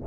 Eh, 0.00 0.04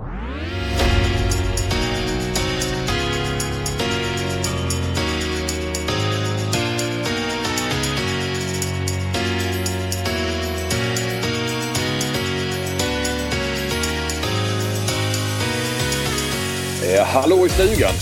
hallå 17.06 17.46
i 17.46 17.50
stugan! 17.50 17.94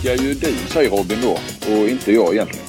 Ska 0.00 0.14
ju 0.14 0.34
du 0.34 0.54
säger 0.68 0.90
Robin 0.90 1.18
då 1.22 1.38
och 1.72 1.88
inte 1.88 2.12
jag 2.12 2.34
egentligen. 2.34 2.63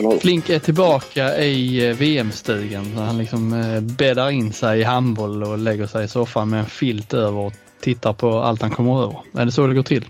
Eller 0.00 0.10
hur? 0.10 0.18
Flink 0.18 0.50
är 0.50 0.58
tillbaka 0.58 1.38
i 1.38 1.88
eh, 1.88 1.96
VM-stugan. 1.96 2.92
Han 2.96 3.18
liksom 3.18 3.52
eh, 3.52 3.80
bäddar 3.80 4.30
in 4.30 4.52
sig 4.52 4.80
i 4.80 4.82
handboll 4.82 5.42
och 5.42 5.58
lägger 5.58 5.86
sig 5.86 6.04
i 6.04 6.08
soffan 6.08 6.50
med 6.50 6.60
en 6.60 6.66
filt 6.66 7.14
över 7.14 7.38
och 7.38 7.52
tittar 7.80 8.12
på 8.12 8.30
allt 8.30 8.62
han 8.62 8.70
kommer 8.70 9.02
över. 9.02 9.16
Är 9.36 9.44
det 9.44 9.52
så 9.52 9.66
det 9.66 9.74
går 9.74 9.82
till? 9.82 10.04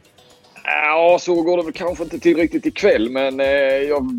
Ja, 0.64 1.18
så 1.20 1.42
går 1.42 1.56
det 1.56 1.62
väl 1.62 1.72
kanske 1.72 2.04
inte 2.04 2.18
till 2.18 2.36
riktigt 2.36 2.66
ikväll 2.66 3.10
men 3.10 3.40
eh, 3.40 3.46
jag 3.88 4.10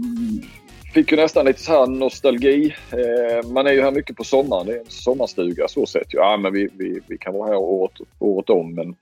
fick 0.94 1.12
ju 1.12 1.18
nästan 1.18 1.46
lite 1.46 1.62
så 1.62 1.72
här 1.72 1.88
nostalgi. 1.88 2.76
Man 3.46 3.68
är 3.68 3.72
ju 3.72 3.82
här 3.82 3.92
mycket 3.92 4.18
på 4.18 4.24
sommaren. 4.24 4.68
Det 4.68 4.74
är 4.74 4.80
en 4.80 4.86
sommarstuga 4.88 5.68
så 5.68 5.86
sett. 5.86 6.08
Ja, 6.10 6.38
men 6.38 6.54
vi, 6.54 6.70
vi, 6.74 7.00
vi 7.08 7.18
kan 7.18 7.34
vara 7.34 7.48
här 7.48 7.58
året, 7.58 7.92
året 8.20 8.50
om 8.50 8.76
men 8.76 8.96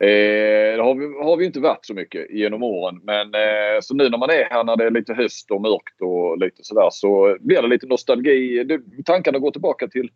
Eh, 0.00 0.76
det 0.76 0.82
har 0.82 0.94
vi, 0.94 1.24
har 1.24 1.36
vi 1.36 1.44
inte 1.44 1.60
varit 1.60 1.86
så 1.86 1.94
mycket 1.94 2.30
genom 2.30 2.62
åren. 2.62 3.00
Men 3.02 3.34
eh, 3.34 3.80
så 3.80 3.94
nu 3.94 4.08
när 4.08 4.18
man 4.18 4.30
är 4.30 4.44
här 4.50 4.64
när 4.64 4.76
det 4.76 4.84
är 4.84 4.90
lite 4.90 5.14
höst 5.14 5.50
och 5.50 5.60
mörkt 5.60 6.00
och 6.00 6.38
lite 6.38 6.64
sådär 6.64 6.88
så 6.90 7.36
blir 7.40 7.62
det 7.62 7.68
lite 7.68 7.86
nostalgi. 7.86 8.64
Det, 8.64 8.80
tankarna 9.04 9.38
går 9.38 9.50
tillbaka 9.50 9.88
till 9.88 10.10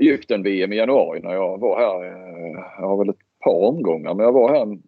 Egypten-VM 0.00 0.72
i 0.72 0.76
januari 0.76 1.20
när 1.20 1.34
jag 1.34 1.60
var 1.60 1.80
här. 1.80 2.04
Eh, 2.06 2.64
jag 2.78 2.88
har 2.88 2.96
väl 2.96 3.08
ett 3.08 3.40
par 3.44 3.64
omgångar 3.64 4.14
men 4.14 4.24
jag 4.24 4.32
var 4.32 4.54
här 4.54 4.78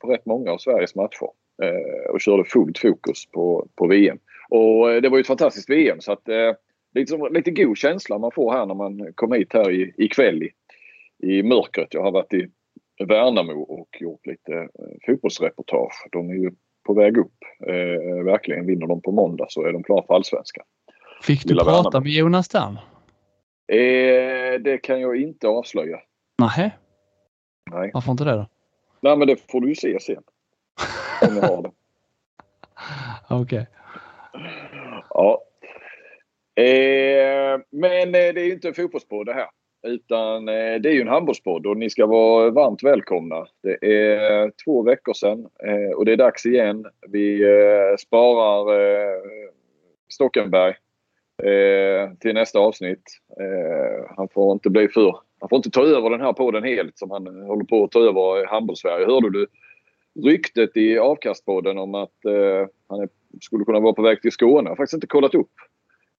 på 0.00 0.08
rätt 0.08 0.26
många 0.26 0.50
av 0.52 0.58
Sveriges 0.58 0.94
matcher 0.94 1.28
eh, 1.62 2.10
och 2.10 2.20
körde 2.20 2.44
fullt 2.44 2.78
fokus 2.78 3.26
på, 3.26 3.68
på 3.74 3.86
VM. 3.86 4.18
Och 4.48 4.92
eh, 4.92 5.00
det 5.00 5.08
var 5.08 5.18
ju 5.18 5.20
ett 5.20 5.26
fantastiskt 5.26 5.70
VM 5.70 6.00
så 6.00 6.12
att 6.12 6.28
eh, 6.28 6.52
lite, 6.94 7.16
lite 7.30 7.50
god 7.50 7.76
känsla 7.76 8.18
man 8.18 8.30
får 8.34 8.52
här 8.52 8.66
när 8.66 8.74
man 8.74 9.12
kommer 9.14 9.36
hit 9.38 9.52
här 9.52 9.70
i, 9.70 9.94
ikväll 9.96 10.42
i, 10.42 10.50
i 11.22 11.42
mörkret. 11.42 11.94
Jag 11.94 12.02
har 12.02 12.12
varit 12.12 12.34
i 12.34 12.48
Värnamo 13.04 13.62
och 13.62 13.88
gjort 14.00 14.26
lite 14.26 14.52
eh, 14.52 14.68
fotbollsreportage. 15.06 16.08
De 16.12 16.30
är 16.30 16.34
ju 16.34 16.50
på 16.86 16.94
väg 16.94 17.16
upp. 17.16 17.34
Eh, 17.66 18.24
verkligen. 18.24 18.66
Vinner 18.66 18.86
de 18.86 19.02
på 19.02 19.12
måndag 19.12 19.46
så 19.48 19.66
är 19.66 19.72
de 19.72 19.82
klara 19.82 20.06
för 20.06 20.14
allsvenskan. 20.14 20.64
Fick 21.22 21.42
du 21.42 21.48
Lilla 21.48 21.64
prata 21.64 21.82
Värnamo. 21.82 22.04
med 22.04 22.12
Jonas 22.12 22.46
Stern? 22.46 22.78
Eh, 23.68 24.60
det 24.60 24.78
kan 24.82 25.00
jag 25.00 25.16
inte 25.16 25.48
avslöja. 25.48 26.00
Nähä? 26.38 26.70
Nej. 27.70 27.90
Varför 27.94 28.12
inte 28.12 28.24
det 28.24 28.32
då? 28.32 28.46
Nej 29.00 29.16
men 29.16 29.28
det 29.28 29.50
får 29.50 29.60
du 29.60 29.68
ju 29.68 29.74
se 29.74 30.00
sen. 30.00 30.22
Om 31.28 31.36
jag 31.36 31.42
har 31.42 31.62
det. 31.62 31.70
Okej. 33.30 33.42
Okay. 33.42 33.64
Ja. 35.10 35.42
Eh, 36.62 37.60
men 37.70 38.06
eh, 38.06 38.32
det 38.34 38.40
är 38.40 38.44
ju 38.44 38.52
inte 38.52 38.68
en 38.68 38.74
fotbollspodd 38.74 39.26
det 39.26 39.34
här. 39.34 39.46
Utan 39.82 40.48
eh, 40.48 40.74
det 40.80 40.88
är 40.88 40.92
ju 40.92 41.00
en 41.00 41.08
handbollspodd 41.08 41.66
och 41.66 41.76
ni 41.76 41.90
ska 41.90 42.06
vara 42.06 42.50
varmt 42.50 42.82
välkomna. 42.82 43.46
Det 43.62 43.84
är 43.84 44.52
två 44.64 44.82
veckor 44.82 45.12
sedan 45.12 45.48
eh, 45.64 45.96
och 45.96 46.04
det 46.04 46.12
är 46.12 46.16
dags 46.16 46.46
igen. 46.46 46.86
Vi 47.08 47.42
eh, 47.42 47.96
sparar 47.98 49.22
Stockenberg 50.12 50.74
till 52.20 52.34
nästa 52.34 52.58
avsnitt. 52.58 53.02
Han 54.16 54.28
får 54.28 54.52
inte 54.52 54.70
bli 54.70 54.88
för... 54.88 55.16
Han 55.40 55.48
får 55.48 55.56
inte 55.56 55.70
ta 55.70 55.82
över 55.82 56.10
den 56.10 56.20
här 56.20 56.32
podden 56.32 56.64
helt 56.64 56.98
som 56.98 57.10
han 57.10 57.26
håller 57.26 57.64
på 57.64 57.84
att 57.84 57.90
ta 57.90 57.98
över 57.98 58.46
handbollssverige. 58.46 59.06
Hörde 59.06 59.30
du 59.30 59.46
ryktet 60.24 60.76
i 60.76 60.98
avkastpodden 60.98 61.78
om 61.78 61.94
att 61.94 62.18
han 62.88 63.08
skulle 63.40 63.64
kunna 63.64 63.80
vara 63.80 63.92
på 63.92 64.02
väg 64.02 64.22
till 64.22 64.32
Skåne? 64.32 64.62
Jag 64.62 64.70
har 64.70 64.76
faktiskt 64.76 64.94
inte 64.94 65.06
kollat 65.06 65.34
upp 65.34 65.52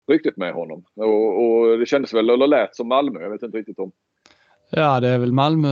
ryktet 0.08 0.38
med 0.38 0.54
honom. 0.54 0.86
Och, 0.96 1.46
och, 1.46 1.80
det 1.80 1.86
kändes 1.86 2.14
väl, 2.14 2.30
eller 2.30 2.48
lät 2.48 2.76
som 2.76 2.88
Malmö. 2.88 3.22
Jag 3.22 3.30
vet 3.30 3.44
inte 3.44 3.58
riktigt 3.58 3.80
om. 3.80 3.92
Ja, 4.70 5.00
det 5.00 5.08
är 5.08 5.20
väl 5.20 5.32
Malmö. 5.32 5.70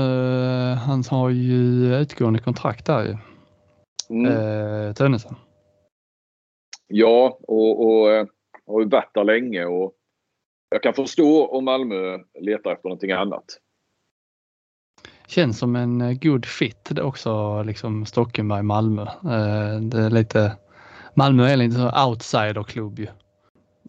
Han 0.73 1.03
har 1.09 1.29
ju 1.29 1.95
utgående 1.95 2.39
kontrakt 2.39 2.85
där 2.85 3.03
ju. 3.03 3.17
Mm. 4.09 4.31
Eh, 4.31 4.93
Tönnesen. 4.93 5.35
Ja, 6.87 7.37
och, 7.47 7.85
och 7.85 8.11
eh, 8.11 8.25
har 8.67 8.81
ju 8.81 8.87
varit 8.87 9.13
där 9.13 9.23
länge 9.23 9.65
och 9.65 9.93
jag 10.69 10.83
kan 10.83 10.93
förstå 10.93 11.45
om 11.45 11.65
Malmö 11.65 12.17
letar 12.39 12.71
efter 12.71 12.89
någonting 12.89 13.11
annat. 13.11 13.45
Känns 15.27 15.59
som 15.59 15.75
en 15.75 16.01
eh, 16.01 16.17
god 16.21 16.45
fit 16.45 16.89
det 16.91 17.01
också, 17.01 17.63
liksom 17.63 18.05
Stockenberg, 18.05 18.63
Malmö. 18.63 19.01
Eh, 19.01 19.81
det 19.81 20.01
är 20.01 20.09
lite, 20.09 20.57
Malmö 21.13 21.47
är 21.47 21.57
lite 21.57 21.75
så 21.75 22.07
outsiderklubb 22.07 22.99
ju. 22.99 23.07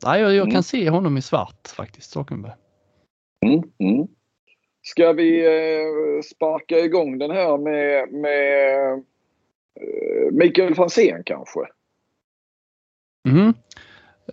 Nej, 0.04 0.20
jag, 0.20 0.34
jag 0.34 0.44
kan 0.44 0.50
mm. 0.50 0.62
se 0.62 0.90
honom 0.90 1.16
i 1.16 1.22
svart 1.22 1.68
faktiskt, 1.76 2.10
Stockenberg. 2.10 2.52
Mm, 3.46 3.62
mm. 3.78 4.06
Ska 4.82 5.12
vi 5.12 5.46
eh, 5.46 6.22
sparka 6.22 6.78
igång 6.78 7.18
den 7.18 7.30
här 7.30 7.58
med, 7.58 8.12
med 8.12 8.92
eh, 9.80 10.32
Mikael 10.32 10.74
Franzén 10.74 11.22
kanske? 11.26 11.60
Mm. 13.28 13.54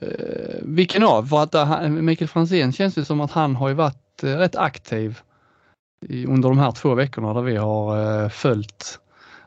Eh, 0.01 0.59
vilken 0.61 1.03
av? 1.03 1.23
För 1.23 1.43
att 1.43 1.55
uh, 1.55 1.89
Mikael 1.89 2.27
Franzén 2.29 2.71
känns 2.71 2.95
det 2.95 3.05
som 3.05 3.21
att 3.21 3.31
han 3.31 3.55
har 3.55 3.69
ju 3.69 3.75
varit 3.75 4.23
uh, 4.23 4.29
rätt 4.29 4.55
aktiv 4.55 5.19
i, 6.07 6.25
under 6.25 6.49
de 6.49 6.57
här 6.57 6.71
två 6.71 6.95
veckorna 6.95 7.33
där 7.33 7.41
vi 7.41 7.55
har 7.55 7.97
uh, 8.23 8.29
följt, 8.29 8.99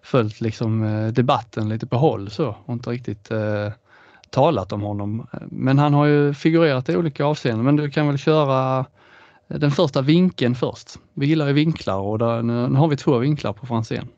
följt 0.03 0.41
liksom, 0.41 1.11
debatten 1.15 1.69
lite 1.69 1.87
på 1.87 1.97
håll 1.97 2.31
så 2.31 2.57
och 2.65 2.73
inte 2.73 2.91
riktigt 2.91 3.31
talat 4.33 4.73
om 4.73 4.81
honom. 4.81 5.27
Men 5.51 5.79
han 5.79 5.95
har 5.95 6.07
ju 6.07 6.35
figurerat 6.35 6.89
i 6.89 6.97
olika 6.97 7.25
avseenden. 7.25 7.65
Men 7.65 7.77
du 7.77 7.91
kan 7.91 8.07
väl 8.07 8.19
köra 8.19 8.87
den 9.49 9.71
första 9.71 10.03
vinkeln 10.03 10.55
först. 10.55 10.89
Vi 11.15 11.27
gillar 11.27 11.47
ju 11.47 11.53
vinklar 11.53 12.01
och 12.01 12.19
där, 12.19 12.43
nu, 12.43 12.77
har 12.77 12.89
vi 12.89 12.97
två 12.97 13.19
vinklar 13.19 13.53
på 13.53 13.67
Franzén. 13.67 14.09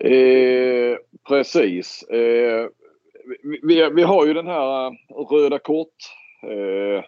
Eh, 0.00 0.96
precis. 1.28 2.02
Eh, 2.02 2.66
vi, 3.62 3.90
vi, 3.94 4.02
har 4.02 4.26
ju 4.26 4.34
den 4.34 4.46
här 4.46 4.86
eh, 4.86 4.92
röda 5.30 5.58
kort 5.58 5.94
eh, 6.42 7.04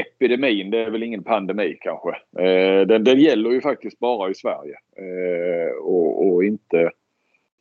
epidemin. 0.00 0.70
Det 0.70 0.78
är 0.78 0.90
väl 0.90 1.02
ingen 1.02 1.24
pandemi 1.24 1.78
kanske. 1.80 2.10
Eh, 2.44 2.86
den, 2.86 3.04
den 3.04 3.20
gäller 3.20 3.50
ju 3.50 3.60
faktiskt 3.60 3.98
bara 3.98 4.30
i 4.30 4.34
Sverige 4.34 4.74
eh, 4.96 5.74
och, 5.82 6.26
och, 6.26 6.44
inte 6.44 6.90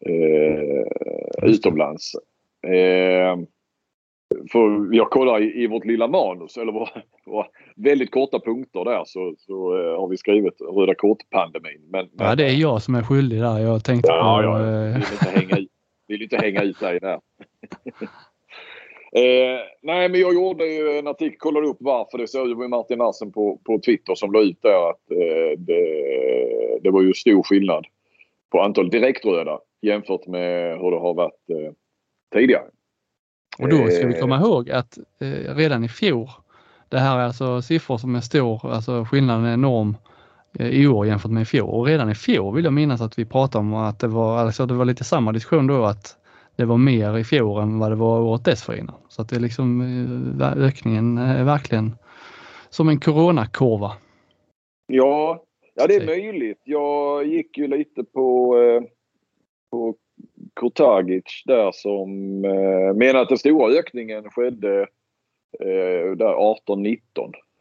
eh, 0.05 1.49
utomlands. 1.49 2.15
Eh, 2.63 3.37
för 4.51 4.95
jag 4.95 5.09
kollar 5.09 5.41
i, 5.41 5.63
i 5.63 5.67
vårt 5.67 5.85
lilla 5.85 6.07
manus, 6.07 6.57
eller 6.57 6.71
våra, 6.71 6.89
våra 7.25 7.47
väldigt 7.75 8.11
korta 8.11 8.39
punkter 8.39 8.85
där 8.85 9.03
så, 9.05 9.33
så 9.37 9.77
eh, 9.77 9.99
har 9.99 10.07
vi 10.07 10.17
skrivit 10.17 10.61
röda 10.61 10.95
kort-pandemin. 10.95 11.81
Men, 11.89 12.09
men, 12.13 12.27
ja, 12.27 12.35
det 12.35 12.45
är 12.45 12.53
jag 12.53 12.81
som 12.81 12.95
är 12.95 13.03
skyldig 13.03 13.39
där. 13.39 13.59
Jag 13.59 13.83
tänkte 13.83 14.11
ja, 14.11 14.37
på... 14.37 14.43
Ja, 14.43 14.65
jag 14.65 14.93
vill 14.93 15.03
inte 15.11 15.29
hänga 15.29 15.57
ut, 15.57 15.69
vill 16.07 16.21
inte 16.21 16.37
hänga 16.37 16.61
ut 16.61 16.79
dig 16.79 16.99
där. 16.99 17.13
eh, 19.15 19.59
nej, 19.81 20.09
men 20.09 20.21
jag 20.21 20.33
gjorde 20.33 20.65
ju 20.65 20.97
en 20.97 21.07
artikel, 21.07 21.37
kollade 21.37 21.67
upp 21.67 21.77
varför 21.79 22.17
det 22.17 22.27
såg 22.27 22.57
med 22.57 22.69
Martin 22.69 22.97
Larsen 22.97 23.31
på, 23.31 23.59
på 23.65 23.79
Twitter 23.79 24.15
som 24.15 24.31
la 24.31 24.41
ut 24.41 24.61
där 24.61 24.89
att 24.89 25.11
eh, 25.11 25.57
det, 25.57 26.79
det 26.81 26.89
var 26.89 27.01
ju 27.01 27.13
stor 27.13 27.43
skillnad 27.43 27.85
på 28.51 28.61
antal 28.61 28.89
direktröda 28.89 29.59
jämfört 29.81 30.27
med 30.27 30.79
hur 30.79 30.91
det 30.91 30.97
har 30.97 31.13
varit 31.13 31.49
eh, 31.49 31.73
tidigare. 32.33 32.63
Och 33.59 33.69
då 33.69 33.87
ska 33.87 34.07
vi 34.07 34.19
komma 34.19 34.35
eh. 34.35 34.41
ihåg 34.41 34.71
att 34.71 34.97
eh, 35.19 35.55
redan 35.55 35.83
i 35.83 35.89
fjol, 35.89 36.29
det 36.89 36.99
här 36.99 37.19
är 37.19 37.23
alltså 37.23 37.61
siffror 37.61 37.97
som 37.97 38.15
är 38.15 38.21
stor, 38.21 38.71
alltså 38.71 39.05
skillnaden 39.05 39.45
är 39.45 39.53
enorm 39.53 39.97
eh, 40.59 40.67
i 40.67 40.87
år 40.87 41.07
jämfört 41.07 41.31
med 41.31 41.41
i 41.41 41.45
fjol. 41.45 41.69
Och 41.69 41.85
redan 41.85 42.09
i 42.09 42.15
fjol 42.15 42.55
vill 42.55 42.63
jag 42.63 42.73
minnas 42.73 43.01
att 43.01 43.19
vi 43.19 43.25
pratade 43.25 43.59
om 43.59 43.73
att 43.73 43.99
det 43.99 44.07
var, 44.07 44.37
alltså 44.37 44.65
det 44.65 44.73
var 44.73 44.85
lite 44.85 45.03
samma 45.03 45.31
diskussion 45.31 45.67
då 45.67 45.85
att 45.85 46.17
det 46.55 46.65
var 46.65 46.77
mer 46.77 47.17
i 47.17 47.23
fjol 47.23 47.61
än 47.61 47.79
vad 47.79 47.91
det 47.91 47.95
var 47.95 48.19
året 48.19 48.45
dessförinnan. 48.45 48.95
Så 49.09 49.21
att 49.21 49.29
det 49.29 49.35
är 49.35 49.39
liksom 49.39 49.81
ökningen 50.57 51.17
är 51.17 51.43
verkligen 51.43 51.95
som 52.69 52.89
en 52.89 52.99
coronakurva. 52.99 53.91
Ja, 54.87 55.43
ja 55.75 55.87
det 55.87 55.95
är 55.95 56.05
möjligt. 56.05 56.61
Jag 56.63 57.25
gick 57.27 57.57
ju 57.57 57.67
lite 57.67 58.03
på, 58.03 58.55
på 59.71 59.95
Kurtagic 60.59 61.43
där 61.45 61.71
som 61.71 62.09
eh, 62.45 62.93
menar 62.95 63.21
att 63.21 63.29
den 63.29 63.37
stora 63.37 63.73
ökningen 63.73 64.29
skedde 64.29 64.79
eh, 65.59 66.11
där 66.17 66.57
18-19. 66.67 66.97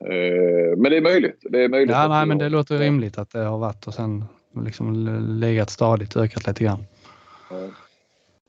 Eh, 0.04 0.76
men 0.76 0.90
det 0.90 0.96
är 0.96 1.00
möjligt. 1.00 1.38
Det 1.42 1.64
är 1.64 1.68
möjligt 1.68 1.90
ja, 1.90 2.08
nej, 2.08 2.26
men 2.26 2.38
det 2.38 2.48
låter 2.48 2.78
rimligt 2.78 3.18
att 3.18 3.30
det 3.30 3.38
har 3.38 3.58
varit 3.58 3.86
och 3.86 3.94
sen 3.94 4.24
liksom 4.64 4.94
legat 5.40 5.70
stadigt 5.70 6.16
ökat 6.16 6.46
lite 6.46 6.64
grann. 6.64 6.84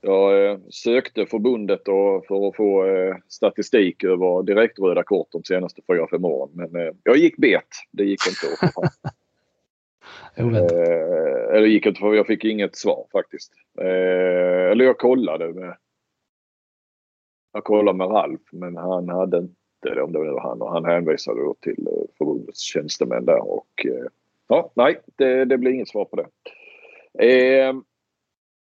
Jag 0.01 0.51
eh, 0.51 0.57
sökte 0.69 1.25
förbundet 1.25 1.81
för 2.27 2.47
att 2.47 2.55
få 2.55 2.85
eh, 2.85 3.15
statistik 3.29 4.03
över 4.03 4.43
direktröda 4.43 5.03
kort 5.03 5.27
de 5.31 5.43
senaste 5.43 5.81
4-5 5.81 6.25
åren. 6.25 6.51
Men 6.53 6.75
eh, 6.75 6.93
jag 7.03 7.17
gick 7.17 7.37
bet. 7.37 7.67
Det 7.91 8.03
gick 8.03 8.19
inte 8.27 8.65
att 8.65 8.73
få 8.73 8.83
oväntat. 10.37 10.71
Eh, 10.71 11.55
eller 11.55 11.67
gick 11.67 11.85
inte 11.85 11.99
för 11.99 12.13
jag 12.13 12.27
fick 12.27 12.43
inget 12.43 12.75
svar 12.75 13.07
faktiskt. 13.11 13.53
Eh, 13.79 14.71
eller 14.71 14.85
jag 14.85 14.97
kollade 14.97 15.53
med 15.53 15.77
jag 17.53 17.63
kollade 17.63 17.97
med 17.97 18.09
Ralf 18.11 18.41
men 18.51 18.77
han 18.77 19.09
hade 19.09 19.37
inte 19.37 19.55
det 19.81 20.01
om 20.01 20.11
det 20.11 20.19
var 20.19 20.41
han 20.41 20.61
och 20.61 20.71
han 20.71 20.85
hänvisade 20.85 21.41
då 21.41 21.55
till 21.61 21.87
eh, 21.87 22.15
förbundets 22.17 22.59
tjänstemän 22.59 23.25
där 23.25 23.51
och 23.51 23.85
eh, 23.85 24.05
ja, 24.47 24.71
nej, 24.73 24.99
det, 25.15 25.45
det 25.45 25.57
blir 25.57 25.71
inget 25.71 25.89
svar 25.89 26.05
på 26.05 26.15
det. 26.15 26.27
Eh, 27.19 27.75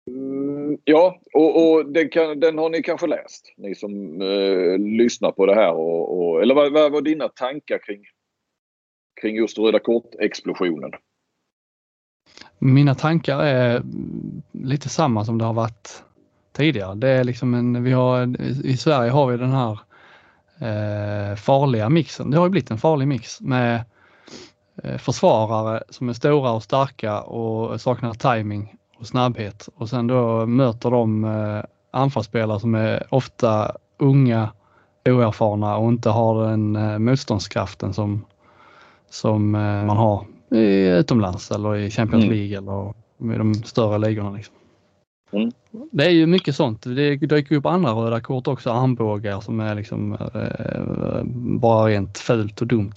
mm, 0.08 0.78
ja, 0.84 1.22
och, 1.34 1.72
och 1.72 1.86
den, 1.86 2.10
kan, 2.10 2.40
den, 2.40 2.58
har 2.58 2.70
ni 2.70 2.82
kanske 2.82 3.08
läst, 3.08 3.54
ni 3.58 3.76
som 3.76 4.22
eh, 4.22 4.78
lyssnar 4.78 5.32
på 5.32 5.46
det 5.46 5.56
här. 5.56 5.74
Och, 5.74 6.18
och 6.18 6.42
eller 6.42 6.56
vad, 6.56 6.74
vad 6.74 6.92
var 6.92 7.02
dina 7.02 7.30
tankar 7.30 7.78
kring, 7.78 8.04
kring 9.22 9.36
just 9.36 9.58
Röda 9.58 9.80
kort-explosionen? 9.80 10.92
Mina 12.64 12.96
tankar 12.96 13.40
är 13.40 13.84
lite 14.52 14.90
samma 14.90 15.26
som 15.26 15.38
det 15.38 15.46
har 15.46 15.54
varit 15.54 16.04
tidigare. 16.54 16.96
Det 16.96 17.10
är 17.10 17.24
liksom 17.24 17.54
en, 17.54 17.84
vi 17.84 17.92
har, 17.92 18.42
I 18.66 18.78
Sverige 18.78 19.12
har 19.12 19.28
vi 19.28 19.38
den 19.38 19.52
här 19.52 19.80
eh, 20.60 21.36
farliga 21.36 21.90
mixen. 21.90 22.32
Det 22.32 22.38
har 22.38 22.46
ju 22.46 22.50
blivit 22.50 22.72
en 22.72 22.78
farlig 22.78 23.08
mix 23.08 23.42
med 23.42 23.84
eh, 24.84 24.98
försvarare 24.98 25.84
som 25.90 26.10
är 26.10 26.14
stora 26.14 26.52
och 26.52 26.64
starka 26.64 27.22
och 27.22 27.82
saknar 27.82 28.14
timing 28.14 28.76
och 28.98 29.08
snabbhet 29.08 29.70
och 29.76 29.90
sen 29.90 30.08
då 30.08 30.46
möter 30.46 30.92
de 30.92 31.24
eh, 31.24 31.64
anfallsspelare 31.92 32.60
som 32.60 32.76
är 32.76 33.08
ofta 33.10 33.76
unga, 33.98 34.50
oerfarna 35.06 35.78
och 35.78 35.90
inte 35.90 36.10
har 36.10 36.48
den 36.48 36.76
eh, 36.76 37.00
motståndskraften 37.00 37.94
som, 37.94 38.26
som 39.10 39.56
eh, 39.56 39.86
man 39.86 39.98
har 39.98 40.26
utomlands 40.52 41.52
eller 41.52 41.76
i 41.76 41.90
Champions 41.90 42.24
mm. 42.24 42.36
League 42.36 42.58
eller 42.58 42.94
i 43.34 43.38
de 43.38 43.54
större 43.54 43.98
ligorna. 43.98 44.32
Liksom. 44.32 44.56
Mm. 45.32 45.52
Det 45.92 46.06
är 46.06 46.10
ju 46.10 46.26
mycket 46.26 46.56
sånt. 46.56 46.84
Det 46.84 47.16
dyker 47.16 47.56
upp 47.56 47.66
andra 47.66 47.92
röda 47.92 48.22
kort 48.22 48.48
också, 48.48 48.70
armbågar 48.70 49.40
som 49.40 49.60
är 49.60 49.76
liksom 49.76 50.14
eh, 50.14 51.24
bara 51.60 51.88
rent 51.88 52.18
fult 52.18 52.62
och 52.62 52.68
dumt. 52.68 52.94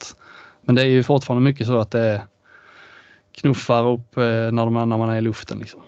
Men 0.62 0.74
det 0.74 0.82
är 0.82 0.86
ju 0.86 1.02
fortfarande 1.02 1.44
mycket 1.44 1.66
så 1.66 1.78
att 1.78 1.90
det 1.90 2.22
knuffar 3.32 3.92
upp 3.92 4.16
eh, 4.16 4.22
när, 4.22 4.64
de, 4.64 4.74
när 4.74 4.98
man 4.98 5.10
är 5.10 5.18
i 5.18 5.20
luften. 5.20 5.58
Liksom. 5.58 5.80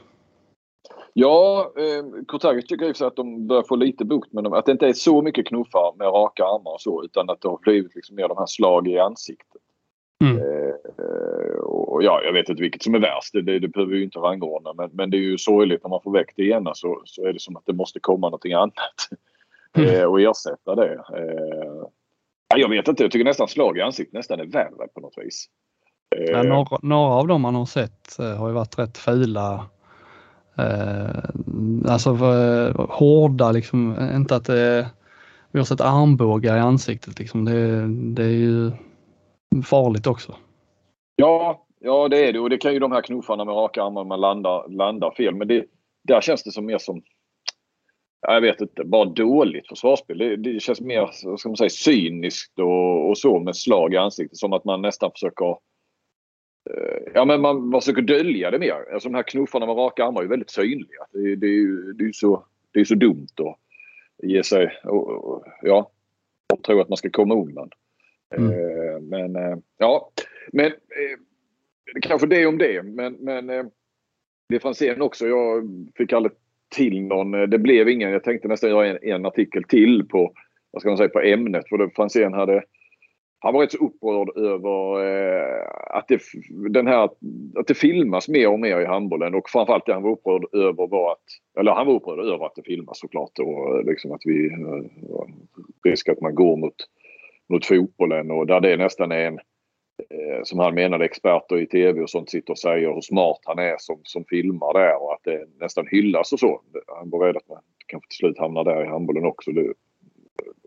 Ja, 1.13 1.73
eh, 1.77 2.25
Kurtagic 2.29 2.67
tycker 2.67 2.91
också 2.91 3.07
att 3.07 3.17
de 3.17 3.47
börjar 3.47 3.63
få 3.63 3.77
lite 3.77 4.05
bukt 4.05 4.33
med 4.33 4.45
dem. 4.45 4.53
Att 4.53 4.67
det 4.67 4.73
inte 4.73 4.87
är 4.87 4.93
så 4.93 5.23
mycket 5.23 5.47
knuffar 5.47 5.97
med 5.99 6.07
raka 6.07 6.45
armar 6.45 6.73
och 6.73 6.81
så 6.81 7.05
utan 7.05 7.31
att 7.31 7.41
det 7.41 7.49
har 7.49 7.59
blivit 7.59 7.95
liksom 7.95 8.17
mer 8.17 8.29
de 8.29 8.37
här 8.39 8.47
slag 8.47 8.89
i 8.89 8.99
ansiktet. 8.99 9.56
Mm. 10.25 10.37
Eh, 10.37 11.59
och 11.97 12.03
ja, 12.03 12.21
jag 12.25 12.33
vet 12.33 12.49
inte 12.49 12.63
vilket 12.63 12.83
som 12.83 12.95
är 12.95 12.99
värst. 12.99 13.33
Det, 13.33 13.43
det, 13.43 13.59
det 13.59 13.69
behöver 13.69 13.93
vi 13.93 13.99
ju 13.99 14.05
inte 14.05 14.19
rangordna. 14.19 14.73
Men, 14.73 14.91
men 14.93 15.11
det 15.11 15.17
är 15.17 15.21
ju 15.21 15.39
sorgligt 15.39 15.83
när 15.83 15.91
man 15.91 16.01
får 16.03 16.13
väck 16.13 16.33
det 16.37 16.49
ena 16.49 16.75
så, 16.75 17.03
så 17.05 17.27
är 17.27 17.33
det 17.33 17.41
som 17.41 17.57
att 17.57 17.67
det 17.67 17.73
måste 17.73 18.01
komma 18.01 18.27
någonting 18.27 18.53
annat. 18.53 19.09
Mm. 19.77 19.95
Eh, 19.95 20.05
och 20.05 20.21
ersätta 20.21 20.75
det. 20.75 20.95
Eh, 20.95 21.89
jag 22.57 22.69
vet 22.69 22.89
inte. 22.89 23.03
Jag 23.03 23.13
tycker 23.13 23.25
nästan 23.25 23.49
slag 23.49 23.79
i 23.79 23.81
ansiktet 23.81 24.15
nästan 24.15 24.41
är 24.41 24.47
värre 24.47 24.89
på 24.95 25.01
något 25.01 25.15
vis. 25.17 25.47
Eh, 26.17 26.23
ja, 26.23 26.43
några, 26.43 26.79
några, 26.83 27.13
av 27.13 27.27
dem 27.27 27.43
man 27.43 27.55
har 27.55 27.67
sett 27.67 28.19
eh, 28.19 28.37
har 28.37 28.49
ju 28.49 28.55
varit 28.55 28.79
rätt 28.79 28.99
fula. 28.99 29.67
Eh, 30.59 31.91
alltså 31.93 32.11
hårda 32.89 33.53
liksom. 33.53 34.11
Inte 34.15 34.37
att 34.37 34.45
det 34.45 34.87
vi 35.51 35.59
har 35.59 35.65
sett 35.65 35.81
armbågar 35.81 36.57
i 36.57 36.61
ansiktet 36.61 37.19
liksom. 37.19 37.45
Det, 37.45 37.87
det 37.89 38.25
är 38.25 38.37
ju 38.37 38.73
farligt 39.67 40.07
också. 40.07 40.37
Ja, 41.17 41.67
ja 41.81 42.09
det 42.09 42.29
är 42.29 42.33
det 42.33 42.39
och 42.39 42.51
det 42.51 42.59
kan 42.59 42.73
ju 42.73 42.79
de 42.79 42.93
här 42.93 43.03
knuffarna 43.03 43.45
med 43.45 43.55
raka 43.55 43.83
armar 43.83 44.05
man 44.05 44.21
landar, 44.21 44.69
landar 44.69 45.11
fel. 45.11 45.35
Men 45.35 45.49
det, 45.49 45.65
där 46.05 46.21
känns 46.21 46.43
det 46.43 46.53
som 46.53 46.67
mer 46.67 46.79
som 46.79 47.03
jag 48.21 48.41
vet 48.41 48.61
inte, 48.61 48.85
bara 48.85 49.05
dåligt 49.05 49.69
försvarsspel. 49.69 50.19
Det, 50.19 50.37
det 50.37 50.61
känns 50.61 50.81
mer 50.81 51.11
ska 51.37 51.49
man 51.49 51.57
säga, 51.57 51.71
cyniskt 51.71 52.59
och, 52.59 53.09
och, 53.09 53.19
så 53.19 53.39
med 53.39 53.57
slag 53.57 53.95
i 53.95 53.97
ansiktet. 53.97 54.39
Som 54.39 54.53
att 54.53 54.65
man 54.65 54.83
nästan 54.83 55.11
försöker 55.11 55.51
eh, 56.71 57.13
Ja 57.15 57.25
men 57.25 57.41
man, 57.41 57.69
man 57.69 57.81
försöker 57.81 58.03
dölja 58.03 58.51
det 58.51 58.59
mer. 58.59 58.93
Alltså 58.93 59.09
de 59.09 59.15
här 59.15 59.23
knuffarna 59.23 59.67
med 59.67 59.77
raka 59.77 60.05
armar 60.05 60.23
är 60.23 60.27
väldigt 60.27 60.51
synliga. 60.51 61.07
Det, 61.13 61.37
det 61.37 61.47
är 61.47 61.51
ju 61.51 61.93
det 61.93 62.05
är 62.05 62.13
så, 62.13 62.45
det 62.73 62.81
är 62.81 62.85
så 62.85 62.95
dumt 62.95 63.29
att 63.39 63.59
ge 64.29 64.43
sig 64.43 64.81
och, 64.85 65.09
och, 65.09 65.45
ja, 65.63 65.91
och 66.53 66.63
tro 66.63 66.81
att 66.81 66.89
man 66.89 66.97
ska 66.97 67.11
komma 67.11 67.35
undan. 67.35 67.71
Mm. 68.35 68.51
Eh, 68.51 69.01
men 69.01 69.37
eh, 69.37 69.59
ja, 69.79 70.11
men 70.53 70.67
eh, 70.67 71.19
kanske 72.03 72.27
det 72.27 72.47
om 72.47 72.59
det. 72.59 72.83
Men, 72.83 73.13
men 73.15 73.51
eh, 73.51 73.65
det 74.49 74.61
Franzén 74.61 75.03
också. 75.03 75.27
Jag 75.27 75.65
fick 75.97 76.13
aldrig 76.13 76.33
till 76.75 77.03
någon. 77.03 77.35
Eh, 77.35 77.43
det 77.43 77.59
blev 77.59 77.89
ingen. 77.89 78.11
Jag 78.11 78.25
tänkte 78.25 78.49
nästan 78.49 78.71
göra 78.71 78.87
en, 78.87 78.99
en 79.03 79.27
artikel 79.27 79.65
till 79.65 80.09
på 80.09 80.33
vad 80.71 80.83
ska 80.83 80.89
man 80.89 80.99
säga, 80.99 81.09
på 81.09 81.21
ämnet. 81.21 81.69
För 81.69 81.89
Franzén 81.89 82.33
hade 82.33 82.63
han 83.39 83.55
var 83.55 83.61
rätt 83.61 83.73
så 83.73 83.87
upprörd 83.87 84.37
över 84.37 85.05
eh, 85.07 85.67
att, 85.99 86.09
det, 86.09 86.21
den 86.71 86.87
här, 86.87 87.05
att 87.55 87.67
det 87.67 87.75
filmas 87.75 88.29
mer 88.29 88.49
och 88.49 88.61
mer 88.61 88.81
i 88.81 88.87
handbollen 88.87 89.35
och 89.35 89.51
framförallt 89.51 89.87
det 89.87 89.93
han 89.93 90.03
var 90.03 90.11
upprörd 90.11 90.55
över 90.55 90.87
var 90.87 91.13
att, 91.13 91.59
eller 91.61 91.73
han 91.73 91.87
var 91.87 91.95
upprörd 91.95 92.19
över 92.19 92.47
att 92.47 92.55
det 92.55 92.63
filmas 92.63 92.99
såklart 92.99 93.39
och 93.39 93.79
eh, 93.79 93.85
liksom 93.85 94.13
att 94.13 94.21
vi, 94.25 94.47
eh, 94.47 95.91
risk 95.91 96.09
att 96.09 96.21
man 96.21 96.35
går 96.35 96.57
mot 96.57 96.75
mot 97.49 97.67
fotbollen 97.67 98.31
och 98.31 98.47
där 98.47 98.61
det 98.61 98.77
nästan 98.77 99.13
är 99.13 99.27
en 99.27 99.39
eh, 100.11 100.43
som 100.43 100.59
han 100.59 100.75
menade 100.75 101.05
experter 101.05 101.59
i 101.59 101.67
tv 101.67 102.01
och 102.01 102.11
sånt 102.11 102.31
sitter 102.31 102.53
och 102.53 102.59
säger 102.59 102.95
hur 102.95 103.01
smart 103.01 103.41
han 103.45 103.59
är 103.59 103.75
som, 103.79 104.01
som 104.03 104.25
filmar 104.25 104.73
där 104.73 105.03
och 105.03 105.13
att 105.13 105.25
det 105.25 105.47
nästan 105.61 105.87
hyllas 105.91 106.33
och 106.33 106.39
så. 106.39 106.61
Han 106.99 107.11
var 107.11 107.27
rädd 107.27 107.37
att 107.37 107.49
man 107.49 107.63
kanske 107.87 108.09
till 108.09 108.17
slut 108.17 108.39
hamnar 108.39 108.65
där 108.65 108.85
i 108.85 108.89
handbollen 108.89 109.25
också. 109.25 109.51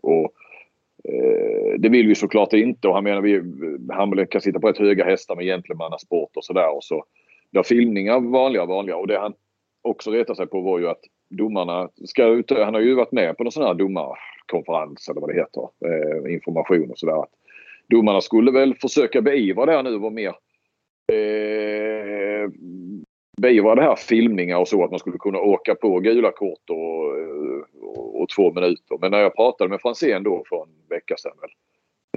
Och, 0.02 0.32
eh, 1.04 1.74
det 1.78 1.88
vill 1.88 2.06
vi 2.06 2.14
såklart 2.14 2.52
inte 2.52 2.88
och 2.88 2.94
han 2.94 3.04
menar 3.04 3.20
vi 3.20 3.42
handbollen 3.94 4.26
kan 4.26 4.40
sitta 4.40 4.60
på 4.60 4.68
ett 4.68 4.78
höga 4.78 5.04
hästar 5.04 5.36
med 5.36 5.44
gentlemannasport 5.44 6.36
och 6.36 6.44
sådär 6.44 6.76
och 6.76 6.84
så 6.84 7.04
Där 7.50 7.62
filmningar 7.62 8.20
vanliga 8.20 8.66
vanliga 8.66 8.96
och 8.96 9.06
det 9.06 9.18
han 9.18 9.34
också 9.82 10.10
retar 10.10 10.34
sig 10.34 10.46
på 10.46 10.60
var 10.60 10.78
ju 10.78 10.88
att 10.88 11.00
domarna 11.30 11.88
ska 12.04 12.24
ut, 12.24 12.50
han 12.50 12.74
har 12.74 12.80
ju 12.80 12.94
varit 12.94 13.12
med 13.12 13.36
på 13.36 13.44
någon 13.44 13.52
sån 13.52 13.64
här 13.64 13.74
konferens 14.50 15.08
eller 15.08 15.20
vad 15.20 15.30
det 15.30 15.40
heter, 15.40 15.68
eh, 15.84 16.34
information 16.34 16.90
och 16.90 16.98
sådär. 16.98 17.24
Domarna 17.88 18.20
skulle 18.20 18.50
väl 18.50 18.74
försöka 18.74 19.22
beivra 19.22 19.66
det 19.66 19.72
här 19.72 19.82
nu 19.82 19.94
och 19.94 20.12
mer 20.12 20.34
eh, 21.12 22.50
beivra 23.40 23.74
det 23.74 23.82
här 23.82 23.96
filmningar 23.96 24.58
och 24.58 24.68
så 24.68 24.84
att 24.84 24.90
man 24.90 24.98
skulle 24.98 25.18
kunna 25.18 25.38
åka 25.38 25.74
på 25.74 26.00
gula 26.00 26.32
kort 26.32 26.70
och, 26.70 27.06
och, 27.82 28.20
och 28.22 28.28
två 28.28 28.52
minuter. 28.52 28.98
Men 29.00 29.10
när 29.10 29.18
jag 29.18 29.36
pratade 29.36 29.70
med 29.70 29.80
Franzén 29.80 30.22
då 30.22 30.44
för 30.48 30.62
en 30.62 30.88
vecka 30.88 31.16
sedan 31.16 31.32
väl, 31.40 31.50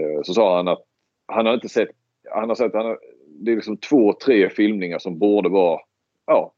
eh, 0.05 0.22
så 0.24 0.34
sa 0.34 0.55
han 0.55 0.67
att 0.67 0.84
han 1.25 1.46
har 1.46 1.53
inte 1.53 1.69
sett, 1.69 1.89
han 2.31 2.50
har 2.50 2.55
sett, 2.55 2.74
han 2.74 2.86
har, 2.86 3.00
det 3.27 3.51
är 3.51 3.55
liksom 3.55 3.77
två, 3.77 4.13
tre 4.13 4.50
filmningar 4.50 5.00
som 5.00 5.19
borde 5.19 5.50
vara 5.50 5.79
ja, 6.25 6.53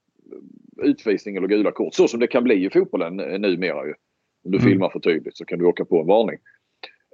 utvisning 0.77 1.35
eller 1.35 1.47
gula 1.47 1.71
kort. 1.71 1.93
Så 1.93 2.07
som 2.07 2.19
det 2.19 2.27
kan 2.27 2.43
bli 2.43 2.65
i 2.65 2.69
fotbollen 2.69 3.15
numera. 3.15 3.85
Ju. 3.85 3.93
Om 4.45 4.51
du 4.51 4.57
mm. 4.57 4.69
filmar 4.69 4.89
för 4.89 4.99
tydligt 4.99 5.37
så 5.37 5.45
kan 5.45 5.59
du 5.59 5.65
åka 5.65 5.85
på 5.85 5.99
en 5.99 6.07
varning. 6.07 6.37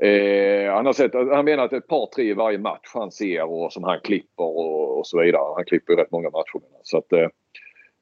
Eh, 0.01 0.73
han, 0.73 0.85
har 0.85 0.93
sett, 0.93 1.13
han 1.13 1.45
menar 1.45 1.63
att 1.63 1.73
ett 1.73 1.88
par 1.88 2.05
tre 2.15 2.23
i 2.29 2.33
varje 2.33 2.57
match 2.57 2.91
han 2.93 3.11
ser 3.11 3.51
och 3.51 3.73
som 3.73 3.83
han 3.83 4.00
klipper 4.03 4.43
och, 4.43 4.97
och 4.97 5.07
så 5.07 5.21
vidare. 5.21 5.53
Han 5.55 5.65
klipper 5.65 5.93
ju 5.93 6.00
rätt 6.00 6.11
många 6.11 6.29
matcher. 6.29 6.61
Så 6.83 6.97
att, 6.97 7.13
eh, 7.13 7.27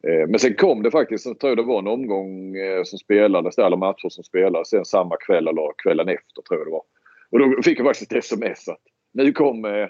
eh, 0.07 0.27
men 0.27 0.39
sen 0.39 0.55
kom 0.55 0.83
det 0.83 0.91
faktiskt, 0.91 1.25
jag 1.25 1.39
tror 1.39 1.55
det 1.55 1.63
var 1.63 1.79
en 1.79 1.88
omgång 1.88 2.55
eh, 2.55 2.83
som 2.83 3.00
spelades 3.00 3.55
där, 3.55 3.65
eller 3.65 3.77
matcher 3.77 4.09
som 4.09 4.24
spelades 4.24 4.69
sen 4.69 4.86
samma 4.86 5.17
kväll 5.17 5.48
eller 5.48 5.74
kvällen 5.83 6.09
efter 6.09 6.41
tror 6.41 6.59
jag 6.59 6.67
det 6.67 6.71
var. 6.71 6.83
Och 7.31 7.39
då 7.39 7.62
fick 7.62 7.79
jag 7.79 7.86
faktiskt 7.86 8.12
ett 8.12 8.17
sms 8.17 8.69
att 8.69 8.81
nu 9.13 9.31
kom 9.31 9.65
eh, 9.65 9.88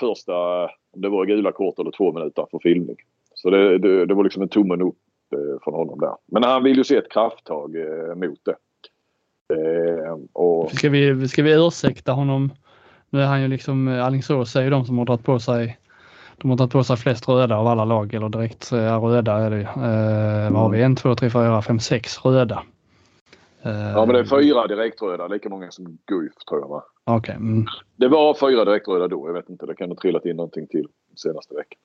första, 0.00 0.64
om 0.64 1.00
det 1.00 1.08
var 1.08 1.26
gula 1.26 1.52
kort 1.52 1.78
eller 1.78 1.90
två 1.90 2.12
minuter 2.12 2.46
för 2.50 2.58
filmning. 2.58 2.96
Så 3.34 3.50
det, 3.50 3.78
det, 3.78 4.06
det 4.06 4.14
var 4.14 4.24
liksom 4.24 4.42
en 4.42 4.48
tummen 4.48 4.82
upp 4.82 4.96
från 5.64 5.74
honom 5.74 5.98
där. 5.98 6.14
Men 6.26 6.42
han 6.42 6.64
vill 6.64 6.76
ju 6.76 6.84
se 6.84 6.96
ett 6.96 7.12
krafttag 7.12 7.76
mot 8.16 8.44
det. 8.44 8.56
Eh, 9.48 10.18
och... 10.32 10.70
ska, 10.70 10.88
vi, 10.88 11.28
ska 11.28 11.42
vi 11.42 11.66
ursäkta 11.66 12.12
honom? 12.12 12.52
Nu 13.10 13.22
är 13.22 13.26
han 13.26 13.42
ju 13.42 13.48
liksom, 13.48 13.88
Alingsås 13.88 14.56
är 14.56 14.62
ju 14.62 14.70
de 14.70 14.84
som 14.84 14.98
har 14.98 15.04
dragit 15.04 15.24
på 15.24 15.38
sig 15.38 15.78
de 16.38 16.50
har 16.50 16.56
tagit 16.56 16.72
på 16.72 16.84
sig 16.84 16.96
flest 16.96 17.28
röda 17.28 17.56
av 17.56 17.66
alla 17.66 17.84
lag 17.84 18.14
eller 18.14 18.28
direkt 18.28 18.72
röda 18.72 19.32
är 19.32 19.50
det 19.50 19.60
eh, 19.60 20.52
Vad 20.52 20.62
har 20.62 20.70
vi? 20.70 20.82
En, 20.82 20.96
två, 20.96 21.14
tre, 21.14 21.30
fyra, 21.30 21.62
fem, 21.62 21.80
sex 21.80 22.24
röda. 22.24 22.62
ja 23.62 24.06
men 24.06 24.08
det 24.08 24.18
är 24.18 24.24
fyra 24.24 24.66
direktröda, 24.66 25.26
lika 25.26 25.48
många 25.48 25.70
som 25.70 25.98
Guif 26.06 26.32
tror 26.48 26.60
jag 26.60 26.68
va? 26.68 26.84
Okay. 27.16 27.34
Mm. 27.34 27.66
Det 27.96 28.08
var 28.08 28.34
fyra 28.34 28.64
direktröda 28.64 29.08
då, 29.08 29.28
jag 29.28 29.34
vet 29.34 29.50
inte. 29.50 29.66
Det 29.66 29.74
kan 29.74 29.88
ha 29.88 29.96
trillat 29.96 30.24
in 30.24 30.36
någonting 30.36 30.66
till 30.66 30.88
senaste 31.16 31.54
veckan. 31.54 31.78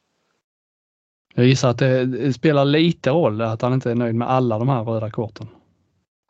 Jag 1.36 1.46
gissar 1.46 1.70
att 1.70 1.78
det 1.78 2.34
spelar 2.34 2.66
lite 2.66 3.10
roll 3.10 3.42
att 3.42 3.62
han 3.62 3.74
inte 3.74 3.92
är 3.92 3.96
nöjd 3.96 4.16
med 4.16 4.30
alla 4.30 4.60
de 4.60 4.70
här 4.70 4.84
röda 4.84 5.12
korten. 5.12 5.48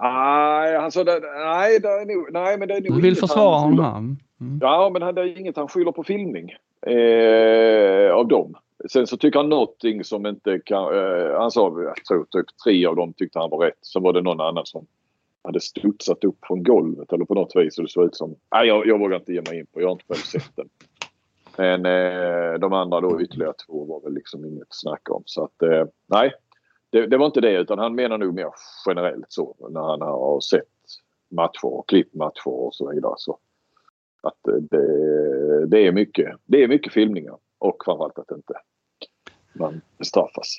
Nej, 0.02 0.76
alltså 0.76 1.04
det, 1.04 1.20
nej, 1.46 1.80
det 1.80 1.88
är 1.88 2.06
nog, 2.06 2.28
nej, 2.32 2.58
men 2.58 2.68
det 2.68 2.74
är 2.74 2.82
nog 2.82 2.96
Du 2.96 3.02
vill 3.02 3.18
försvara 3.18 3.60
honom? 3.60 4.18
Mm. 4.42 4.60
Ja, 4.62 4.90
men 4.94 5.16
det 5.16 5.22
är 5.22 5.40
inget 5.40 5.58
han 5.58 5.68
skyller 5.68 5.92
på 5.92 6.04
filmning 6.04 6.56
eh, 6.88 8.14
av 8.14 8.28
dem. 8.28 8.56
Sen 8.90 9.08
så 9.08 9.18
tycker 9.18 9.40
han 9.40 9.50
någonting 9.50 10.04
som 10.04 10.26
inte 10.26 10.60
kan... 10.60 10.94
Eh, 10.94 11.40
han 11.40 11.52
sa, 11.52 11.82
jag 11.84 12.06
tror 12.06 12.26
typ 12.30 12.46
tre 12.66 12.86
av 12.86 12.96
dem 12.96 13.14
tyckte 13.14 13.40
han 13.40 13.50
var 13.50 13.58
rätt. 13.58 13.78
Så 13.82 14.00
var 14.00 14.14
det 14.14 14.22
någon 14.22 14.42
annan 14.42 14.66
som 14.66 14.86
hade 15.44 15.60
studsat 15.60 16.24
upp 16.24 16.38
från 16.44 16.64
golvet 16.64 17.14
eller 17.14 17.26
på 17.26 17.34
något 17.34 17.56
vis 17.56 17.78
och 17.78 17.84
det 17.84 17.90
såg 17.90 18.06
ut 18.06 18.16
som... 18.16 18.36
Nej, 18.52 18.68
jag, 18.68 18.88
jag 18.88 19.00
vågar 19.00 19.18
inte 19.18 19.34
ge 19.34 19.42
mig 19.50 19.60
in 19.60 19.66
på. 19.66 19.82
Jag 19.82 19.88
har 19.88 19.92
inte 19.92 20.06
själv 20.08 20.18
sett 20.18 20.56
den. 20.56 20.70
Men 21.58 21.86
eh, 21.86 22.60
de 22.60 22.74
andra 22.74 23.02
då 23.02 23.22
ytterligare 23.22 23.54
två 23.68 23.86
var 23.86 24.02
väl 24.02 24.14
liksom 24.14 24.46
inget 24.46 24.68
snack 24.70 25.10
om. 25.10 25.24
Så 25.26 25.44
att 25.44 25.62
eh, 25.62 25.86
nej, 26.08 26.34
det, 26.92 27.08
det, 27.08 27.18
var 27.18 27.26
inte 27.26 27.42
det 27.42 27.58
utan 27.58 27.80
han 27.80 27.96
menar 27.96 28.18
nog 28.18 28.34
mer 28.34 28.48
generellt 28.88 29.26
så 29.30 29.56
när 29.70 29.82
han 29.82 30.02
har 30.02 30.40
sett 30.40 30.64
matcher 31.30 31.66
och 31.66 31.90
klippt 31.90 32.16
matcher 32.16 32.48
och 32.48 32.76
så 32.76 32.92
vidare. 32.92 33.14
Så 33.18 33.40
att 34.24 34.38
det, 34.44 35.66
det, 35.66 35.88
är 35.88 35.92
mycket, 35.92 36.36
det 36.46 36.64
är 36.64 36.68
mycket 36.68 36.94
filmningar 36.94 37.38
och 37.58 37.78
framförallt 37.86 38.20
att 38.20 38.32
inte 38.32 38.54
man 39.54 39.82
bestraffas. 39.98 40.58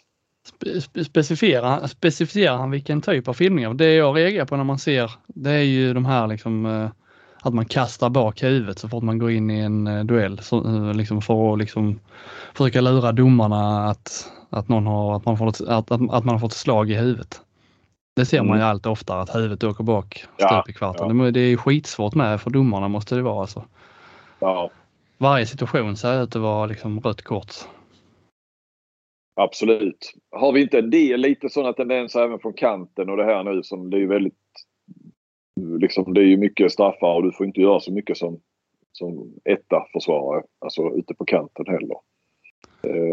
Specificerar, 1.06 1.86
specificerar 1.86 2.56
han 2.56 2.70
vilken 2.70 3.00
typ 3.00 3.28
av 3.28 3.32
filmningar? 3.32 3.74
Det 3.74 3.94
jag 3.94 4.16
reagerar 4.16 4.46
på 4.46 4.56
när 4.56 4.64
man 4.64 4.78
ser 4.78 5.10
det 5.26 5.50
är 5.50 5.62
ju 5.62 5.94
de 5.94 6.04
här 6.04 6.26
liksom 6.26 6.66
eh, 6.66 6.90
att 7.42 7.54
man 7.54 7.64
kastar 7.64 8.11
bak 8.11 8.42
huvudet 8.42 8.78
så 8.78 8.88
fort 8.88 9.02
man 9.02 9.18
går 9.18 9.30
in 9.30 9.50
i 9.50 9.58
en 9.58 9.87
eh, 9.87 10.04
duell 10.04 10.38
så, 10.38 10.56
eh, 10.56 10.94
liksom 10.94 11.22
för 11.22 11.52
att 11.52 11.58
liksom 11.58 12.00
försöka 12.54 12.80
lura 12.80 13.12
domarna 13.12 13.88
att, 13.88 14.32
att, 14.50 14.68
någon 14.68 14.87
har, 14.87 15.16
att, 15.16 15.25
man 15.25 15.38
får 15.38 15.49
ett, 15.49 15.61
att, 15.61 15.90
att, 15.90 16.25
man 16.25 16.28
har 16.28 16.38
fått 16.38 16.52
slag 16.52 16.90
i 16.90 16.94
huvudet. 16.94 17.40
Det 18.16 18.26
ser 18.26 18.42
man 18.42 18.56
ju 18.56 18.62
mm. 18.62 18.68
allt 18.68 18.87
oftare 18.87 19.20
att 19.20 19.34
huvudet 19.34 19.64
åker 19.64 19.84
bak 19.84 20.25
stup 20.38 20.68
i 20.68 20.72
kvarten. 20.72 21.18
Ja. 21.18 21.30
Det 21.30 21.40
är 21.40 21.56
skitsvårt 21.56 22.14
med 22.14 22.40
för 22.40 22.50
domarna 22.50 22.88
måste 22.88 23.14
det 23.14 23.22
vara 23.22 23.40
alltså. 23.40 23.64
Ja. 24.38 24.70
Varje 25.18 25.46
situation 25.46 25.96
ser 25.96 26.22
ut 26.22 26.37
att 26.37 26.42
vara 26.42 26.66
liksom 26.66 27.00
rött 27.00 27.22
kort. 27.22 27.54
Absolut. 29.34 30.12
Har 30.30 30.52
vi 30.52 30.62
inte 30.62 30.78
en 30.78 30.90
del 30.90 31.20
lite 31.20 31.49
sådana 31.49 31.72
tendenser 31.72 32.22
även 32.22 32.38
från 32.38 32.52
kanten 32.52 33.11
och 33.11 33.16
det 33.16 33.25
här 33.25 33.44
nu 33.44 33.62
som 33.62 33.90
det 33.90 34.02
är 34.02 34.06
väldigt 34.06 34.34
liksom, 35.61 36.14
det 36.14 36.21
är 36.21 36.25
ju 36.25 36.37
mycket 36.37 36.73
straffar 36.73 37.14
och 37.14 37.23
du 37.23 37.32
får 37.32 37.47
inte 37.47 37.61
göra 37.61 37.80
så 37.80 37.92
mycket 37.92 38.16
som, 38.16 38.40
som 38.92 39.32
etta 39.44 39.87
försvarare, 39.92 40.42
alltså 40.59 40.90
ute 40.90 41.14
på 41.14 41.25
kanten 41.25 41.66
heller. 41.68 41.97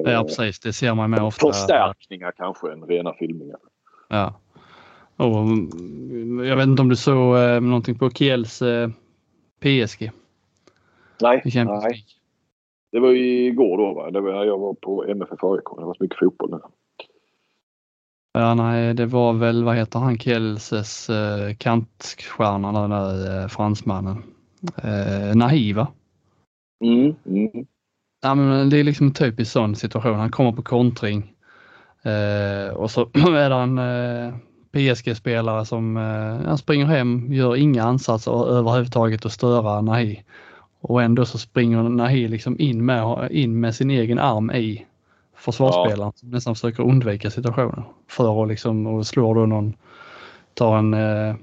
Ja 0.06 0.24
precis, 0.24 0.60
det 0.60 0.74
ser 0.74 0.96
man 0.96 1.10
med 1.10 1.24
ofta. 1.24 1.48
Förstärkningar 1.48 2.32
kanske 2.38 2.72
än 2.72 2.84
rena 2.84 3.14
filmningar. 3.14 3.60
Ja. 4.10 4.34
Och, 5.16 5.48
jag 6.46 6.56
vet 6.56 6.68
inte 6.68 6.82
om 6.82 6.90
du 6.90 6.96
såg 6.96 7.38
eh, 7.38 7.62
någonting 7.62 7.98
på 7.98 8.10
Kiels 8.10 8.62
eh, 8.62 8.90
PSG? 9.60 10.12
Nej, 11.22 11.42
nej. 11.46 12.06
Det 12.92 13.00
var 13.00 13.12
igår 13.12 13.78
då 13.78 13.94
va? 13.94 14.12
Det 14.12 14.22
var, 14.22 14.46
jag 14.46 14.58
var 14.58 14.74
på 14.74 15.06
MFF 15.06 15.44
AIK. 15.44 15.64
Det 15.78 15.86
var 15.86 15.94
så 15.94 16.04
mycket 16.04 16.20
fotboll 16.20 16.52
nu. 16.52 16.60
Ja, 18.40 18.54
nej, 18.54 18.94
det 18.94 19.06
var 19.06 19.34
väl, 19.34 19.64
vad 19.64 19.76
heter 19.76 20.00
han, 20.00 20.18
Kielses 20.18 21.10
eh, 21.10 21.56
kantstjärna, 21.56 22.82
den 22.82 22.90
där 22.90 23.42
eh, 23.42 23.48
fransmannen. 23.48 24.24
Eh, 24.84 25.36
Nahiva. 25.36 25.88
Mm, 26.84 27.16
mm. 27.26 27.66
Ja, 28.22 28.36
men 28.36 28.70
det 28.70 28.78
är 28.78 28.84
liksom 28.84 29.08
en 29.08 29.14
typisk 29.14 29.52
sån 29.52 29.76
situation. 29.76 30.20
Han 30.20 30.32
kommer 30.32 30.52
på 30.52 30.62
kontring 30.62 31.34
eh, 32.04 32.74
och 32.74 32.92
så 32.92 33.02
är 33.14 33.50
det 33.50 33.56
en 33.56 33.78
eh, 33.78 34.34
PSG-spelare 34.72 35.66
som 35.66 35.98
eh, 35.98 36.48
han 36.48 36.58
springer 36.58 36.86
hem, 36.86 37.34
gör 37.34 37.56
inga 37.56 37.84
ansatser 37.84 38.50
överhuvudtaget 38.50 39.26
att 39.26 39.32
störa 39.32 39.82
Nahi. 39.82 40.24
Och 40.82 41.04
ändå 41.04 41.26
så 41.26 41.38
springer 41.38 41.84
Nahi 41.84 42.28
liksom 42.28 42.60
in 42.60 42.86
med, 42.86 43.32
in 43.32 43.60
med 43.60 43.76
sin 43.76 43.90
egen 43.90 44.20
arm 44.20 44.52
i 44.52 44.86
försvarsspelaren 45.40 46.12
som 46.16 46.30
nästan 46.30 46.56
försöker 46.56 46.84
undvika 46.84 47.32
situationen. 47.32 47.84
För 48.08 48.44
att 48.44 48.50
liksom, 48.50 48.88
och 48.88 49.08
slår 49.08 49.36
då 49.36 49.46
någon, 49.46 49.74
tar 50.54 50.78
en, 50.78 50.94
eh, 50.94 51.36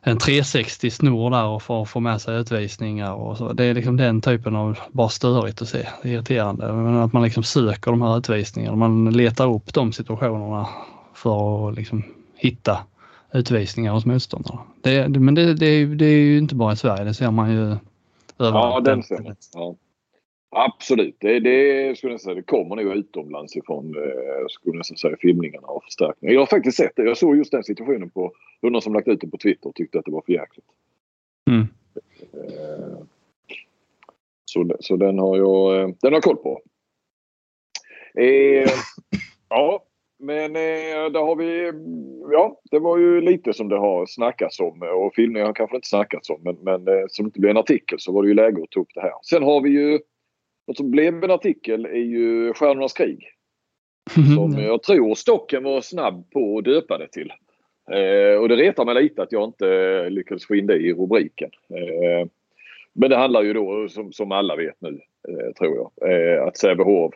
en 0.00 0.18
360 0.18 0.90
snor 0.90 1.30
där 1.30 1.46
och 1.46 1.62
får, 1.62 1.84
får 1.84 2.00
med 2.00 2.20
sig 2.20 2.36
utvisningar 2.36 3.12
och 3.12 3.38
så. 3.38 3.52
Det 3.52 3.64
är 3.64 3.74
liksom 3.74 3.96
den 3.96 4.20
typen 4.20 4.56
av, 4.56 4.78
bara 4.92 5.08
störigt 5.08 5.62
att 5.62 5.68
se, 5.68 5.88
det 6.02 6.08
är 6.08 6.12
irriterande. 6.12 6.72
Men 6.72 6.96
att 6.96 7.12
man 7.12 7.22
liksom 7.22 7.42
söker 7.42 7.90
de 7.90 8.02
här 8.02 8.18
utvisningarna, 8.18 8.76
man 8.76 9.12
letar 9.12 9.54
upp 9.54 9.74
de 9.74 9.92
situationerna 9.92 10.68
för 11.14 11.68
att 11.68 11.74
liksom 11.74 12.02
hitta 12.36 12.78
utvisningar 13.32 13.92
hos 13.92 14.06
motståndarna. 14.06 14.60
Det, 14.82 15.08
men 15.08 15.34
det, 15.34 15.54
det, 15.54 15.86
det 15.86 16.06
är 16.06 16.18
ju 16.18 16.38
inte 16.38 16.54
bara 16.54 16.72
i 16.72 16.76
Sverige, 16.76 17.04
det 17.04 17.14
ser 17.14 17.30
man 17.30 17.50
ju 17.50 17.76
överallt. 18.38 18.74
Ja, 18.74 18.80
den 18.80 19.02
ser 19.02 19.22
man. 19.22 19.36
Ja. 19.52 19.74
Absolut, 20.54 21.16
det, 21.20 21.40
det, 21.40 21.98
skulle 21.98 22.12
jag 22.12 22.20
säga, 22.20 22.34
det 22.34 22.42
kommer 22.42 22.76
nog 22.76 22.96
utomlands 22.96 23.56
ifrån 23.56 23.96
eh, 23.96 24.46
skulle 24.48 24.76
jag 24.76 24.98
säga, 24.98 25.16
filmningarna 25.20 25.66
och 25.66 25.84
förstärkningar. 25.84 26.34
Jag 26.34 26.40
har 26.40 26.46
faktiskt 26.46 26.76
sett 26.76 26.96
det. 26.96 27.02
Jag 27.02 27.16
såg 27.16 27.36
just 27.36 27.52
den 27.52 27.64
situationen 27.64 28.10
på 28.10 28.32
någon 28.62 28.82
som 28.82 28.94
lagt 28.94 29.08
ut 29.08 29.20
det 29.20 29.26
på 29.26 29.38
Twitter 29.38 29.68
och 29.68 29.74
tyckte 29.74 29.98
att 29.98 30.04
det 30.04 30.10
var 30.10 30.22
för 30.26 30.32
jäkligt. 30.32 30.66
Mm. 31.50 31.66
Eh, 32.32 32.98
så, 34.44 34.76
så 34.80 34.96
den 34.96 35.18
har 35.18 35.36
jag 35.36 35.80
eh, 35.80 35.88
den 36.00 36.12
har 36.12 36.20
koll 36.20 36.36
på. 36.36 36.60
Eh, 38.14 38.70
ja, 39.48 39.84
men 40.18 40.56
eh, 40.56 41.12
där 41.12 41.24
har 41.26 41.36
vi... 41.36 41.72
Ja, 42.32 42.60
det 42.70 42.78
var 42.78 42.98
ju 42.98 43.20
lite 43.20 43.52
som 43.52 43.68
det 43.68 43.78
har 43.78 44.06
snackats 44.06 44.60
om 44.60 44.82
och 44.82 45.14
filmningar 45.14 45.46
har 45.46 45.54
kanske 45.54 45.76
inte 45.76 45.88
snackats 45.88 46.30
om 46.30 46.40
men, 46.42 46.56
men 46.62 46.88
eh, 46.88 47.04
som 47.08 47.26
inte 47.26 47.40
blev 47.40 47.50
en 47.50 47.56
artikel 47.56 48.00
så 48.00 48.12
var 48.12 48.22
det 48.22 48.28
ju 48.28 48.34
läge 48.34 48.62
att 48.62 48.70
ta 48.70 48.80
upp 48.80 48.94
det 48.94 49.00
här. 49.00 49.12
Sen 49.22 49.42
har 49.42 49.60
vi 49.60 49.70
ju 49.70 49.98
något 50.66 50.76
som 50.76 50.90
blev 50.90 51.24
en 51.24 51.30
artikel 51.30 51.84
är 51.84 51.94
ju 51.94 52.52
Stjärnornas 52.54 52.92
krig. 52.92 53.28
Som 54.36 54.58
jag 54.58 54.82
tror 54.82 55.14
Stocken 55.14 55.64
var 55.64 55.80
snabb 55.80 56.30
på 56.30 56.58
att 56.58 56.64
döpa 56.64 56.98
det 56.98 57.08
till. 57.08 57.32
Eh, 57.90 58.40
och 58.40 58.48
det 58.48 58.56
retar 58.56 58.84
mig 58.84 59.02
lite 59.02 59.22
att 59.22 59.32
jag 59.32 59.44
inte 59.44 60.10
lyckades 60.10 60.46
få 60.46 60.54
in 60.54 60.66
det 60.66 60.76
i 60.76 60.92
rubriken. 60.92 61.50
Eh, 61.70 62.28
men 62.92 63.10
det 63.10 63.16
handlar 63.16 63.42
ju 63.42 63.52
då 63.52 63.88
som, 63.88 64.12
som 64.12 64.32
alla 64.32 64.56
vet 64.56 64.80
nu, 64.80 65.00
eh, 65.28 65.52
tror 65.52 65.76
jag, 65.76 66.12
eh, 66.12 66.44
att 66.46 66.56
Sävehof 66.56 67.14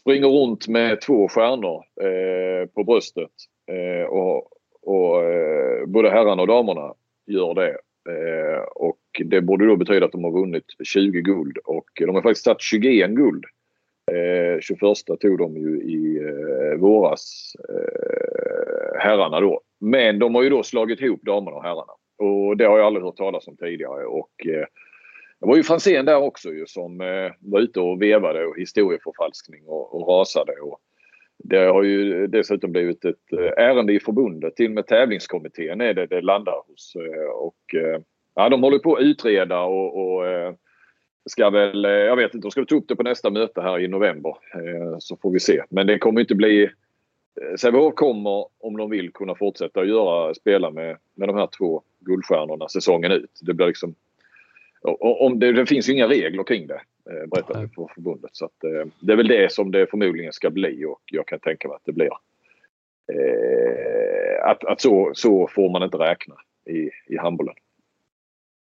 springer 0.00 0.28
runt 0.28 0.68
med 0.68 1.00
två 1.00 1.28
stjärnor 1.28 1.84
eh, 2.02 2.66
på 2.66 2.84
bröstet. 2.84 3.30
Eh, 3.66 4.08
och, 4.08 4.36
och 4.82 5.22
både 5.86 6.10
herrarna 6.10 6.42
och 6.42 6.48
damerna 6.48 6.94
gör 7.26 7.54
det. 7.54 7.70
Eh, 8.08 8.62
och 9.20 9.30
det 9.30 9.40
borde 9.40 9.66
då 9.66 9.76
betyda 9.76 10.06
att 10.06 10.12
de 10.12 10.24
har 10.24 10.32
vunnit 10.32 10.64
20 10.84 11.20
guld 11.20 11.58
och 11.64 11.88
de 11.94 12.14
har 12.14 12.22
faktiskt 12.22 12.44
tagit 12.44 12.62
21 12.62 13.10
guld. 13.10 13.44
Eh, 14.12 14.60
21 14.60 14.80
tog 15.20 15.38
de 15.38 15.56
ju 15.56 15.82
i 15.82 16.18
eh, 16.18 16.78
våras, 16.78 17.52
eh, 17.68 19.00
herrarna 19.00 19.40
då. 19.40 19.60
Men 19.80 20.18
de 20.18 20.34
har 20.34 20.42
ju 20.42 20.50
då 20.50 20.62
slagit 20.62 21.00
ihop 21.00 21.22
damerna 21.22 21.56
och 21.56 21.62
herrarna. 21.62 21.92
Och 22.18 22.56
det 22.56 22.64
har 22.64 22.78
jag 22.78 22.86
aldrig 22.86 23.04
hört 23.04 23.16
talas 23.16 23.48
om 23.48 23.56
tidigare. 23.56 24.04
Och, 24.04 24.46
eh, 24.46 24.66
det 25.40 25.46
var 25.46 25.56
ju 25.56 25.62
Franzén 25.62 26.04
där 26.04 26.16
också 26.16 26.52
ju 26.52 26.66
som 26.66 27.00
eh, 27.00 27.32
var 27.40 27.60
ute 27.60 27.80
och 27.80 28.02
vevade 28.02 28.46
och 28.46 28.58
historieförfalskning 28.58 29.64
och, 29.66 29.94
och 29.94 30.08
rasade. 30.08 30.52
Och, 30.52 30.80
det 31.44 31.58
har 31.58 31.82
ju 31.82 32.26
dessutom 32.26 32.72
blivit 32.72 33.04
ett 33.04 33.32
eh, 33.32 33.64
ärende 33.64 33.92
i 33.92 34.00
förbundet. 34.00 34.56
Till 34.56 34.66
och 34.66 34.72
med 34.72 34.86
tävlingskommittén 34.86 35.80
är 35.80 35.94
det 35.94 36.06
det 36.06 36.20
landar 36.20 36.54
hos. 36.66 36.96
Eh, 36.96 37.30
och, 37.30 37.74
eh, 37.74 38.00
ja, 38.34 38.48
de 38.48 38.62
håller 38.62 38.78
på 38.78 38.94
att 38.94 39.02
utreda 39.02 39.60
och, 39.60 39.96
och 39.96 40.24
ska 41.30 41.50
väl, 41.50 41.84
jag 41.84 42.16
vet 42.16 42.34
inte, 42.34 42.44
de 42.44 42.50
ska 42.50 42.64
ta 42.64 42.74
upp 42.74 42.88
det 42.88 42.96
på 42.96 43.02
nästa 43.02 43.30
möte 43.30 43.60
här 43.60 43.78
i 43.78 43.88
november. 43.88 44.36
Så 44.98 45.16
får 45.16 45.30
vi 45.30 45.40
se. 45.40 45.62
Men 45.68 45.86
det 45.86 45.98
kommer 45.98 46.20
inte 46.20 46.34
bli... 46.34 46.70
Sävehof 47.56 47.94
kommer, 47.94 48.46
om 48.58 48.76
de 48.76 48.90
vill, 48.90 49.12
kunna 49.12 49.34
fortsätta 49.34 49.80
att 49.80 49.88
göra, 49.88 50.34
spela 50.34 50.70
med, 50.70 50.96
med 51.14 51.28
de 51.28 51.36
här 51.36 51.48
två 51.58 51.82
guldstjärnorna 52.00 52.68
säsongen 52.68 53.12
ut. 53.12 53.40
Det 53.42 53.54
blir 53.54 53.66
liksom... 53.66 53.94
Om 55.00 55.38
det, 55.38 55.52
det 55.52 55.66
finns 55.66 55.88
ju 55.88 55.92
inga 55.92 56.08
regler 56.08 56.44
kring 56.44 56.66
det. 56.66 56.80
Eh, 57.10 57.26
berättade 57.26 57.68
för 57.68 57.90
förbundet. 57.94 58.30
Så 58.32 58.44
att, 58.44 58.64
eh, 58.64 58.86
det 59.00 59.12
är 59.12 59.16
väl 59.16 59.28
det 59.28 59.52
som 59.52 59.70
det 59.70 59.90
förmodligen 59.90 60.32
ska 60.32 60.50
bli 60.50 60.84
och 60.84 61.02
jag 61.04 61.26
kan 61.26 61.40
tänka 61.40 61.68
mig 61.68 61.74
att 61.74 61.84
det 61.84 61.92
blir. 61.92 62.10
Eh, 63.12 64.44
att 64.44 64.64
att 64.64 64.80
så, 64.80 65.10
så 65.14 65.48
får 65.48 65.70
man 65.70 65.82
inte 65.82 65.98
räkna 65.98 66.34
i, 66.66 66.90
i 67.06 67.16
handbollen. 67.18 67.54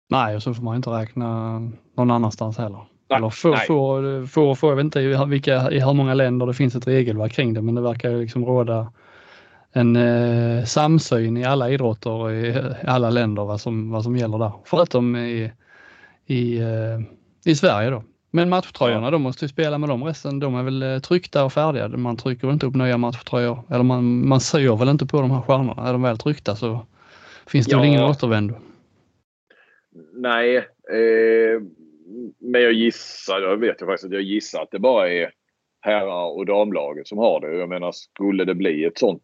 Nej, 0.08 0.36
och 0.36 0.44
så 0.44 0.54
får 0.54 0.64
man 0.64 0.76
inte 0.76 0.90
räkna 0.90 1.60
någon 1.98 2.12
annanstans 2.12 2.58
heller. 2.58 2.80
Nej, 3.10 3.18
Eller 3.18 3.30
få, 3.30 3.56
få, 3.56 4.28
få, 4.28 4.56
få, 4.56 4.72
jag 4.72 4.76
vet 4.76 4.84
inte 4.84 5.00
i, 5.00 5.26
vilka, 5.28 5.72
i 5.72 5.80
hur 5.80 5.94
många 5.94 6.14
länder 6.14 6.46
det 6.46 6.54
finns 6.54 6.76
ett 6.76 6.88
regelverk 6.88 7.34
kring 7.34 7.54
det, 7.54 7.62
men 7.62 7.76
det 7.76 7.82
verkar 7.82 8.10
liksom 8.10 8.46
råda 8.46 8.92
en 9.72 9.96
eh, 9.96 10.64
samsyn 10.64 11.38
i 11.38 11.46
alla 11.46 11.70
idrotter 11.70 12.32
i, 12.32 12.48
i 12.84 12.88
alla 12.88 13.10
länder 13.10 13.46
vad 13.46 13.62
som, 13.62 13.92
vad 13.92 14.04
som 14.04 14.18
gäller 14.18 14.38
där. 14.38 14.52
Förutom 14.66 15.16
i, 15.16 15.52
i, 16.26 16.58
eh, 16.58 17.00
i 17.46 17.56
Sverige 17.56 17.90
då. 17.90 18.04
Men 18.32 18.50
matchtröjorna, 18.50 19.08
ja. 19.08 19.12
de 19.12 19.22
måste 19.22 19.46
ju 19.46 19.50
spela 19.50 19.78
med 19.78 19.90
dem 19.90 20.04
resten. 20.04 20.40
De 20.40 20.56
är 20.56 20.64
väl 20.64 20.84
eh, 20.84 21.00
tryckta 21.00 21.46
och 21.46 21.54
färdiga. 21.54 21.88
Man 21.88 22.18
trycker 22.18 22.48
väl 22.48 22.54
inte 22.54 22.66
upp 22.66 22.76
nya 22.76 22.98
matchtröjor. 22.98 23.64
Eller 23.70 23.84
man, 23.84 24.28
man 24.28 24.40
syr 24.40 24.76
väl 24.76 24.90
inte 24.90 25.06
på 25.06 25.22
de 25.22 25.32
här 25.32 25.42
stjärnorna. 25.42 25.88
Är 25.88 25.94
de 25.94 26.02
väl 26.02 26.18
tryckta 26.18 26.56
så 26.56 26.86
finns 27.48 27.66
det 27.66 27.72
ja. 27.72 27.78
väl 27.78 27.88
ingen 27.88 28.04
återvändo. 28.04 28.56
Nej, 30.16 30.58
eh, 30.92 31.62
men 32.40 32.62
jag 32.62 32.74
gissar, 32.74 33.42
jag 33.42 33.58
vet 33.58 33.82
ju 33.82 33.86
faktiskt 33.86 34.06
att 34.06 34.14
jag 34.14 34.22
gissar 34.22 34.62
att 34.62 34.72
det 34.72 34.80
bara 34.80 35.10
är 35.12 35.32
herrar 35.82 36.38
och 36.38 36.46
damlaget 36.46 37.08
som 37.08 37.18
har 37.18 37.40
det. 37.40 37.58
Jag 37.58 37.70
menar 37.70 37.92
skulle 37.92 38.46
det 38.46 38.56
bli 38.56 38.84
ett 38.84 38.98
sånt. 38.98 39.24